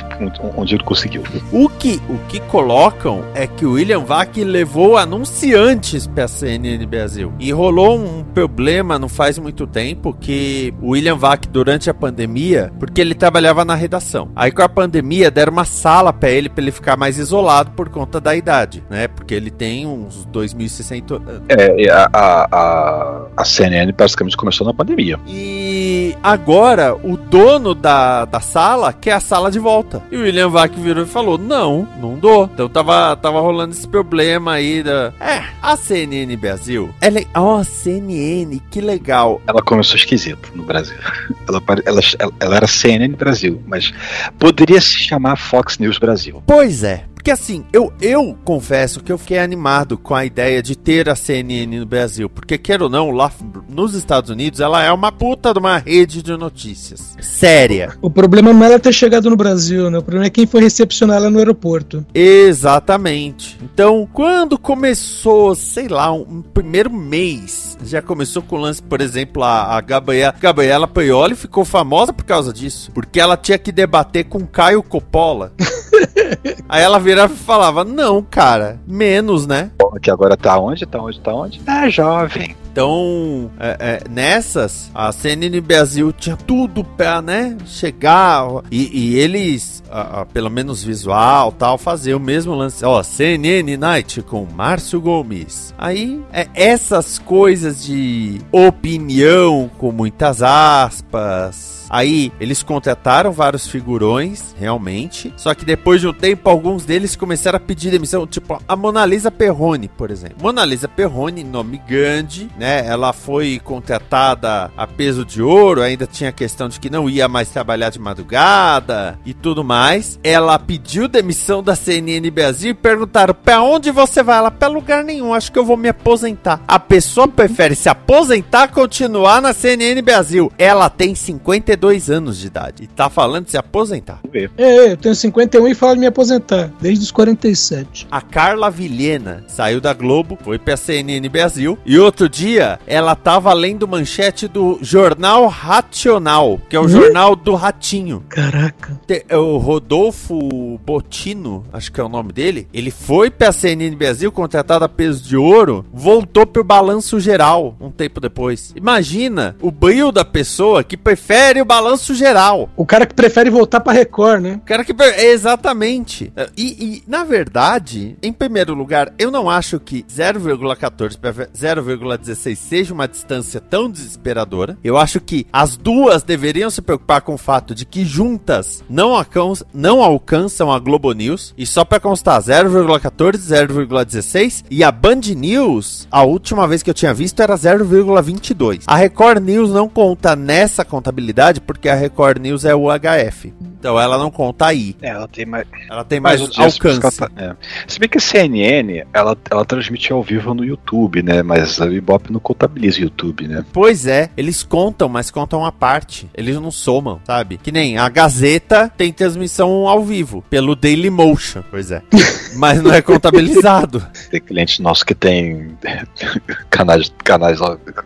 onde 0.56 0.74
ele 0.74 0.84
conseguiu. 0.84 1.22
O 1.52 1.68
que, 1.68 2.00
o 2.08 2.18
que 2.28 2.40
colocam 2.40 3.24
é 3.34 3.46
que 3.46 3.64
o 3.64 3.72
William 3.72 4.00
Vac 4.00 4.36
levou 4.36 4.96
anunciantes 4.96 6.06
pra 6.06 6.26
CNN 6.28 6.84
Brasil. 6.86 7.32
E 7.38 7.52
rolou 7.52 7.98
um 7.98 8.24
problema 8.24 8.98
não 8.98 9.08
faz 9.08 9.38
muito 9.38 9.66
tempo 9.66 10.14
que 10.18 10.74
o 10.80 10.90
William 10.90 11.16
Vac, 11.16 11.46
durante 11.46 11.88
a 11.88 11.94
pandemia, 11.94 12.72
porque 12.78 13.00
ele 13.00 13.14
trabalhava 13.14 13.64
na 13.64 13.74
redação. 13.74 14.30
Aí 14.34 14.50
com 14.50 14.62
a 14.62 14.68
pandemia 14.68 15.30
deram 15.30 15.52
uma 15.52 15.64
sala 15.64 16.12
para 16.12 16.30
ele, 16.30 16.48
para 16.48 16.62
ele 16.62 16.72
ficar 16.72 16.96
mais 16.96 17.18
isolado 17.18 17.70
por 17.72 17.88
conta 17.88 18.20
da 18.20 18.34
idade, 18.34 18.82
né? 18.90 19.08
Porque 19.08 19.34
ele 19.34 19.50
tem 19.50 19.86
uns 19.86 20.26
2.060 20.26 21.16
anos. 21.16 21.42
É, 21.48 21.90
a, 21.90 22.08
a, 22.12 23.26
a 23.36 23.44
CNN 23.44 23.92
basicamente 23.92 24.36
começou 24.36 24.66
na 24.66 24.74
pandemia. 24.74 25.18
E 25.26 26.14
agora 26.22 26.94
o 26.94 27.16
dono 27.16 27.74
da, 27.74 28.24
da 28.24 28.40
sala 28.40 28.79
sala, 28.80 28.92
quer 28.92 29.12
a 29.12 29.20
sala 29.20 29.50
de 29.50 29.58
volta. 29.58 30.02
E 30.10 30.16
o 30.16 30.22
William 30.22 30.48
Vac 30.48 30.74
virou 30.74 31.04
e 31.04 31.06
falou: 31.06 31.36
Não, 31.36 31.86
não 32.00 32.18
dou. 32.18 32.48
Então 32.52 32.68
tava, 32.68 33.14
tava 33.16 33.40
rolando 33.40 33.72
esse 33.72 33.86
problema 33.86 34.52
aí 34.52 34.82
da. 34.82 35.12
É, 35.20 35.42
a 35.62 35.76
CNN 35.76 36.34
Brasil. 36.36 36.90
Ela 37.00 37.20
é. 37.20 37.26
Oh, 37.38 37.62
CNN, 37.62 38.58
que 38.70 38.80
legal. 38.80 39.40
Ela 39.46 39.62
começou 39.62 39.96
esquisito 39.96 40.50
no 40.54 40.64
Brasil. 40.64 40.96
Ela, 41.50 41.60
ela, 41.84 42.00
ela 42.38 42.56
era 42.56 42.66
CNN 42.68 43.16
Brasil, 43.16 43.60
mas 43.66 43.92
poderia 44.38 44.80
se 44.80 44.98
chamar 44.98 45.34
Fox 45.34 45.78
News 45.78 45.98
Brasil. 45.98 46.40
Pois 46.46 46.84
é, 46.84 47.04
porque 47.20 47.30
assim, 47.30 47.66
eu, 47.70 47.92
eu 48.00 48.34
confesso 48.46 49.00
que 49.00 49.12
eu 49.12 49.18
fiquei 49.18 49.38
animado 49.38 49.98
com 49.98 50.14
a 50.14 50.24
ideia 50.24 50.62
de 50.62 50.74
ter 50.74 51.06
a 51.06 51.14
CNN 51.14 51.78
no 51.78 51.84
Brasil. 51.84 52.30
Porque, 52.30 52.56
quer 52.56 52.80
ou 52.80 52.88
não, 52.88 53.10
lá 53.10 53.30
nos 53.68 53.92
Estados 53.92 54.30
Unidos, 54.30 54.58
ela 54.58 54.82
é 54.82 54.90
uma 54.90 55.12
puta 55.12 55.52
de 55.52 55.58
uma 55.58 55.76
rede 55.76 56.22
de 56.22 56.34
notícias. 56.34 57.14
Séria. 57.20 57.94
O 58.00 58.08
problema 58.08 58.54
não 58.54 58.64
é 58.64 58.68
ela 58.68 58.78
ter 58.78 58.94
chegado 58.94 59.28
no 59.28 59.36
Brasil, 59.36 59.90
né? 59.90 59.98
O 59.98 60.02
problema 60.02 60.28
é 60.28 60.30
quem 60.30 60.46
foi 60.46 60.62
recepcionar 60.62 61.18
ela 61.18 61.28
no 61.28 61.36
aeroporto. 61.36 62.06
Exatamente. 62.14 63.58
Então, 63.62 64.08
quando 64.10 64.58
começou, 64.58 65.54
sei 65.54 65.88
lá, 65.88 66.10
um, 66.10 66.22
um 66.22 66.40
primeiro 66.40 66.90
mês, 66.90 67.76
já 67.84 68.00
começou 68.00 68.40
com 68.40 68.56
o 68.56 68.60
lance, 68.60 68.82
por 68.82 69.02
exemplo, 69.02 69.42
a, 69.42 69.76
a 69.76 69.80
Gabriela, 69.82 70.34
Gabriela 70.40 70.88
Paioli 70.88 71.34
ficou 71.34 71.66
famosa 71.66 72.14
por 72.14 72.24
causa 72.24 72.50
disso. 72.50 72.90
Porque 72.94 73.20
ela 73.20 73.36
tinha 73.36 73.58
que 73.58 73.70
debater 73.70 74.24
com 74.24 74.46
Caio 74.46 74.82
Coppola. 74.82 75.52
Aí 76.68 76.82
ela 76.82 76.98
virava 76.98 77.32
e 77.32 77.36
falava: 77.36 77.84
Não, 77.84 78.22
cara, 78.22 78.78
menos, 78.86 79.46
né? 79.46 79.70
Que 80.02 80.10
agora 80.10 80.36
tá 80.36 80.58
onde? 80.58 80.86
Tá 80.86 81.02
onde? 81.02 81.20
Tá 81.20 81.34
onde? 81.34 81.60
É 81.66 81.90
jovem. 81.90 82.56
Então, 82.72 83.50
é, 83.58 83.76
é, 83.80 84.08
nessas, 84.08 84.90
a 84.94 85.10
CNN 85.10 85.60
Brasil 85.60 86.12
tinha 86.12 86.36
tudo 86.36 86.84
pra, 86.84 87.20
né, 87.20 87.56
chegar 87.66 88.46
e, 88.70 88.96
e 88.96 89.18
eles, 89.18 89.82
a, 89.90 90.20
a, 90.20 90.26
pelo 90.26 90.48
menos 90.48 90.82
visual, 90.84 91.50
tal, 91.50 91.76
fazer 91.76 92.14
o 92.14 92.20
mesmo 92.20 92.54
lance. 92.54 92.84
Ó, 92.84 93.02
CNN 93.02 93.76
Night 93.76 94.22
com 94.22 94.46
Márcio 94.54 95.00
Gomes. 95.00 95.74
Aí, 95.76 96.22
é, 96.32 96.46
essas 96.54 97.18
coisas 97.18 97.84
de 97.84 98.40
opinião 98.52 99.68
com 99.76 99.90
muitas 99.90 100.40
aspas, 100.40 101.79
Aí 101.90 102.32
eles 102.38 102.62
contrataram 102.62 103.32
vários 103.32 103.66
figurões, 103.66 104.54
realmente. 104.56 105.34
Só 105.36 105.52
que 105.52 105.64
depois 105.64 106.00
de 106.00 106.06
um 106.06 106.12
tempo, 106.12 106.48
alguns 106.48 106.84
deles 106.84 107.16
começaram 107.16 107.56
a 107.56 107.60
pedir 107.60 107.90
demissão. 107.90 108.26
Tipo, 108.28 108.62
a 108.66 108.76
Mona 108.76 109.04
Lisa 109.04 109.30
Perrone, 109.30 109.88
por 109.88 110.10
exemplo. 110.10 110.36
Mona 110.40 110.64
Lisa 110.64 110.86
Perrone, 110.86 111.42
nome 111.42 111.82
grande, 111.88 112.48
né? 112.56 112.86
Ela 112.86 113.12
foi 113.12 113.60
contratada 113.62 114.70
a 114.76 114.86
peso 114.86 115.24
de 115.24 115.42
ouro, 115.42 115.82
ainda 115.82 116.06
tinha 116.06 116.30
a 116.30 116.32
questão 116.32 116.68
de 116.68 116.78
que 116.78 116.88
não 116.88 117.10
ia 117.10 117.26
mais 117.26 117.48
trabalhar 117.48 117.90
de 117.90 117.98
madrugada 117.98 119.18
e 119.26 119.34
tudo 119.34 119.64
mais. 119.64 120.20
Ela 120.22 120.58
pediu 120.60 121.08
demissão 121.08 121.60
da 121.60 121.74
CNN 121.74 122.30
Brasil 122.30 122.70
e 122.70 122.74
perguntaram: 122.74 123.34
"Para 123.34 123.62
onde 123.62 123.90
você 123.90 124.22
vai?" 124.22 124.38
Ela: 124.38 124.50
"Para 124.50 124.68
lugar 124.68 125.02
nenhum, 125.02 125.34
acho 125.34 125.50
que 125.50 125.58
eu 125.58 125.64
vou 125.64 125.76
me 125.76 125.88
aposentar". 125.88 126.60
A 126.68 126.78
pessoa 126.78 127.26
prefere 127.26 127.74
se 127.74 127.88
aposentar 127.88 128.68
continuar 128.68 129.42
na 129.42 129.52
CNN 129.52 130.00
Brasil. 130.02 130.52
Ela 130.56 130.88
tem 130.88 131.14
52 131.14 131.79
anos 132.10 132.38
de 132.38 132.46
idade 132.46 132.84
e 132.84 132.86
tá 132.86 133.08
falando 133.10 133.44
de 133.46 133.50
se 133.52 133.56
aposentar. 133.58 134.20
É, 134.32 134.48
é, 134.56 134.92
eu 134.92 134.96
tenho 134.96 135.14
51 135.14 135.68
e 135.68 135.74
falo 135.74 135.94
de 135.94 136.00
me 136.00 136.06
aposentar, 136.06 136.70
desde 136.80 137.04
os 137.04 137.10
47. 137.10 138.06
A 138.10 138.20
Carla 138.20 138.70
Vilhena 138.70 139.44
saiu 139.48 139.80
da 139.80 139.92
Globo, 139.92 140.38
foi 140.42 140.58
pra 140.58 140.76
CNN 140.76 141.28
Brasil 141.28 141.78
e 141.84 141.98
outro 141.98 142.28
dia 142.28 142.78
ela 142.86 143.14
tava 143.14 143.52
lendo 143.52 143.86
manchete 143.88 144.46
do 144.48 144.78
Jornal 144.82 145.46
Racional, 145.48 146.60
que 146.68 146.76
é 146.76 146.80
o 146.80 146.84
Hum? 146.84 146.88
jornal 146.88 147.34
do 147.36 147.54
Ratinho. 147.54 148.24
Caraca. 148.28 148.98
Te- 149.06 149.24
O 149.34 149.58
Rodolfo 149.58 150.78
Botino, 150.84 151.64
acho 151.72 151.90
que 151.92 152.00
é 152.00 152.04
o 152.04 152.08
nome 152.08 152.32
dele, 152.32 152.66
ele 152.72 152.90
foi 152.90 153.30
pra 153.30 153.52
CNN 153.52 153.94
Brasil, 153.96 154.30
contratado 154.32 154.84
a 154.84 154.88
peso 154.88 155.22
de 155.22 155.36
ouro, 155.36 155.84
voltou 155.92 156.46
pro 156.46 156.64
balanço 156.64 157.18
geral 157.20 157.74
um 157.80 157.90
tempo 157.90 158.20
depois. 158.20 158.72
Imagina 158.76 159.56
o 159.60 159.70
brilho 159.70 160.10
da 160.12 160.24
pessoa 160.24 160.82
que 160.84 160.96
prefere 160.96 161.60
o 161.60 161.64
balanço 161.70 162.14
geral. 162.14 162.68
O 162.76 162.84
cara 162.84 163.06
que 163.06 163.14
prefere 163.14 163.48
voltar 163.48 163.78
pra 163.80 163.92
Record, 163.92 164.42
né? 164.42 164.54
O 164.62 164.66
cara 164.66 164.84
que. 164.84 164.92
Exatamente. 165.18 166.32
E, 166.56 166.62
e, 166.84 167.02
na 167.06 167.22
verdade, 167.22 168.16
em 168.22 168.32
primeiro 168.32 168.74
lugar, 168.74 169.12
eu 169.18 169.30
não 169.30 169.48
acho 169.48 169.78
que 169.78 170.02
0,14 170.04 171.16
para 171.18 171.32
0,16 171.32 172.56
seja 172.56 172.92
uma 172.94 173.06
distância 173.06 173.60
tão 173.60 173.88
desesperadora. 173.90 174.76
Eu 174.82 174.96
acho 174.96 175.20
que 175.20 175.46
as 175.52 175.76
duas 175.76 176.22
deveriam 176.22 176.70
se 176.70 176.82
preocupar 176.82 177.20
com 177.20 177.34
o 177.34 177.38
fato 177.38 177.74
de 177.74 177.84
que 177.84 178.04
juntas 178.04 178.82
não, 178.88 179.14
alcan- 179.14 179.52
não 179.72 180.02
alcançam 180.02 180.72
a 180.72 180.78
Globo 180.78 181.12
News. 181.12 181.54
E 181.56 181.64
só 181.66 181.84
para 181.84 182.00
constar, 182.00 182.40
0,14, 182.42 183.36
0,16. 183.38 184.64
E 184.70 184.82
a 184.82 184.90
Band 184.90 185.20
News, 185.36 186.08
a 186.10 186.22
última 186.22 186.66
vez 186.66 186.82
que 186.82 186.90
eu 186.90 186.94
tinha 186.94 187.14
visto 187.14 187.40
era 187.40 187.54
0,22. 187.56 188.82
A 188.86 188.96
Record 188.96 189.42
News 189.44 189.70
não 189.70 189.88
conta 189.88 190.34
nessa 190.34 190.84
contabilidade 190.84 191.59
porque 191.60 191.88
a 191.88 191.94
Record 191.94 192.38
News 192.40 192.64
é 192.64 192.74
o 192.74 192.86
HF. 192.90 193.52
Então 193.78 193.98
ela 193.98 194.18
não 194.18 194.30
conta 194.30 194.66
aí. 194.66 194.94
É, 195.00 195.08
ela 195.08 195.26
tem 195.28 195.46
mais. 195.46 195.66
Ela 195.88 196.04
tem 196.04 196.20
mais 196.20 196.40
mais 196.40 196.58
alcance. 196.58 197.18
tá- 197.18 197.30
é. 197.36 197.54
Se 197.86 197.98
bem 197.98 198.08
que 198.08 198.18
a 198.18 198.20
CNN, 198.20 199.04
ela, 199.12 199.36
ela 199.50 199.64
transmite 199.64 200.12
ao 200.12 200.22
vivo 200.22 200.52
no 200.54 200.64
YouTube, 200.64 201.22
né? 201.22 201.42
Mas 201.42 201.80
a 201.80 201.86
Ibope 201.86 202.32
não 202.32 202.40
contabiliza 202.40 202.98
o 202.98 203.02
YouTube, 203.02 203.48
né? 203.48 203.64
Pois 203.72 204.06
é, 204.06 204.30
eles 204.36 204.62
contam, 204.62 205.08
mas 205.08 205.30
contam 205.30 205.64
a 205.64 205.72
parte. 205.72 206.28
Eles 206.34 206.56
não 206.56 206.70
somam, 206.70 207.20
sabe? 207.24 207.56
Que 207.58 207.72
nem 207.72 207.96
a 207.96 208.08
Gazeta 208.08 208.92
tem 208.96 209.12
transmissão 209.12 209.88
ao 209.88 210.04
vivo, 210.04 210.44
pelo 210.50 210.76
Dailymotion. 210.76 211.62
Pois 211.70 211.90
é. 211.90 212.02
mas 212.56 212.82
não 212.82 212.92
é 212.92 213.00
contabilizado. 213.00 214.06
Tem 214.30 214.40
clientes 214.40 214.78
nossos 214.78 215.02
que 215.04 215.14
tem 215.14 215.70
canais, 216.68 217.12
canais 217.24 217.58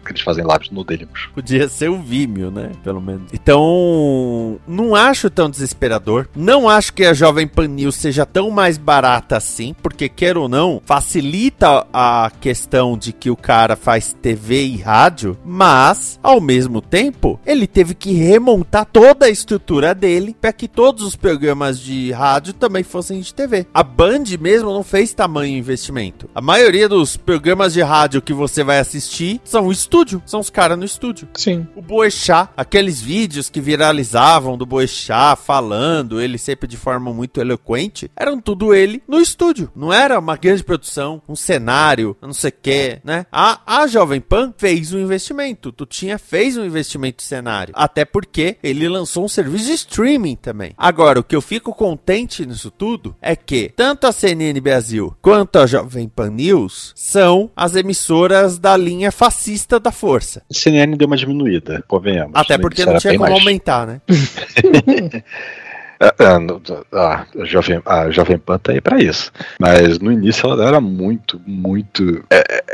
que 0.05 0.13
eles 0.13 0.21
fazem 0.23 0.45
lives 0.47 0.71
no 0.71 0.85
Dailymotion. 0.85 1.31
Podia 1.35 1.69
ser 1.69 1.91
o 1.91 2.01
Vimeo, 2.01 2.51
né? 2.51 2.71
Pelo 2.83 3.01
menos. 3.01 3.23
Então, 3.35 4.61
não 4.67 4.95
acho 4.95 5.29
tão 5.29 5.51
desesperador. 5.51 6.29
Não 6.37 6.69
acho 6.69 6.93
que 6.93 7.05
a 7.05 7.13
Jovem 7.13 7.49
Pan 7.49 7.67
News 7.67 7.97
seja 7.97 8.25
tão 8.25 8.49
mais 8.49 8.79
barata 8.79 9.37
assim, 9.37 9.75
porque 9.83 10.09
quer 10.09 10.39
ou 10.39 10.49
não, 10.49 10.81
facilita 10.85 11.85
a 11.93 12.31
questão 12.41 12.97
de 12.97 13.13
que 13.13 13.31
o 13.31 13.37
cara 13.37 13.75
faz 13.75 14.15
TV 14.23 14.65
e 14.65 14.77
rádio, 14.77 15.37
mas 15.45 16.19
ao 16.23 16.41
mesmo 16.41 16.81
tempo, 16.81 17.41
ele 17.45 17.67
teve 17.67 17.95
que 17.95 18.13
remontar 18.13 18.87
toda 18.87 19.27
a 19.27 19.31
estrutura 19.31 19.95
dele 19.95 20.37
para 20.41 20.53
que 20.53 20.69
todos 20.69 21.03
os 21.03 21.17
programas 21.17 21.81
de 21.81 22.13
rádio 22.13 22.53
também 22.53 22.85
fossem 22.85 23.21
de 23.21 23.35
TV. 23.35 23.67
A 23.75 23.83
Band 23.83 24.25
mesmo 24.41 24.73
não 24.73 24.85
fez 24.85 25.13
tamanho 25.13 25.59
investimento. 25.59 26.31
A 26.33 26.41
maioria 26.41 26.89
dos 26.89 27.17
programas 27.17 27.73
de 27.73 27.83
rádio 27.83 28.23
que 28.23 28.33
você 28.33 28.63
vai 28.63 28.79
assistir 28.79 29.41
são 29.43 29.67
o 29.67 29.73
estúdio, 29.73 30.23
são 30.25 30.39
os 30.39 30.51
caras 30.51 30.79
no 30.79 30.85
estúdio. 30.85 31.29
Sim. 31.35 31.67
O 31.75 31.83
Boechat, 31.83 32.49
aqueles 32.57 33.01
vídeos 33.01 33.24
que 33.51 33.61
viralizavam 33.61 34.57
do 34.57 34.67
Boechat 34.67 35.41
falando, 35.41 36.21
ele 36.21 36.39
sempre 36.39 36.69
de 36.69 36.77
forma 36.77 37.13
muito 37.13 37.41
eloquente, 37.41 38.11
eram 38.17 38.41
tudo 38.41 38.75
ele 38.75 39.03
no 39.09 39.21
estúdio. 39.21 39.71
Não 39.75 39.93
era 39.93 40.19
uma 40.19 40.37
grande 40.37 40.63
produção, 40.63 41.23
um 41.29 41.37
cenário, 41.37 42.17
não 42.21 42.33
sei 42.33 42.51
o 42.51 42.55
que, 42.63 43.01
né? 43.05 43.27
A, 43.33 43.61
a 43.83 43.87
Jovem 43.87 44.21
Pan 44.21 44.53
fez 44.57 44.93
um 44.93 44.99
investimento. 44.99 45.73
Tu 45.73 45.87
tinha 45.87 46.19
fez 46.19 46.57
um 46.57 46.65
investimento 46.65 47.23
em 47.23 47.27
cenário. 47.27 47.75
Até 47.77 48.05
porque 48.05 48.57
ele 48.63 48.89
lançou 48.89 49.25
um 49.25 49.29
serviço 49.29 49.67
de 49.67 49.73
streaming 49.73 50.37
também. 50.37 50.73
Agora, 50.77 51.21
o 51.21 51.25
que 51.25 51.37
eu 51.37 51.41
fico 51.41 51.75
contente 51.75 52.45
nisso 52.47 52.71
tudo 52.71 53.15
é 53.21 53.35
que 53.37 53.73
tanto 53.77 54.07
a 54.07 54.13
CNN 54.13 54.61
Brasil 54.61 55.17
quanto 55.21 55.59
a 55.59 55.67
Jovem 55.67 56.09
Pan 56.09 56.31
News 56.31 56.93
são 56.95 57.51
as 57.57 57.75
emissoras 57.75 58.59
da 58.59 58.77
linha 58.77 59.11
fascista 59.13 59.79
da 59.79 59.93
força. 59.93 60.43
A 60.51 60.55
CNN 60.55 60.97
deu 60.97 61.07
uma 61.07 61.17
diminuída, 61.17 61.85
convenhamos. 61.87 62.33
Até 62.35 62.57
No 62.57 62.63
porque 62.63 62.85
não 62.85 62.99
tinha 62.99 63.14
bem 63.15 63.19
como 63.19 63.31
mais. 63.31 63.41
aumentar, 63.41 63.87
né? 63.87 64.01
Ah, 66.01 66.15
ah, 66.35 66.39
no- 66.39 66.61
ah, 66.93 67.27
a, 67.41 67.45
Jovem, 67.45 67.81
a 67.87 68.11
Jovem 68.11 68.39
Pan 68.39 68.59
tá 68.59 68.73
aí 68.73 68.81
pra 68.81 69.01
isso. 69.01 69.33
Mas 69.59 69.99
no 69.99 70.11
início 70.13 70.49
ela 70.51 70.67
era 70.67 70.81
muito, 70.81 71.41
muito. 71.47 72.25
é, 72.31 72.39
é, 72.39 72.65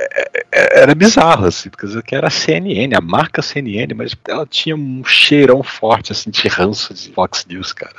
é, 0.52 0.82
era 0.82 0.94
bizarro, 0.94 1.46
assim, 1.46 1.68
porque 1.68 1.86
que 2.02 2.14
era 2.14 2.26
a 2.28 2.30
CNN, 2.30 2.94
a 2.94 3.00
marca 3.00 3.42
CNN, 3.42 3.94
mas 3.94 4.16
ela 4.28 4.46
tinha 4.46 4.74
um 4.74 5.04
cheirão 5.04 5.62
forte, 5.62 6.12
assim, 6.12 6.30
de 6.30 6.48
ranço 6.48 6.94
de 6.94 7.10
Fox 7.12 7.44
News, 7.48 7.72
cara. 7.72 7.96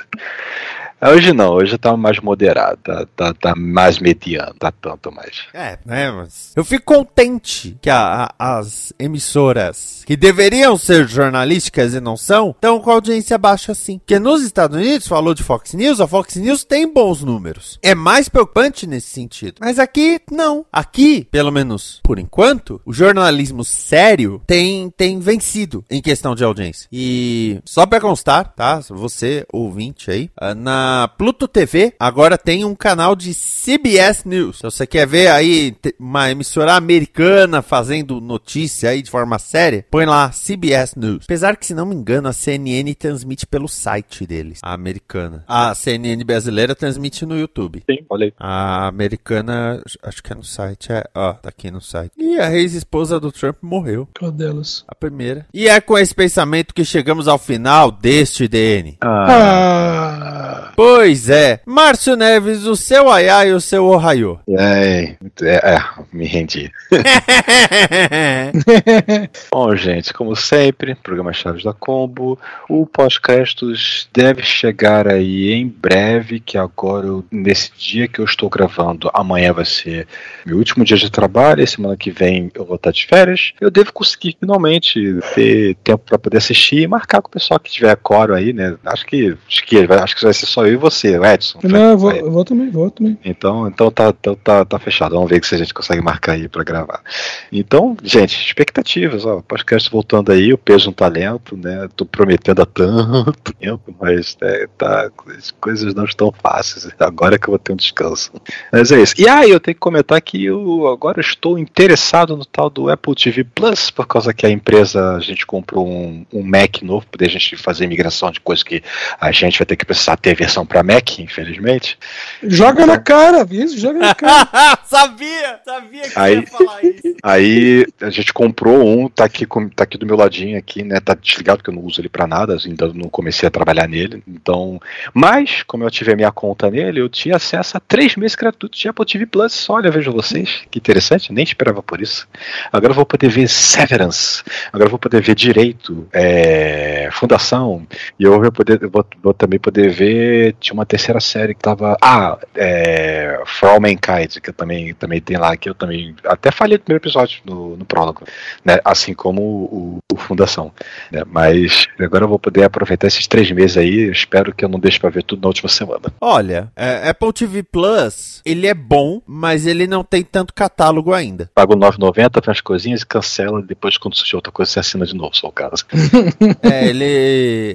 Hoje 1.04 1.32
não, 1.32 1.50
hoje 1.54 1.76
tá 1.76 1.96
mais 1.96 2.20
moderado, 2.20 2.78
tá, 2.82 3.06
tá, 3.16 3.34
tá 3.34 3.54
mais 3.56 3.98
mediano, 3.98 4.54
tá 4.58 4.70
tanto 4.70 5.10
mais. 5.10 5.42
É, 5.52 5.78
né, 5.84 6.10
mas. 6.12 6.52
Eu 6.54 6.64
fico 6.64 6.84
contente 6.94 7.76
que 7.82 7.90
a- 7.90 8.30
a- 8.38 8.58
as 8.58 8.92
emissoras 8.98 10.02
que 10.06 10.16
deveriam 10.16 10.76
ser 10.78 11.08
jornalísticas 11.08 11.94
e 11.94 12.00
não 12.00 12.16
são, 12.16 12.50
estão 12.50 12.78
com 12.80 12.90
audiência 12.90 13.36
baixa 13.36 13.72
assim. 13.72 13.98
Porque 13.98 14.18
nos 14.18 14.42
Estados 14.42 14.76
Unidos, 14.76 15.06
falou 15.08 15.34
de 15.34 15.42
Fox 15.42 15.74
News, 15.74 16.00
a 16.00 16.06
Fox 16.06 16.36
News 16.36 16.64
tem 16.64 16.86
bons 16.92 17.22
números. 17.24 17.78
É 17.82 17.94
mais 17.94 18.28
preocupante 18.28 18.86
nesse 18.86 19.08
sentido. 19.08 19.56
Mas 19.60 19.78
aqui, 19.78 20.20
não. 20.30 20.64
Aqui, 20.72 21.26
pelo 21.30 21.50
menos 21.50 22.00
por 22.02 22.18
enquanto, 22.18 22.80
o 22.84 22.92
jornalismo 22.92 23.64
sério 23.64 24.40
tem, 24.46 24.90
tem 24.90 25.18
vencido 25.18 25.84
em 25.90 26.00
questão 26.00 26.34
de 26.34 26.44
audiência. 26.44 26.86
E 26.92 27.60
só 27.64 27.86
pra 27.86 28.00
constar, 28.00 28.52
tá? 28.54 28.80
Você, 28.90 29.44
ouvinte 29.52 30.10
aí, 30.10 30.30
ah, 30.36 30.54
na 30.92 31.08
Pluto 31.08 31.48
TV 31.48 31.94
agora 31.98 32.36
tem 32.36 32.64
um 32.66 32.74
canal 32.74 33.16
de 33.16 33.32
CBS 33.32 34.24
News. 34.26 34.58
Se 34.58 34.62
você 34.62 34.86
quer 34.86 35.06
ver 35.06 35.28
aí 35.28 35.74
uma 35.98 36.30
emissora 36.30 36.74
americana 36.74 37.62
fazendo 37.62 38.20
notícia 38.20 38.90
aí 38.90 39.00
de 39.00 39.10
forma 39.10 39.38
séria, 39.38 39.86
põe 39.90 40.04
lá 40.04 40.30
CBS 40.30 40.94
News. 40.96 41.24
Apesar 41.24 41.56
que, 41.56 41.64
se 41.64 41.72
não 41.74 41.86
me 41.86 41.94
engano, 41.94 42.28
a 42.28 42.32
CNN 42.34 42.92
transmite 42.94 43.46
pelo 43.46 43.68
site 43.68 44.26
deles, 44.26 44.58
a 44.62 44.74
americana. 44.74 45.44
A 45.48 45.74
CNN 45.74 46.22
brasileira 46.24 46.74
transmite 46.74 47.24
no 47.24 47.38
YouTube. 47.38 47.82
Sim, 47.88 48.04
olha 48.10 48.26
aí. 48.26 48.32
A 48.38 48.86
americana, 48.88 49.82
acho 50.02 50.22
que 50.22 50.32
é 50.32 50.36
no 50.36 50.44
site, 50.44 50.92
é, 50.92 51.04
ó, 51.14 51.32
tá 51.32 51.48
aqui 51.48 51.70
no 51.70 51.80
site. 51.80 52.12
E 52.18 52.38
a 52.38 52.52
ex-esposa 52.52 53.18
do 53.18 53.32
Trump 53.32 53.56
morreu, 53.62 54.06
Qual 54.18 54.30
delas? 54.30 54.84
a 54.86 54.94
primeira. 54.94 55.46
E 55.54 55.68
é 55.68 55.80
com 55.80 55.96
esse 55.96 56.14
pensamento 56.14 56.74
que 56.74 56.84
chegamos 56.84 57.28
ao 57.28 57.38
final 57.38 57.90
deste 57.90 58.46
DN. 58.46 58.98
Ah. 59.00 60.72
Pois 60.86 61.30
é, 61.30 61.60
Márcio 61.64 62.16
Neves, 62.16 62.64
o 62.64 62.74
seu 62.74 63.08
aiá 63.08 63.46
e 63.46 63.52
o 63.52 63.60
seu 63.60 63.86
ohaiô. 63.86 64.40
É, 64.48 65.14
é, 65.42 65.74
é, 65.76 65.80
me 66.12 66.26
rendi. 66.26 66.72
Bom, 69.52 69.76
gente, 69.76 70.12
como 70.12 70.34
sempre, 70.34 70.96
programa 70.96 71.32
Chaves 71.32 71.62
da 71.62 71.72
Combo. 71.72 72.36
O 72.68 72.84
pós-créditos 72.84 74.08
deve 74.12 74.42
chegar 74.42 75.06
aí 75.06 75.52
em 75.52 75.68
breve, 75.68 76.40
que 76.40 76.58
agora, 76.58 77.06
eu- 77.06 77.24
nesse 77.30 77.70
dia 77.78 78.08
que 78.08 78.18
eu 78.18 78.24
estou 78.24 78.50
gravando, 78.50 79.08
amanhã 79.14 79.52
vai 79.52 79.64
ser 79.64 80.08
meu 80.44 80.58
último 80.58 80.84
dia 80.84 80.96
de 80.96 81.08
trabalho, 81.12 81.62
e 81.62 81.66
semana 81.66 81.96
que 81.96 82.10
vem 82.10 82.50
eu 82.56 82.64
vou 82.64 82.74
estar 82.74 82.90
de 82.90 83.06
férias. 83.06 83.52
Eu 83.60 83.70
devo 83.70 83.92
conseguir 83.92 84.36
finalmente 84.40 85.20
ter 85.32 85.76
tempo 85.84 86.02
para 86.06 86.18
poder 86.18 86.38
assistir 86.38 86.80
e 86.80 86.88
marcar 86.88 87.22
com 87.22 87.28
o 87.28 87.32
pessoal 87.32 87.60
que 87.60 87.70
tiver 87.70 87.94
coro 87.96 88.34
aí, 88.34 88.52
né? 88.52 88.74
Acho 88.84 89.06
que, 89.06 89.36
acho 89.48 89.64
que, 89.64 89.86
vai- 89.86 89.98
acho 90.00 90.16
que 90.16 90.24
vai 90.24 90.32
ser 90.34 90.46
só 90.46 90.61
só 90.62 90.66
eu 90.66 90.74
e 90.74 90.76
você, 90.76 91.18
o 91.18 91.24
Edson. 91.24 91.58
Não, 91.64 91.90
eu 91.90 91.98
vou, 91.98 92.12
eu 92.12 92.30
vou 92.30 92.44
também, 92.44 92.70
vou 92.70 92.90
também. 92.90 93.18
Então, 93.24 93.66
então 93.66 93.90
tá, 93.90 94.12
tá, 94.12 94.34
tá, 94.36 94.64
tá 94.64 94.78
fechado. 94.78 95.14
Vamos 95.14 95.28
ver 95.28 95.44
se 95.44 95.54
a 95.54 95.58
gente 95.58 95.74
consegue 95.74 96.00
marcar 96.00 96.32
aí 96.32 96.48
pra 96.48 96.62
gravar. 96.62 97.02
Então, 97.50 97.96
gente, 98.02 98.46
expectativas, 98.46 99.24
ó. 99.24 99.42
Podcast 99.42 99.90
voltando 99.90 100.30
aí, 100.30 100.52
o 100.52 100.58
peso 100.58 100.90
um 100.90 100.92
talento, 100.92 101.56
né? 101.56 101.88
Tô 101.96 102.04
prometendo 102.04 102.62
há 102.62 102.66
tanto 102.66 103.52
tempo, 103.58 103.94
mas 104.00 104.36
é, 104.40 104.68
tá, 104.78 105.10
as 105.36 105.50
coisas 105.50 105.94
não 105.94 106.04
estão 106.04 106.32
fáceis. 106.32 106.88
Agora 106.98 107.38
que 107.38 107.48
eu 107.48 107.52
vou 107.52 107.58
ter 107.58 107.72
um 107.72 107.76
descanso. 107.76 108.30
Mas 108.70 108.92
é 108.92 109.00
isso. 109.00 109.14
E 109.18 109.28
aí, 109.28 109.50
eu 109.50 109.60
tenho 109.60 109.74
que 109.74 109.80
comentar 109.80 110.20
que 110.20 110.44
eu 110.44 110.86
agora 110.88 111.20
estou 111.20 111.58
interessado 111.58 112.36
no 112.36 112.44
tal 112.44 112.70
do 112.70 112.88
Apple 112.88 113.14
TV 113.14 113.44
Plus, 113.44 113.90
por 113.90 114.06
causa 114.06 114.32
que 114.32 114.46
a 114.46 114.50
empresa, 114.50 115.16
a 115.16 115.20
gente 115.20 115.46
comprou 115.46 115.88
um, 115.88 116.24
um 116.32 116.42
Mac 116.42 116.82
novo, 116.82 117.06
para 117.10 117.26
a 117.26 117.28
gente 117.28 117.56
fazer 117.56 117.86
migração 117.86 118.30
de 118.30 118.40
coisas 118.40 118.62
que 118.62 118.82
a 119.20 119.32
gente 119.32 119.58
vai 119.58 119.66
ter 119.66 119.76
que 119.76 119.84
precisar 119.84 120.16
ter 120.16 120.34
versão 120.34 120.51
para 120.66 120.82
Mac, 120.82 121.18
infelizmente. 121.18 121.98
Joga 122.42 122.84
na 122.84 122.98
cara, 122.98 123.46
isso, 123.50 123.78
joga 123.78 123.98
na 123.98 124.14
cara. 124.14 124.78
sabia, 124.84 125.58
sabia 125.64 126.02
que 126.02 126.18
Aí- 126.18 126.34
você 126.34 126.40
ia 126.40 126.46
falar 126.46 126.84
isso. 126.84 127.16
Aí 127.22 127.86
a 128.00 128.10
gente 128.10 128.32
comprou 128.32 128.86
um, 128.86 129.08
tá 129.08 129.24
aqui, 129.24 129.46
com- 129.46 129.68
tá 129.68 129.84
aqui 129.84 129.96
do 129.96 130.04
meu 130.06 130.16
ladinho 130.16 130.58
aqui, 130.58 130.82
né? 130.82 131.00
Tá 131.00 131.14
desligado 131.14 131.58
porque 131.58 131.70
eu 131.70 131.74
não 131.74 131.82
uso 131.84 132.00
ele 132.00 132.08
pra 132.08 132.26
nada, 132.26 132.56
ainda 132.64 132.92
não 132.92 133.08
comecei 133.08 133.46
a 133.46 133.50
trabalhar 133.50 133.88
nele. 133.88 134.22
Então, 134.28 134.80
mas 135.14 135.62
como 135.62 135.84
eu 135.84 135.90
tive 135.90 136.12
a 136.12 136.16
minha 136.16 136.30
conta 136.32 136.70
nele, 136.70 137.00
eu 137.00 137.08
tinha 137.08 137.36
acesso 137.36 137.76
a 137.76 137.80
três 137.80 138.16
meses 138.16 138.34
gratuitos 138.34 138.78
de 138.78 138.88
Apple 138.88 139.06
TV 139.06 139.26
Plus. 139.26 139.68
Olha, 139.70 139.90
vejo 139.90 140.12
vocês, 140.12 140.62
que 140.70 140.78
interessante, 140.78 141.32
nem 141.32 141.44
esperava 141.44 141.82
por 141.82 142.00
isso. 142.00 142.28
Agora 142.72 142.90
eu 142.92 142.96
vou 142.96 143.06
poder 143.06 143.28
ver 143.28 143.48
Severance, 143.48 144.42
agora 144.72 144.86
eu 144.86 144.90
vou 144.90 144.98
poder 144.98 145.22
ver 145.22 145.34
Direito, 145.34 146.06
é, 146.12 147.08
Fundação, 147.12 147.86
e 148.18 148.24
eu 148.24 148.40
vou 148.40 148.52
poder, 148.52 148.78
vou, 148.88 149.04
vou 149.22 149.32
também 149.34 149.58
poder 149.58 149.90
ver. 149.90 150.41
Tinha 150.50 150.74
uma 150.74 150.84
terceira 150.86 151.20
série 151.20 151.54
que 151.54 151.60
tava. 151.60 151.96
Ah, 152.02 152.38
é, 152.56 153.40
For 153.46 153.68
All 153.68 153.80
Mankind, 153.80 154.38
que 154.42 154.50
eu 154.50 154.54
também, 154.54 154.92
também 154.94 155.20
tem 155.20 155.36
lá, 155.36 155.56
que 155.56 155.68
eu 155.68 155.74
também 155.74 156.14
até 156.26 156.50
falei 156.50 156.78
no 156.78 156.82
primeiro 156.84 157.02
episódio, 157.02 157.40
no, 157.44 157.76
no 157.76 157.84
prólogo, 157.84 158.22
né? 158.64 158.78
Assim 158.84 159.14
como 159.14 159.40
o, 159.42 159.98
o 160.12 160.16
Fundação. 160.16 160.72
né? 161.10 161.22
Mas 161.26 161.86
agora 162.00 162.24
eu 162.24 162.28
vou 162.28 162.38
poder 162.38 162.64
aproveitar 162.64 163.06
esses 163.06 163.26
três 163.26 163.50
meses 163.52 163.76
aí. 163.76 164.06
Eu 164.06 164.12
espero 164.12 164.52
que 164.54 164.64
eu 164.64 164.68
não 164.68 164.80
deixe 164.80 164.98
pra 164.98 165.10
ver 165.10 165.22
tudo 165.22 165.42
na 165.42 165.48
última 165.48 165.68
semana. 165.68 166.02
Olha, 166.20 166.70
é, 166.74 167.08
Apple 167.10 167.32
TV 167.32 167.62
Plus, 167.62 168.40
ele 168.44 168.66
é 168.66 168.74
bom, 168.74 169.20
mas 169.26 169.66
ele 169.66 169.86
não 169.86 170.02
tem 170.02 170.22
tanto 170.22 170.54
catálogo 170.54 171.12
ainda. 171.12 171.50
Paga 171.54 171.74
o 171.74 171.76
9,90 171.76 172.40
para 172.40 172.52
as 172.52 172.60
coisinhas 172.60 173.02
e 173.02 173.06
cancela. 173.06 173.60
E 173.60 173.64
depois, 173.64 173.98
quando 173.98 174.16
surgir 174.16 174.36
outra 174.36 174.50
coisa, 174.52 174.70
você 174.70 174.80
assina 174.80 175.04
de 175.04 175.14
novo, 175.14 175.36
só 175.36 175.48
o 175.48 175.52
caso. 175.52 175.84
É, 176.62 176.86
ele, 176.86 177.04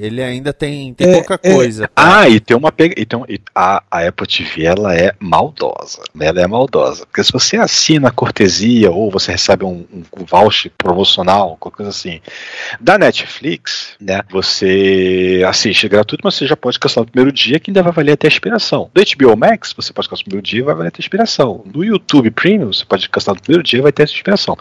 ele 0.02 0.24
ainda 0.24 0.54
tem, 0.54 0.94
tem 0.94 1.08
É, 1.10 1.14
pouca 1.14 1.40
é. 1.44 1.54
coisa. 1.54 1.90
Ah, 1.96 2.28
e 2.30 2.40
tem 2.40 2.56
uma 2.58 2.72
pega. 2.72 2.94
E 3.00 3.06
tem 3.06 3.20
um- 3.20 3.26
e 3.28 3.40
a, 3.56 3.84
a 3.90 4.08
Apple 4.08 4.28
TV 4.28 4.66
ela 4.66 4.96
é 4.96 5.14
maldosa. 5.20 6.02
né? 6.14 6.28
Ela 6.28 6.42
é 6.42 6.48
maldosa. 6.48 7.06
Porque 7.06 7.24
se 7.24 7.32
você 7.32 7.58
assina 7.58 8.10
a 8.10 8.12
cortesia 8.12 8.92
ou 8.92 9.10
você 9.12 9.32
recebe 9.32 9.64
um, 9.66 9.86
um 9.92 10.26
voucher 10.26 10.72
promocional, 10.78 11.58
qualquer 11.60 11.78
coisa 11.78 11.90
assim, 11.92 12.20
da 12.80 12.98
Netflix, 12.98 13.96
né? 14.00 14.22
Você 14.30 15.44
assiste 15.48 15.88
gratuito, 15.88 16.22
mas 16.24 16.36
você 16.36 16.46
já 16.48 16.56
pode 16.56 16.80
cancelar 16.80 17.06
no 17.06 17.12
primeiro 17.12 17.32
dia, 17.32 17.60
que 17.60 17.70
ainda 17.72 17.84
vai 17.84 17.92
valer 17.92 18.14
até 18.14 18.28
a 18.28 18.30
expiração. 18.30 18.90
Do 18.94 19.02
HBO 19.02 19.36
Max, 19.38 19.74
você 19.76 19.94
pode 19.94 20.08
cancelar 20.10 20.22
no 20.22 20.26
primeiro 20.26 20.46
dia 20.48 20.64
vai 20.64 20.76
valer 20.76 20.88
até 20.90 20.98
a 21.00 21.02
expiração. 21.04 21.64
Do 21.66 21.84
YouTube 21.84 22.32
Premium, 22.32 22.72
você 22.74 22.86
pode 22.86 23.10
cancelar 23.10 23.36
no 23.36 23.42
primeiro 23.42 23.64
dia 23.64 23.82
vai 23.82 23.92
ter 23.92 24.04
essa 24.04 24.14
expiração. 24.14 24.58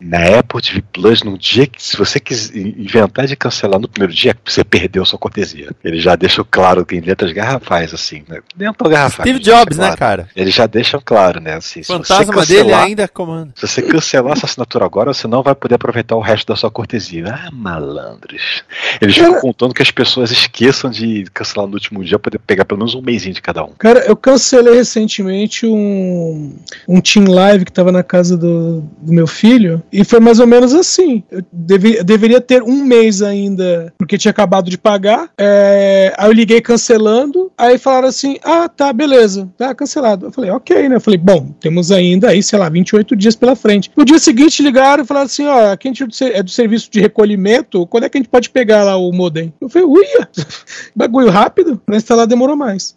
Na 0.00 0.38
Apple 0.38 0.60
TV 0.62 0.82
Plus, 0.92 1.22
no 1.22 1.36
dia 1.36 1.66
que, 1.66 1.82
se 1.82 1.96
você 1.96 2.18
quiser 2.20 2.56
inventar 2.56 3.26
de 3.26 3.36
cancelar 3.36 3.80
no 3.80 3.88
primeiro 3.88 4.12
dia, 4.12 4.36
você 4.44 4.62
perdeu 4.64 5.04
sua 5.04 5.18
cortesia. 5.18 5.70
Ele 5.84 6.00
já 6.00 6.14
deixa 6.16 6.44
claro 6.44 6.84
que 6.84 6.96
em 6.96 7.00
letras 7.00 7.32
garrafais, 7.40 7.92
assim, 7.94 8.22
né? 8.28 8.40
Nem 8.56 8.72
tão 8.72 8.90
garrafais. 8.90 9.28
Steve 9.28 9.38
deixa 9.44 9.58
Jobs, 9.60 9.76
né, 9.78 9.84
claro. 9.86 9.98
cara? 9.98 10.28
Eles 10.36 10.54
já 10.54 10.66
deixam 10.66 11.00
claro, 11.04 11.40
né? 11.40 11.54
Assim, 11.54 11.82
fantasma 11.82 12.44
dele 12.46 12.60
cancelar- 12.62 12.84
ainda 12.86 13.08
comanda. 13.08 13.52
se 13.56 13.66
você 13.66 13.82
cancelar 13.82 14.32
essa 14.32 14.46
assinatura 14.46 14.84
agora, 14.84 15.12
você 15.14 15.26
não 15.26 15.42
vai 15.42 15.54
poder 15.54 15.74
aproveitar 15.76 16.16
o 16.16 16.20
resto 16.20 16.46
da 16.48 16.56
sua 16.56 16.70
cortesia. 16.70 17.24
Ah, 17.28 17.50
malandros. 17.52 18.62
Eles 19.00 19.16
Cara- 19.16 19.26
ficam 19.28 19.40
contando 19.40 19.74
que 19.74 19.82
as 19.82 19.90
pessoas 19.90 20.30
esqueçam 20.30 20.90
de 20.90 21.24
cancelar 21.32 21.66
no 21.66 21.74
último 21.74 22.02
dia 22.04 22.18
pra 22.18 22.30
poder 22.30 22.38
pegar 22.46 22.64
pelo 22.64 22.78
menos 22.78 22.94
um 22.94 23.02
mêsinho 23.02 23.34
de 23.34 23.42
cada 23.42 23.64
um. 23.64 23.70
Cara, 23.78 24.00
eu 24.00 24.16
cancelei 24.16 24.74
recentemente 24.74 25.66
um, 25.66 26.56
um 26.88 27.00
Team 27.00 27.26
Live 27.28 27.64
que 27.64 27.72
tava 27.72 27.90
na 27.92 28.02
casa 28.02 28.36
do, 28.36 28.80
do 29.00 29.12
meu 29.12 29.26
filho 29.26 29.82
e 29.92 30.04
foi 30.04 30.20
mais 30.20 30.38
ou 30.40 30.46
menos 30.46 30.74
assim. 30.74 31.22
Eu, 31.30 31.42
deve- 31.52 31.98
eu 31.98 32.04
deveria 32.04 32.40
ter 32.40 32.62
um 32.62 32.84
mês 32.84 33.22
ainda, 33.22 33.92
porque 33.98 34.18
tinha 34.18 34.30
acabado 34.30 34.70
de 34.70 34.78
pagar. 34.78 35.28
É, 35.38 36.12
aí 36.16 36.28
eu 36.28 36.32
liguei 36.32 36.60
cancelando, 36.60 37.29
aí 37.56 37.78
falaram 37.78 38.08
assim: 38.08 38.38
ah, 38.42 38.68
tá, 38.68 38.92
beleza, 38.92 39.48
tá 39.56 39.74
cancelado. 39.74 40.26
Eu 40.26 40.32
falei, 40.32 40.50
ok, 40.50 40.88
né? 40.88 40.96
Eu 40.96 41.00
falei, 41.00 41.18
bom, 41.18 41.54
temos 41.60 41.90
ainda 41.90 42.28
aí, 42.28 42.42
sei 42.42 42.58
lá, 42.58 42.68
28 42.68 43.16
dias 43.16 43.36
pela 43.36 43.56
frente. 43.56 43.90
No 43.96 44.04
dia 44.04 44.18
seguinte 44.18 44.62
ligaram 44.62 45.04
e 45.04 45.06
falaram 45.06 45.26
assim: 45.26 45.46
ó, 45.46 45.72
aqui 45.72 45.88
a 45.88 45.90
gente 45.90 46.02
é 46.02 46.06
do 46.06 46.40
é 46.40 46.42
do 46.42 46.50
serviço 46.50 46.90
de 46.90 47.00
recolhimento, 47.00 47.86
quando 47.86 48.04
é 48.04 48.08
que 48.08 48.18
a 48.18 48.20
gente 48.20 48.30
pode 48.30 48.50
pegar 48.50 48.84
lá 48.84 48.96
o 48.96 49.12
modem? 49.12 49.52
Eu 49.60 49.68
falei, 49.68 49.86
uia, 49.86 50.28
bagulho 50.94 51.30
rápido, 51.30 51.80
pra 51.84 51.96
instalar 51.96 52.26
demorou 52.26 52.56
mais. 52.56 52.94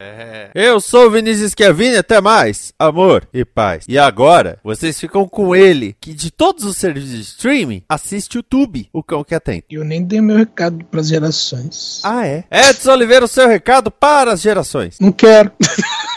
Eu 0.53 0.79
sou 0.79 1.07
o 1.07 1.11
Vinícius 1.11 1.51
Schiavini, 1.51 1.97
até 1.97 2.21
mais. 2.21 2.73
Amor 2.79 3.27
e 3.33 3.43
paz. 3.45 3.85
E 3.87 3.97
agora, 3.97 4.59
vocês 4.63 4.99
ficam 4.99 5.27
com 5.27 5.55
ele, 5.55 5.95
que 5.99 6.13
de 6.13 6.31
todos 6.31 6.63
os 6.63 6.77
serviços 6.77 7.11
de 7.11 7.21
streaming, 7.21 7.83
assiste 7.87 8.37
o 8.37 8.43
Tube, 8.43 8.89
o 8.93 9.03
cão 9.03 9.23
que 9.23 9.35
atende. 9.35 9.65
Eu 9.69 9.83
nem 9.83 10.03
dei 10.03 10.21
meu 10.21 10.37
recado 10.37 10.83
pras 10.85 11.07
gerações. 11.07 12.01
Ah, 12.03 12.25
é? 12.25 12.43
Edson 12.51 12.91
Oliveira, 12.91 13.25
o 13.25 13.27
seu 13.27 13.47
recado 13.47 13.91
para 13.91 14.22
as 14.27 14.41
gerações. 14.41 14.97
Não 14.99 15.11
quero. 15.11 15.51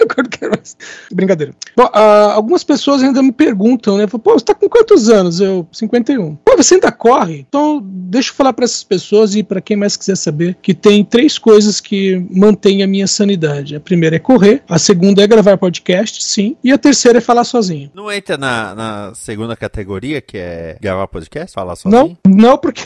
Brincadeira. 1.13 1.53
Bom, 1.77 1.89
ah, 1.93 2.33
algumas 2.35 2.65
pessoas 2.65 3.03
ainda 3.03 3.23
me 3.23 3.33
perguntam, 3.33 3.97
né? 3.97 4.07
Pô, 4.07 4.19
você 4.25 4.45
tá 4.45 4.55
com 4.55 4.69
quantos 4.69 5.09
anos? 5.09 5.41
Eu, 5.41 5.67
51. 5.73 6.37
Pô, 6.37 6.57
você 6.57 6.75
ainda 6.75 6.91
corre? 6.93 7.45
Então, 7.49 7.81
deixa 7.85 8.31
eu 8.31 8.35
falar 8.35 8.53
pra 8.53 8.65
essas 8.65 8.83
pessoas 8.83 9.35
e 9.35 9.43
pra 9.43 9.61
quem 9.61 9.77
mais 9.77 9.97
quiser 9.97 10.17
saber 10.17 10.57
que 10.63 10.75
tem 10.75 11.05
três 11.05 11.39
coisas 11.39 11.81
que 11.81 12.25
mantêm 12.31 12.83
a 12.83 12.87
minha 12.87 13.07
sanidade. 13.07 13.77
A 13.77 13.81
primeira 13.81 14.17
é 14.17 14.19
correr, 14.19 14.63
a 14.69 14.79
segunda 14.79 15.23
é 15.23 15.27
gravar 15.27 15.57
podcast, 15.57 16.23
sim, 16.25 16.57
e 16.63 16.73
a 16.73 16.79
terceira 16.79 17.19
é 17.19 17.21
falar 17.21 17.45
sozinho. 17.45 17.91
Não 17.95 18.11
entra 18.11 18.37
na, 18.37 18.75
na 18.75 19.13
segunda 19.15 19.57
categoria, 19.57 20.21
que 20.21 20.39
é 20.39 20.77
gravar 20.81 21.07
podcast, 21.07 21.55
falar 21.55 21.77
sozinho? 21.77 22.17
Não, 22.25 22.33
não 22.33 22.59
porque 22.59 22.85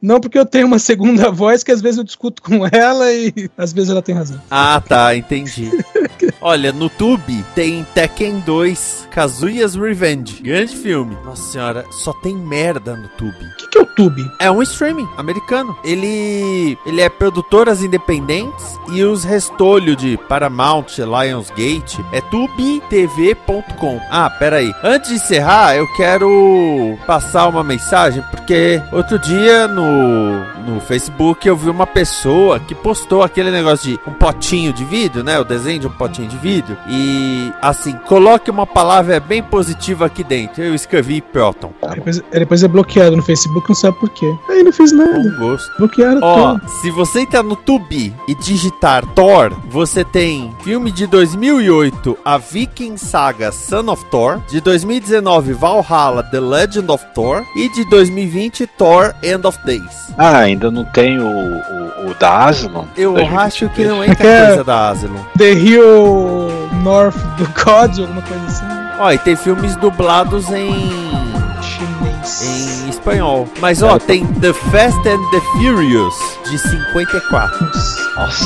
não 0.00 0.20
porque 0.20 0.38
eu 0.38 0.46
tenho 0.46 0.66
uma 0.66 0.78
segunda 0.78 1.30
voz 1.30 1.62
que 1.62 1.72
às 1.72 1.80
vezes 1.80 1.98
eu 1.98 2.04
discuto 2.04 2.42
com 2.42 2.66
ela 2.70 3.12
e 3.12 3.50
às 3.56 3.72
vezes 3.72 3.90
ela 3.90 4.02
tem 4.02 4.14
razão. 4.14 4.40
Ah, 4.50 4.82
tá, 4.86 5.14
entendi. 5.14 5.70
Olha, 6.40 6.72
no 6.72 6.88
Tube 6.88 7.44
tem 7.54 7.84
Tekken 7.94 8.40
2, 8.40 9.08
Kazuya's 9.10 9.74
Revenge. 9.74 10.40
Grande 10.42 10.76
filme. 10.76 11.16
Nossa 11.24 11.52
senhora, 11.52 11.84
só 11.90 12.12
tem 12.12 12.36
merda 12.36 12.96
no 12.96 13.08
Tube. 13.08 13.44
O 13.44 13.56
que, 13.56 13.68
que 13.68 13.78
é 13.78 13.82
o 13.82 13.86
Tube? 13.86 14.30
É 14.38 14.50
um 14.50 14.62
streaming 14.62 15.08
americano. 15.16 15.76
Ele 15.84 16.78
ele 16.86 17.00
é 17.00 17.08
produtoras 17.08 17.82
independentes 17.82 18.78
e 18.92 19.02
os 19.02 19.24
restolho 19.24 19.96
de 19.96 20.16
Paramount, 20.28 20.98
Lionsgate 20.98 22.04
é 22.12 22.20
tubetv.com. 22.20 24.00
Ah, 24.10 24.30
pera 24.30 24.56
aí. 24.56 24.72
Antes 24.82 25.10
de 25.10 25.16
encerrar, 25.16 25.76
eu 25.76 25.86
quero 25.94 26.98
passar 27.06 27.48
uma 27.48 27.64
mensagem 27.64 28.22
porque 28.30 28.80
outro 28.92 29.18
dia 29.18 29.66
no 29.66 30.57
no 30.66 30.80
Facebook 30.80 31.46
eu 31.46 31.56
vi 31.56 31.70
uma 31.70 31.86
pessoa 31.86 32.58
que 32.60 32.74
postou 32.74 33.22
aquele 33.22 33.50
negócio 33.50 33.92
de 33.92 34.00
um 34.08 34.12
potinho 34.12 34.72
de 34.72 34.84
vídeo, 34.84 35.22
né? 35.22 35.38
O 35.38 35.44
desenho 35.44 35.80
de 35.80 35.86
um 35.86 35.90
potinho 35.90 36.28
de 36.28 36.36
vídeo 36.36 36.76
e 36.88 37.52
assim, 37.62 37.92
coloque 38.06 38.50
uma 38.50 38.66
palavra 38.66 39.18
bem 39.20 39.42
positiva 39.42 40.06
aqui 40.06 40.22
dentro. 40.24 40.62
Eu 40.62 40.74
escrevi 40.74 41.20
Proton. 41.20 41.72
Depois, 41.94 42.22
depois 42.32 42.62
é 42.62 42.68
bloqueado 42.68 43.16
no 43.16 43.22
Facebook, 43.22 43.68
não 43.68 43.76
sabe 43.76 43.98
por 43.98 44.10
quê. 44.10 44.32
Aí 44.48 44.62
não 44.62 44.72
fiz 44.72 44.92
nada. 44.92 45.12
Com 45.12 45.36
gosto. 45.38 45.76
Bloquearam 45.78 46.20
Ó, 46.22 46.54
tudo. 46.54 46.68
se 46.80 46.90
você 46.90 47.20
entrar 47.20 47.42
no 47.42 47.56
Tubi 47.56 48.14
e 48.26 48.34
digitar 48.34 49.04
Thor, 49.14 49.52
você 49.68 50.04
tem 50.04 50.54
filme 50.62 50.90
de 50.90 51.06
2008, 51.06 52.18
A 52.24 52.38
Viking 52.38 52.96
Saga 52.96 53.52
Son 53.52 53.90
of 53.90 54.04
Thor, 54.06 54.40
de 54.48 54.60
2019, 54.60 55.52
Valhalla 55.52 56.22
The 56.22 56.40
Legend 56.40 56.90
of 56.90 57.04
Thor 57.14 57.44
e 57.56 57.68
de 57.68 57.84
2020, 57.88 58.66
Thor 58.78 59.14
End 59.22 59.46
of 59.46 59.58
Days. 59.64 60.08
Ah, 60.16 60.48
ainda 60.58 60.70
não 60.72 60.84
tem 60.84 61.20
o, 61.20 61.24
o, 61.26 62.10
o 62.10 62.14
da 62.18 62.46
Aslan? 62.46 62.84
Eu 62.96 63.12
2023. 63.14 63.32
acho 63.46 63.68
que 63.70 63.84
não 63.84 64.02
entra 64.04 64.26
É. 64.28 64.46
coisa 64.48 64.64
da 64.64 64.88
Asylum. 64.90 65.24
The 65.36 65.52
Hill 65.52 66.50
North 66.82 67.16
do 67.36 67.46
God, 67.54 68.00
alguma 68.00 68.22
coisa 68.22 68.44
assim. 68.46 68.64
Ó, 68.98 69.12
e 69.12 69.18
tem 69.18 69.36
filmes 69.36 69.76
dublados 69.76 70.50
em 70.50 70.90
Chinês. 71.62 72.42
em 72.42 72.88
espanhol. 72.90 73.48
Mas 73.60 73.80
ó, 73.82 73.98
tem 73.98 74.26
The 74.26 74.52
Fast 74.52 74.98
and 75.08 75.20
the 75.30 75.40
Furious 75.52 76.14
de 76.50 76.58
54. 76.58 77.70
Nossa 78.16 78.44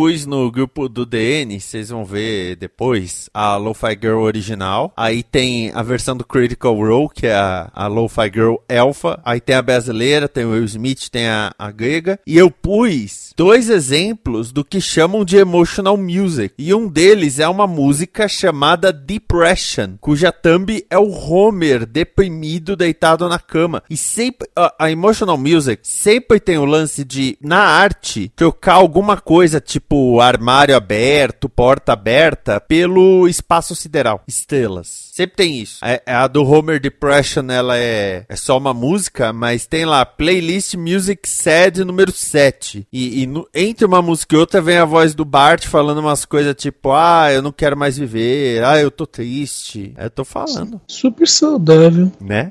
pus 0.00 0.24
no 0.24 0.50
grupo 0.50 0.88
do 0.88 1.04
DN, 1.04 1.60
vocês 1.60 1.90
vão 1.90 2.06
ver 2.06 2.56
depois, 2.56 3.28
a 3.34 3.56
Lo-Fi 3.56 3.98
Girl 4.00 4.22
original. 4.22 4.94
Aí 4.96 5.22
tem 5.22 5.70
a 5.74 5.82
versão 5.82 6.16
do 6.16 6.24
Critical 6.24 6.74
Role, 6.74 7.10
que 7.14 7.26
é 7.26 7.34
a, 7.34 7.70
a 7.74 7.86
Lo-Fi 7.86 8.30
Girl 8.32 8.54
Alpha. 8.66 9.20
Aí 9.22 9.42
tem 9.42 9.56
a 9.56 9.60
brasileira, 9.60 10.26
tem 10.26 10.46
o 10.46 10.52
Will 10.52 10.64
Smith, 10.64 11.10
tem 11.10 11.28
a, 11.28 11.52
a 11.58 11.70
grega. 11.70 12.18
E 12.26 12.38
eu 12.38 12.50
pus 12.50 13.34
dois 13.36 13.68
exemplos 13.68 14.50
do 14.52 14.64
que 14.64 14.80
chamam 14.80 15.22
de 15.22 15.36
emotional 15.36 15.98
music. 15.98 16.54
E 16.56 16.72
um 16.72 16.88
deles 16.88 17.38
é 17.38 17.46
uma 17.46 17.66
música 17.66 18.26
chamada 18.26 18.90
Depression, 18.94 19.98
cuja 20.00 20.32
thumb 20.32 20.82
é 20.88 20.98
o 20.98 21.10
Homer 21.10 21.84
deprimido 21.84 22.74
deitado 22.74 23.28
na 23.28 23.38
cama. 23.38 23.82
E 23.90 23.98
sempre 23.98 24.48
a, 24.56 24.74
a 24.78 24.90
emotional 24.90 25.36
music 25.36 25.86
sempre 25.86 26.40
tem 26.40 26.56
o 26.56 26.64
lance 26.64 27.04
de 27.04 27.36
na 27.38 27.58
arte 27.58 28.32
trocar 28.34 28.76
alguma 28.76 29.18
coisa 29.18 29.60
tipo 29.60 29.89
armário 30.20 30.76
aberto, 30.76 31.48
porta 31.48 31.92
aberta 31.92 32.60
pelo 32.60 33.26
espaço 33.28 33.74
sideral, 33.74 34.22
estrelas. 34.26 35.10
Sempre 35.12 35.36
tem 35.36 35.58
isso. 35.58 35.84
É, 35.84 36.02
é 36.06 36.14
a 36.14 36.26
do 36.26 36.42
Homer 36.44 36.80
Depression, 36.80 37.50
ela 37.50 37.76
é, 37.76 38.24
é 38.28 38.36
só 38.36 38.56
uma 38.56 38.72
música, 38.72 39.32
mas 39.32 39.66
tem 39.66 39.84
lá 39.84 40.06
playlist 40.06 40.74
Music 40.74 41.28
Sad 41.28 41.84
número 41.84 42.12
7. 42.12 42.86
E, 42.92 43.22
e 43.22 43.26
no, 43.26 43.48
entre 43.54 43.84
uma 43.84 44.00
música 44.00 44.34
e 44.34 44.38
outra 44.38 44.60
vem 44.60 44.78
a 44.78 44.84
voz 44.84 45.14
do 45.14 45.24
Bart 45.24 45.66
falando 45.66 45.98
umas 45.98 46.24
coisas 46.24 46.54
tipo: 46.54 46.92
Ah, 46.92 47.32
eu 47.32 47.42
não 47.42 47.52
quero 47.52 47.76
mais 47.76 47.98
viver, 47.98 48.64
ah, 48.64 48.80
eu 48.80 48.90
tô 48.90 49.06
triste. 49.06 49.92
É, 49.96 50.06
eu 50.06 50.10
tô 50.10 50.24
falando. 50.24 50.80
Super 50.86 51.28
saudável. 51.28 52.10
Né? 52.20 52.50